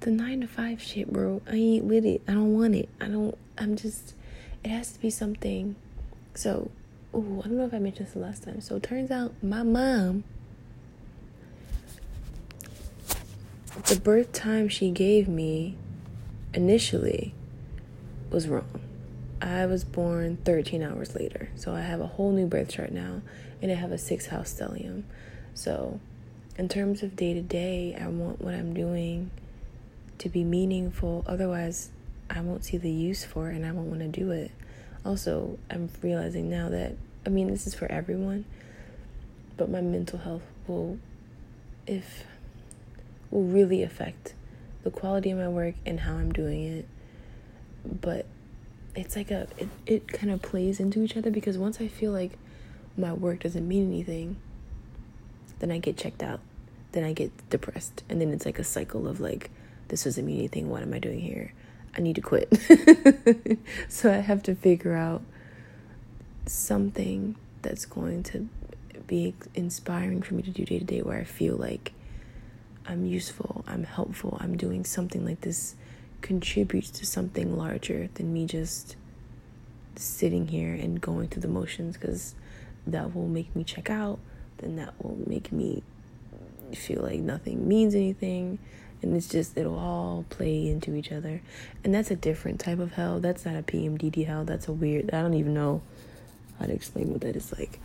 the 0.00 0.10
9 0.10 0.42
to 0.42 0.48
5 0.48 0.82
shit 0.82 1.12
bro 1.12 1.40
I 1.48 1.54
ain't 1.54 1.84
with 1.84 2.04
it. 2.04 2.20
I 2.28 2.32
don't 2.32 2.52
want 2.52 2.74
it. 2.74 2.88
I 3.00 3.06
don't 3.06 3.38
I'm 3.56 3.76
just 3.76 4.14
it 4.64 4.68
has 4.68 4.92
to 4.92 5.00
be 5.00 5.08
something. 5.08 5.76
So 6.34 6.70
oh 7.12 7.42
I 7.44 7.48
don't 7.48 7.56
know 7.56 7.64
if 7.64 7.72
I 7.72 7.78
mentioned 7.78 8.08
this 8.08 8.14
the 8.14 8.20
last 8.20 8.42
time. 8.42 8.60
So 8.60 8.76
it 8.76 8.82
turns 8.82 9.10
out 9.10 9.32
my 9.42 9.62
mom 9.62 10.24
the 13.86 14.00
birth 14.00 14.32
time 14.32 14.68
she 14.68 14.90
gave 14.90 15.28
me 15.28 15.76
initially 16.52 17.34
was 18.30 18.48
wrong. 18.48 18.83
I 19.40 19.66
was 19.66 19.84
born 19.84 20.38
13 20.44 20.82
hours 20.82 21.14
later. 21.14 21.50
So 21.56 21.74
I 21.74 21.80
have 21.80 22.00
a 22.00 22.06
whole 22.06 22.32
new 22.32 22.46
birth 22.46 22.68
chart 22.70 22.92
now 22.92 23.22
and 23.60 23.70
I 23.70 23.74
have 23.74 23.92
a 23.92 23.98
six 23.98 24.26
house 24.26 24.52
stellium. 24.52 25.04
So, 25.54 26.00
in 26.56 26.68
terms 26.68 27.02
of 27.02 27.16
day 27.16 27.34
to 27.34 27.40
day, 27.40 27.96
I 28.00 28.06
want 28.08 28.40
what 28.40 28.54
I'm 28.54 28.74
doing 28.74 29.30
to 30.18 30.28
be 30.28 30.44
meaningful. 30.44 31.24
Otherwise, 31.26 31.90
I 32.30 32.40
won't 32.40 32.64
see 32.64 32.76
the 32.76 32.90
use 32.90 33.24
for 33.24 33.50
it 33.50 33.56
and 33.56 33.66
I 33.66 33.72
won't 33.72 33.88
want 33.88 34.00
to 34.00 34.08
do 34.08 34.30
it. 34.30 34.50
Also, 35.04 35.58
I'm 35.70 35.90
realizing 36.02 36.48
now 36.48 36.68
that, 36.70 36.94
I 37.26 37.28
mean, 37.28 37.48
this 37.48 37.66
is 37.66 37.74
for 37.74 37.90
everyone, 37.90 38.44
but 39.56 39.70
my 39.70 39.80
mental 39.80 40.18
health 40.18 40.42
will, 40.66 40.98
if, 41.86 42.24
will 43.30 43.42
really 43.42 43.82
affect 43.82 44.34
the 44.82 44.90
quality 44.90 45.30
of 45.30 45.38
my 45.38 45.48
work 45.48 45.74
and 45.84 46.00
how 46.00 46.14
I'm 46.14 46.32
doing 46.32 46.64
it. 46.64 46.88
But 47.84 48.26
it's 48.94 49.16
like 49.16 49.30
a 49.30 49.48
it, 49.58 49.68
it 49.86 50.08
kind 50.08 50.30
of 50.30 50.42
plays 50.42 50.80
into 50.80 51.02
each 51.02 51.16
other 51.16 51.30
because 51.30 51.58
once 51.58 51.80
I 51.80 51.88
feel 51.88 52.12
like 52.12 52.32
my 52.96 53.12
work 53.12 53.40
doesn't 53.40 53.66
mean 53.66 53.86
anything, 53.88 54.36
then 55.58 55.70
I 55.70 55.78
get 55.78 55.96
checked 55.96 56.22
out. 56.22 56.40
Then 56.92 57.04
I 57.04 57.12
get 57.12 57.32
depressed. 57.50 58.04
And 58.08 58.20
then 58.20 58.32
it's 58.32 58.46
like 58.46 58.58
a 58.58 58.64
cycle 58.64 59.08
of 59.08 59.20
like, 59.20 59.50
this 59.88 60.04
doesn't 60.04 60.24
mean 60.24 60.38
anything. 60.38 60.70
What 60.70 60.82
am 60.82 60.94
I 60.94 60.98
doing 60.98 61.20
here? 61.20 61.52
I 61.96 62.00
need 62.00 62.16
to 62.16 62.20
quit. 62.20 62.52
so 63.88 64.12
I 64.12 64.16
have 64.16 64.42
to 64.44 64.54
figure 64.54 64.94
out 64.94 65.22
something 66.46 67.36
that's 67.62 67.84
going 67.84 68.22
to 68.24 68.48
be 69.06 69.34
inspiring 69.54 70.22
for 70.22 70.34
me 70.34 70.42
to 70.42 70.50
do 70.50 70.64
day 70.64 70.78
to 70.78 70.84
day 70.84 71.02
where 71.02 71.18
I 71.18 71.24
feel 71.24 71.56
like 71.56 71.92
I'm 72.86 73.06
useful, 73.06 73.64
I'm 73.66 73.84
helpful, 73.84 74.36
I'm 74.40 74.56
doing 74.56 74.84
something 74.84 75.24
like 75.24 75.40
this 75.40 75.74
contributes 76.24 76.90
to 76.90 77.04
something 77.04 77.54
larger 77.54 78.08
than 78.14 78.32
me 78.32 78.46
just 78.46 78.96
sitting 79.94 80.48
here 80.48 80.72
and 80.72 80.98
going 80.98 81.28
through 81.28 81.42
the 81.42 81.48
motions 81.48 81.98
because 81.98 82.34
that 82.86 83.14
will 83.14 83.28
make 83.28 83.54
me 83.54 83.62
check 83.62 83.90
out, 83.90 84.18
then 84.58 84.76
that 84.76 84.94
will 85.02 85.18
make 85.26 85.52
me 85.52 85.82
feel 86.74 87.02
like 87.02 87.20
nothing 87.20 87.68
means 87.68 87.94
anything. 87.94 88.58
And 89.02 89.14
it's 89.14 89.28
just, 89.28 89.58
it'll 89.58 89.78
all 89.78 90.24
play 90.30 90.66
into 90.66 90.94
each 90.94 91.12
other. 91.12 91.42
And 91.84 91.94
that's 91.94 92.10
a 92.10 92.16
different 92.16 92.58
type 92.58 92.78
of 92.78 92.92
hell. 92.92 93.20
That's 93.20 93.44
not 93.44 93.56
a 93.56 93.62
PMDD 93.62 94.26
hell. 94.26 94.46
That's 94.46 94.66
a 94.66 94.72
weird, 94.72 95.12
I 95.12 95.20
don't 95.20 95.34
even 95.34 95.52
know 95.52 95.82
how 96.58 96.64
to 96.64 96.72
explain 96.72 97.12
what 97.12 97.20
that 97.20 97.36
is 97.36 97.52
like. 97.52 97.78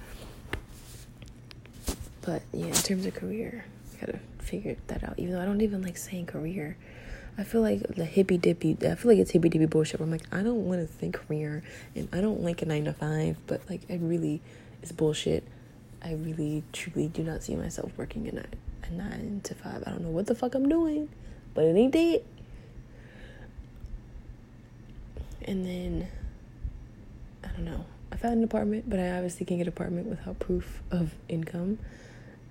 But 2.21 2.41
yeah, 2.53 2.67
in 2.67 2.73
terms 2.73 3.05
of 3.05 3.15
career, 3.15 3.65
gotta 3.99 4.19
figure 4.39 4.77
that 4.87 5.03
out. 5.03 5.15
Even 5.17 5.33
though 5.33 5.41
I 5.41 5.45
don't 5.45 5.59
even 5.59 5.81
like 5.81 5.97
saying 5.97 6.27
career. 6.27 6.77
I 7.39 7.43
feel 7.43 7.61
like 7.61 7.95
the 7.95 8.03
hippy 8.03 8.37
dippy. 8.37 8.77
I 8.81 8.95
feel 8.95 9.11
like 9.11 9.17
it's 9.17 9.31
hippy 9.31 9.47
dippy 9.47 9.65
bullshit. 9.65 10.01
I'm 10.01 10.11
like, 10.11 10.25
I 10.29 10.43
don't 10.43 10.67
want 10.67 10.81
to 10.81 10.87
think 10.87 11.15
career, 11.15 11.63
and 11.95 12.09
I 12.11 12.19
don't 12.19 12.41
like 12.43 12.61
a 12.61 12.65
nine 12.65 12.83
to 12.83 12.91
five. 12.91 13.37
But 13.47 13.61
like, 13.69 13.79
I 13.89 13.95
really, 13.95 14.41
it's 14.83 14.91
bullshit. 14.91 15.45
I 16.03 16.15
really, 16.15 16.63
truly 16.73 17.07
do 17.07 17.23
not 17.23 17.41
see 17.41 17.55
myself 17.55 17.93
working 17.95 18.27
a 18.27 18.33
nine, 18.33 18.55
a 18.83 18.91
nine 18.91 19.39
to 19.45 19.55
five. 19.55 19.83
I 19.87 19.91
don't 19.91 20.01
know 20.01 20.09
what 20.09 20.25
the 20.27 20.35
fuck 20.35 20.53
I'm 20.53 20.67
doing, 20.67 21.07
but 21.53 21.63
it 21.63 21.77
ain't 21.77 21.93
that. 21.93 22.23
And 25.45 25.65
then, 25.65 26.07
I 27.45 27.47
don't 27.47 27.63
know. 27.63 27.85
I 28.11 28.17
found 28.17 28.39
an 28.39 28.43
apartment, 28.43 28.89
but 28.89 28.99
I 28.99 29.11
obviously 29.11 29.45
can't 29.45 29.59
get 29.59 29.67
an 29.67 29.73
apartment 29.73 30.07
without 30.07 30.39
proof 30.39 30.83
of 30.91 31.13
income. 31.29 31.79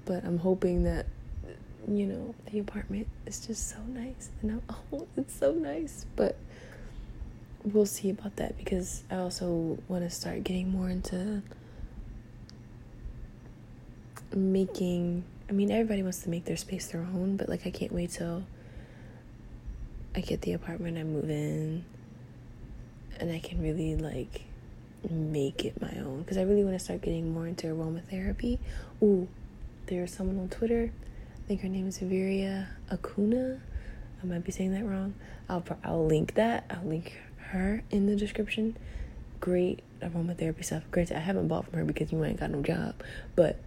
But 0.07 0.25
I'm 0.25 0.39
hoping 0.39 0.85
that 0.85 1.05
you 1.97 2.07
know, 2.07 2.35
the 2.51 2.59
apartment 2.59 3.09
is 3.27 3.47
just 3.47 3.69
so 3.69 3.79
nice. 3.89 4.31
And 4.43 4.53
I'm, 4.53 4.63
oh, 4.93 5.07
it's 5.17 5.35
so 5.35 5.53
nice. 5.53 6.07
But 6.17 6.37
we'll 7.65 7.87
see 7.87 8.11
about 8.11 8.37
that 8.37 8.57
because 8.57 9.03
I 9.11 9.17
also 9.17 9.79
want 9.89 10.05
to 10.05 10.11
start 10.11 10.45
getting 10.45 10.71
more 10.71 10.89
into 10.91 11.43
making. 14.35 15.25
I 15.49 15.53
mean, 15.53 15.71
everybody 15.71 16.03
wants 16.03 16.23
to 16.23 16.31
make 16.31 16.45
their 16.45 16.57
space 16.57 16.89
their 16.89 17.01
own, 17.01 17.37
but 17.37 17.49
like, 17.49 17.67
I 17.67 17.71
can't 17.71 17.93
wait 17.93 18.11
till 18.11 18.45
I 20.15 20.21
get 20.21 20.43
the 20.43 20.53
apartment, 20.53 20.99
I 20.99 21.05
move 21.05 21.31
in, 21.31 21.85
and 23.19 23.33
I 23.33 23.39
can 23.39 23.63
really 23.63 23.97
like 23.97 24.43
make 25.09 25.65
it 25.65 25.81
my 25.81 25.93
own 26.01 26.21
because 26.23 26.37
I 26.37 26.43
really 26.43 26.65
want 26.65 26.77
to 26.77 26.85
start 26.85 27.03
getting 27.03 27.33
more 27.33 27.47
into 27.47 27.69
aromatherapy. 27.69 28.59
Ooh, 29.03 29.29
there's 29.87 30.13
someone 30.13 30.39
on 30.39 30.49
Twitter 30.49 30.93
think 31.49 31.63
her 31.63 31.69
name 31.69 31.89
is 31.89 31.99
Viria 32.01 32.67
Acuna. 32.93 33.59
I 34.23 34.27
might 34.27 34.45
be 34.45 34.53
saying 34.53 34.75
that 34.75 34.85
wrong. 34.85 35.15
I'll 35.49 35.65
I'll 35.83 36.05
link 36.05 36.35
that. 36.35 36.67
I'll 36.69 36.87
link 36.87 37.19
her 37.39 37.83
in 37.91 38.05
the 38.05 38.15
description. 38.15 38.77
Great 39.41 39.81
aromatherapy 40.03 40.63
stuff. 40.63 40.83
Granted, 40.91 41.17
I 41.17 41.21
haven't 41.21 41.49
bought 41.49 41.65
from 41.65 41.79
her 41.79 41.85
because 41.87 42.13
you 42.13 42.23
ain't 42.23 42.39
got 42.39 42.51
no 42.51 42.61
job, 42.61 43.03
but 43.35 43.59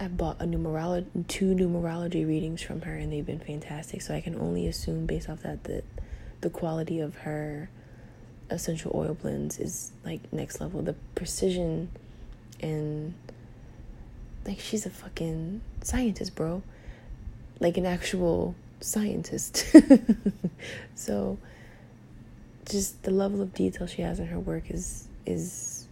I 0.00 0.08
bought 0.08 0.40
a 0.40 0.46
numerology, 0.46 1.28
two 1.28 1.54
numerology 1.54 2.26
readings 2.26 2.62
from 2.62 2.80
her, 2.82 2.94
and 2.94 3.12
they've 3.12 3.26
been 3.26 3.38
fantastic. 3.38 4.00
So 4.00 4.14
I 4.14 4.22
can 4.22 4.34
only 4.36 4.66
assume, 4.66 5.04
based 5.04 5.28
off 5.28 5.42
that, 5.42 5.64
that 5.64 5.84
the 6.40 6.48
quality 6.48 7.00
of 7.00 7.16
her 7.18 7.68
essential 8.48 8.92
oil 8.94 9.12
blends 9.12 9.58
is 9.58 9.92
like 10.06 10.20
next 10.32 10.58
level. 10.58 10.80
The 10.80 10.94
precision 11.14 11.90
and 12.60 13.12
like 14.46 14.58
she's 14.58 14.86
a 14.86 14.90
fucking 14.90 15.60
scientist, 15.82 16.34
bro 16.34 16.62
like 17.60 17.76
an 17.76 17.86
actual 17.86 18.54
scientist. 18.80 19.66
so 20.94 21.38
just 22.68 23.02
the 23.02 23.10
level 23.10 23.40
of 23.40 23.54
detail 23.54 23.86
she 23.86 24.02
has 24.02 24.18
in 24.18 24.26
her 24.26 24.38
work 24.38 24.70
is 24.70 25.08
is 25.26 25.86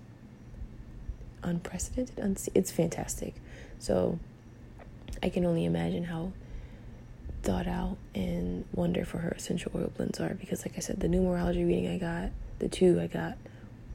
unprecedented. 1.43 2.49
It's 2.55 2.71
fantastic. 2.71 3.35
So 3.79 4.19
I 5.23 5.29
can 5.29 5.45
only 5.45 5.65
imagine 5.65 6.05
how 6.05 6.33
thought 7.43 7.67
out 7.67 7.97
and 8.15 8.65
wonder 8.73 9.05
for 9.05 9.19
her 9.19 9.31
essential 9.31 9.73
oil 9.75 9.91
blends 9.97 10.21
are 10.21 10.35
because 10.35 10.65
like 10.65 10.75
I 10.77 10.81
said 10.81 11.01
the 11.01 11.09
numerology 11.09 11.67
reading 11.67 11.89
I 11.89 11.99
got, 11.99 12.31
the 12.61 12.69
two 12.69 13.01
I 13.01 13.07
got 13.09 13.37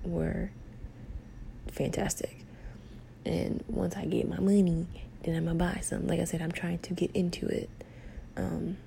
were 0.04 0.52
fantastic. 1.72 2.38
And 3.26 3.64
once 3.68 3.96
I 3.96 4.06
get 4.06 4.28
my 4.28 4.40
money 4.40 4.62
then 5.28 5.36
I'm 5.36 5.46
gonna 5.46 5.74
buy 5.74 5.82
some. 5.82 6.08
Like 6.08 6.20
I 6.20 6.24
said, 6.24 6.42
I'm 6.42 6.52
trying 6.52 6.80
to 6.80 6.94
get 6.94 7.12
into 7.14 7.48
it. 7.48 7.70
Um, 8.36 8.78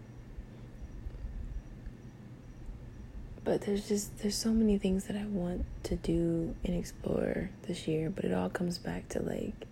but 3.45 3.62
there's 3.62 3.88
just 3.88 4.18
there's 4.18 4.36
so 4.36 4.51
many 4.51 4.78
things 4.78 5.05
that 5.05 5.16
I 5.16 5.24
want 5.24 5.64
to 5.84 5.97
do 5.97 6.55
and 6.64 6.74
explore 6.74 7.51
this 7.66 7.86
year, 7.88 8.11
but 8.11 8.24
it 8.24 8.32
all 8.32 8.49
comes 8.49 8.78
back 8.78 9.09
to 9.11 9.20
like 9.22 9.66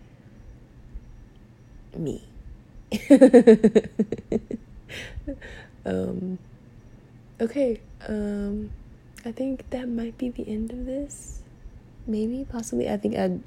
me. 1.96 2.24
um 5.84 6.38
okay, 7.40 7.80
um 8.08 8.70
I 9.24 9.32
think 9.32 9.68
that 9.70 9.88
might 9.88 10.16
be 10.16 10.30
the 10.30 10.48
end 10.48 10.72
of 10.72 10.86
this. 10.86 11.42
Maybe, 12.06 12.46
possibly. 12.50 12.88
I 12.88 12.96
think 12.96 13.16
I 13.16 13.38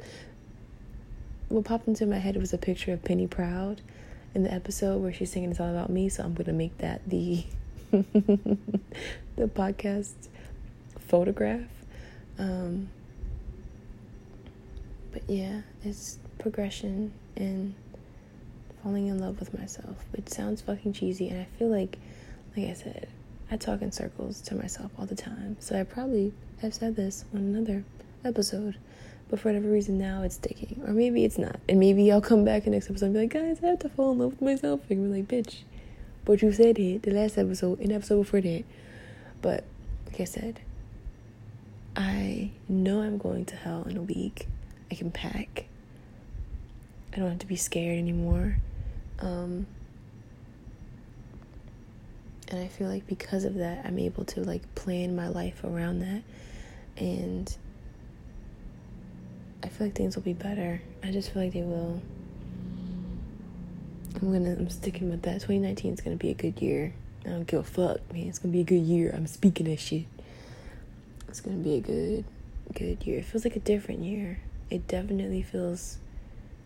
what 1.52 1.66
popped 1.66 1.88
into 1.88 2.06
my 2.06 2.18
head 2.18 2.38
was 2.38 2.54
a 2.54 2.58
picture 2.58 2.94
of 2.94 3.04
Penny 3.04 3.28
Proud 3.28 3.82
in 4.34 4.44
the 4.44 4.54
episode 4.54 5.02
where 5.02 5.14
she's 5.14 5.32
singing 5.32 5.52
it's 5.52 5.60
all 5.60 5.70
about 5.70 5.90
me, 5.90 6.10
so 6.10 6.24
I'm 6.24 6.34
gonna 6.34 6.54
make 6.54 6.78
that 6.80 7.02
the 7.08 7.44
the 7.92 8.58
podcast 9.38 10.14
photograph. 11.00 11.68
Um, 12.40 12.90
but 15.12 15.24
yeah, 15.28 15.62
it's 15.84 16.18
progression 16.40 17.14
and 17.36 17.76
falling 18.82 19.08
in 19.08 19.20
love 19.20 19.40
with 19.40 19.58
myself, 19.58 19.98
which 20.12 20.30
sounds 20.30 20.62
fucking 20.62 20.94
cheesy. 20.94 21.30
And 21.30 21.42
I 21.42 21.48
feel 21.58 21.68
like, 21.68 21.98
like 22.56 22.70
I 22.70 22.74
said, 22.74 23.10
I 23.50 23.58
talk 23.58 23.82
in 23.82 23.92
circles 23.92 24.42
to 24.42 24.56
myself 24.56 24.92
all 24.98 25.06
the 25.06 25.16
time. 25.16 25.58
So 25.60 25.78
I 25.78 25.84
probably 25.84 26.34
have 26.62 26.74
said 26.74 26.96
this 26.96 27.26
on 27.34 27.40
another 27.40 27.84
episode, 28.24 28.78
but 29.32 29.40
for 29.40 29.48
whatever 29.48 29.70
reason 29.70 29.98
now 29.98 30.24
it's 30.24 30.36
sticking. 30.36 30.84
Or 30.86 30.94
maybe 30.94 31.24
it's 31.24 31.38
not. 31.38 31.60
And 31.70 31.80
maybe 31.80 32.12
I'll 32.12 32.22
come 32.22 32.44
back 32.44 32.68
in 32.68 32.74
next 32.74 32.90
episode 32.90 33.08
and 33.08 33.14
be 33.16 33.22
like, 33.22 33.34
guys, 33.34 33.64
I 33.64 33.68
have 33.68 33.80
to 33.80 33.90
fall 33.90 34.12
in 34.12 34.20
love 34.20 34.32
with 34.32 34.42
myself. 34.42 34.82
And 34.90 35.10
be 35.10 35.20
like, 35.22 35.28
bitch, 35.30 35.60
but 36.26 36.42
you 36.42 36.52
said 36.52 36.78
it 36.78 37.04
the 37.04 37.12
last 37.12 37.38
episode, 37.38 37.80
in 37.80 37.94
episode 37.94 38.24
before 38.24 38.42
that. 38.42 38.66
But 39.42 39.64
like 40.06 40.20
I 40.20 40.26
said, 40.26 40.60
I 41.96 42.52
know 42.68 43.02
I'm 43.02 43.18
going 43.18 43.46
to 43.46 43.56
hell 43.56 43.84
in 43.90 43.96
a 43.96 44.02
week. 44.02 44.48
I 44.92 44.96
can 44.96 45.12
pack. 45.12 45.66
I 47.14 47.18
don't 47.18 47.30
have 47.30 47.40
to 47.40 47.48
be 47.48 47.56
scared 47.56 47.98
anymore. 47.98 48.58
Um, 49.20 49.66
and 52.50 52.60
I 52.60 52.68
feel 52.68 52.90
like 52.90 53.08
because 53.08 53.46
of 53.46 53.56
that, 53.56 53.86
I'm 53.86 53.98
able 53.98 54.26
to 54.26 54.44
like 54.44 54.76
plan 54.76 55.16
my 55.16 55.30
life 55.30 55.64
around 55.64 56.00
that. 56.02 56.22
And 56.98 57.56
I 59.64 59.68
feel 59.68 59.88
like 59.88 59.96
things 59.96 60.16
will 60.16 60.24
be 60.24 60.34
better. 60.34 60.82
I 61.04 61.12
just 61.12 61.32
feel 61.32 61.44
like 61.44 61.54
they 61.54 61.62
will. 61.62 62.02
I'm 64.16 64.32
gonna 64.32 64.52
I'm 64.54 64.70
sticking 64.70 65.10
with 65.10 65.22
that. 65.24 65.36
2019 65.36 65.94
is 65.94 66.02
gonna 66.02 66.16
be 66.16 66.30
a 66.30 66.34
good 66.34 66.62
year. 66.62 66.94
I 67.26 67.30
don't 67.30 67.46
give 67.46 67.60
a 67.60 67.64
fuck, 67.64 68.00
man. 68.12 68.28
It's 68.28 68.40
gonna 68.40 68.52
be 68.52 68.62
a 68.62 68.66
good 68.66 68.82
year. 68.82 69.12
I'm 69.14 69.28
speaking 69.28 69.68
that 69.68 69.80
shit. 69.80 70.06
It's 71.28 71.42
gonna 71.42 71.58
be 71.58 71.76
a 71.76 71.82
good 71.82 72.26
good 72.74 73.06
year. 73.06 73.20
It 73.20 73.26
feels 73.26 73.44
like 73.44 73.56
a 73.56 73.60
different 73.60 74.02
year. 74.02 74.40
It 74.70 74.88
definitely 74.88 75.44
feels 75.44 75.98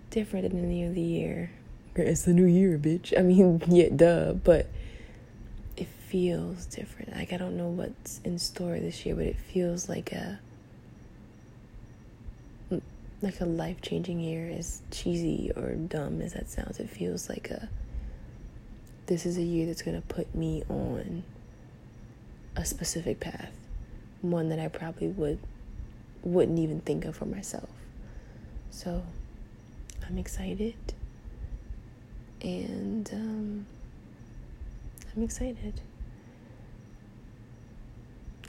different 0.10 0.50
than 0.52 0.70
the 0.70 0.82
end 0.82 0.89
of 0.89 0.96
the 0.96 1.02
year. 1.02 1.52
It's 1.96 2.24
the 2.24 2.34
new 2.34 2.46
year, 2.46 2.78
bitch. 2.78 3.18
I 3.18 3.22
mean, 3.22 3.62
yeah, 3.68 3.89
duh, 3.89 4.34
but 4.34 4.68
it 5.78 5.88
feels 5.88 6.66
different. 6.66 7.16
Like 7.16 7.34
I 7.34 7.38
don't 7.38 7.58
know 7.58 7.68
what's 7.68 8.20
in 8.24 8.39
store 8.39 8.80
this 8.80 9.06
year, 9.06 9.16
but 9.16 9.26
it 9.26 9.38
feels 9.38 9.89
like 9.89 10.12
a 10.12 10.39
like 13.26 13.41
a 13.41 13.45
life 13.45 13.82
changing 13.82 14.19
year, 14.19 14.49
as 14.57 14.82
cheesy 14.91 15.51
or 15.55 15.73
dumb 15.73 16.21
as 16.21 16.34
that 16.34 16.47
sounds, 16.47 16.80
it 16.80 16.89
feels 16.89 17.28
like 17.28 17.49
a 17.49 17.67
this 19.07 19.26
is 19.26 19.38
a 19.38 19.41
year 19.41 19.65
that's 19.65 19.82
gonna 19.82 20.01
put 20.01 20.34
me 20.34 20.63
on 20.69 21.23
a 22.55 22.63
specific 22.63 23.19
path. 23.19 23.51
One 24.21 24.49
that 24.49 24.59
I 24.59 24.67
probably 24.67 25.07
would 25.07 25.39
wouldn't 26.23 26.59
even 26.59 26.82
think 26.82 27.05
of 27.05 27.15
for 27.15 27.26
myself. 27.26 27.69
So 28.69 29.03
I'm 30.07 30.17
excited. 30.17 30.76
And 32.41 33.09
um, 33.11 33.65
I'm 35.15 35.23
excited. 35.23 35.82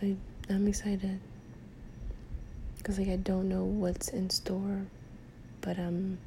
I, 0.03 0.17
I'm 0.51 0.67
excited 0.69 1.21
because 2.87 3.01
like 3.01 3.09
I 3.09 3.17
don't 3.17 3.49
know 3.49 3.65
what's 3.65 4.11
in 4.11 4.31
store, 4.31 4.83
but 5.61 5.77
um, 5.77 6.19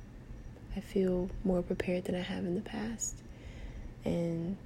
I 0.75 0.81
feel 0.81 1.29
more 1.45 1.61
prepared 1.61 2.03
than 2.03 2.15
I 2.15 2.19
have 2.19 2.39
in 2.39 2.55
the 2.55 2.61
past, 2.61 3.15
and 4.03 4.57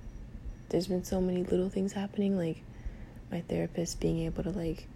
there's 0.70 0.88
been 0.88 1.04
so 1.04 1.22
many 1.22 1.44
little 1.44 1.70
things 1.70 1.94
happening, 1.94 2.36
like 2.36 2.64
my 3.32 3.42
therapist 3.42 4.00
being 4.00 4.22
able 4.22 4.42
to 4.42 4.50
like, 4.50 4.88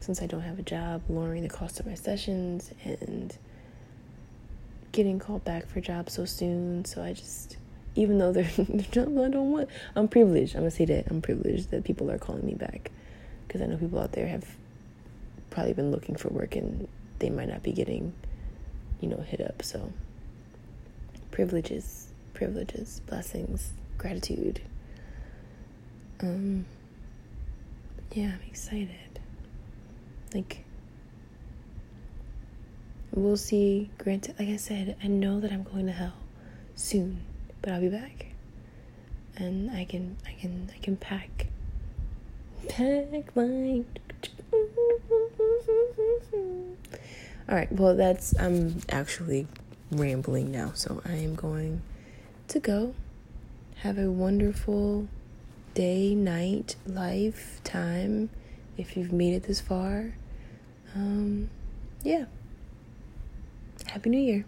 since 0.00 0.20
I 0.20 0.26
don't 0.26 0.42
have 0.42 0.58
a 0.58 0.62
job, 0.62 1.00
lowering 1.08 1.42
the 1.42 1.48
cost 1.48 1.80
of 1.80 1.86
my 1.86 1.94
sessions 1.94 2.70
and 2.84 3.34
getting 4.92 5.18
called 5.18 5.46
back 5.46 5.66
for 5.66 5.80
jobs 5.80 6.12
so 6.12 6.26
soon. 6.26 6.84
So 6.84 7.02
I 7.02 7.14
just, 7.14 7.56
even 7.94 8.18
though 8.18 8.30
they're 8.32 8.44
jobs 8.44 8.98
I 8.98 9.28
don't 9.30 9.52
want, 9.52 9.70
I'm 9.96 10.06
privileged. 10.06 10.54
I'm 10.54 10.62
gonna 10.62 10.70
say 10.70 10.84
that 10.84 11.06
I'm 11.08 11.22
privileged 11.22 11.70
that 11.70 11.84
people 11.84 12.10
are 12.10 12.18
calling 12.18 12.44
me 12.44 12.52
back 12.52 12.90
because 13.48 13.62
I 13.62 13.64
know 13.64 13.78
people 13.78 13.98
out 13.98 14.12
there 14.12 14.28
have 14.28 14.44
probably 15.52 15.74
been 15.74 15.90
looking 15.90 16.16
for 16.16 16.28
work 16.28 16.56
and 16.56 16.88
they 17.18 17.30
might 17.30 17.48
not 17.48 17.62
be 17.62 17.72
getting, 17.72 18.12
you 19.00 19.08
know, 19.08 19.18
hit 19.18 19.40
up. 19.40 19.62
So, 19.62 19.92
privileges, 21.30 22.08
privileges, 22.34 23.00
blessings, 23.06 23.72
gratitude. 23.98 24.60
Um, 26.20 26.64
yeah, 28.12 28.32
I'm 28.34 28.48
excited. 28.48 29.20
Like, 30.34 30.64
we'll 33.12 33.36
see. 33.36 33.90
Granted, 33.98 34.36
like 34.38 34.48
I 34.48 34.56
said, 34.56 34.96
I 35.02 35.06
know 35.06 35.40
that 35.40 35.52
I'm 35.52 35.62
going 35.62 35.86
to 35.86 35.92
hell 35.92 36.14
soon, 36.74 37.20
but 37.60 37.72
I'll 37.72 37.80
be 37.80 37.88
back, 37.88 38.26
and 39.36 39.70
I 39.70 39.84
can, 39.84 40.16
I 40.26 40.32
can, 40.32 40.70
I 40.74 40.78
can 40.78 40.96
pack, 40.96 41.48
pack 42.68 43.36
like 43.36 43.84
all 47.48 47.54
right, 47.54 47.70
well, 47.72 47.96
that's, 47.96 48.38
I'm 48.38 48.80
actually 48.88 49.46
rambling 49.90 50.50
now, 50.50 50.72
so 50.74 51.02
I 51.04 51.14
am 51.14 51.34
going 51.34 51.82
to 52.48 52.60
go. 52.60 52.94
Have 53.76 53.98
a 53.98 54.10
wonderful 54.10 55.08
day, 55.74 56.14
night, 56.14 56.76
life, 56.86 57.60
time, 57.64 58.30
if 58.76 58.96
you've 58.96 59.12
made 59.12 59.34
it 59.34 59.44
this 59.44 59.60
far. 59.60 60.14
Um, 60.94 61.50
yeah. 62.02 62.26
Happy 63.86 64.10
New 64.10 64.18
Year. 64.18 64.44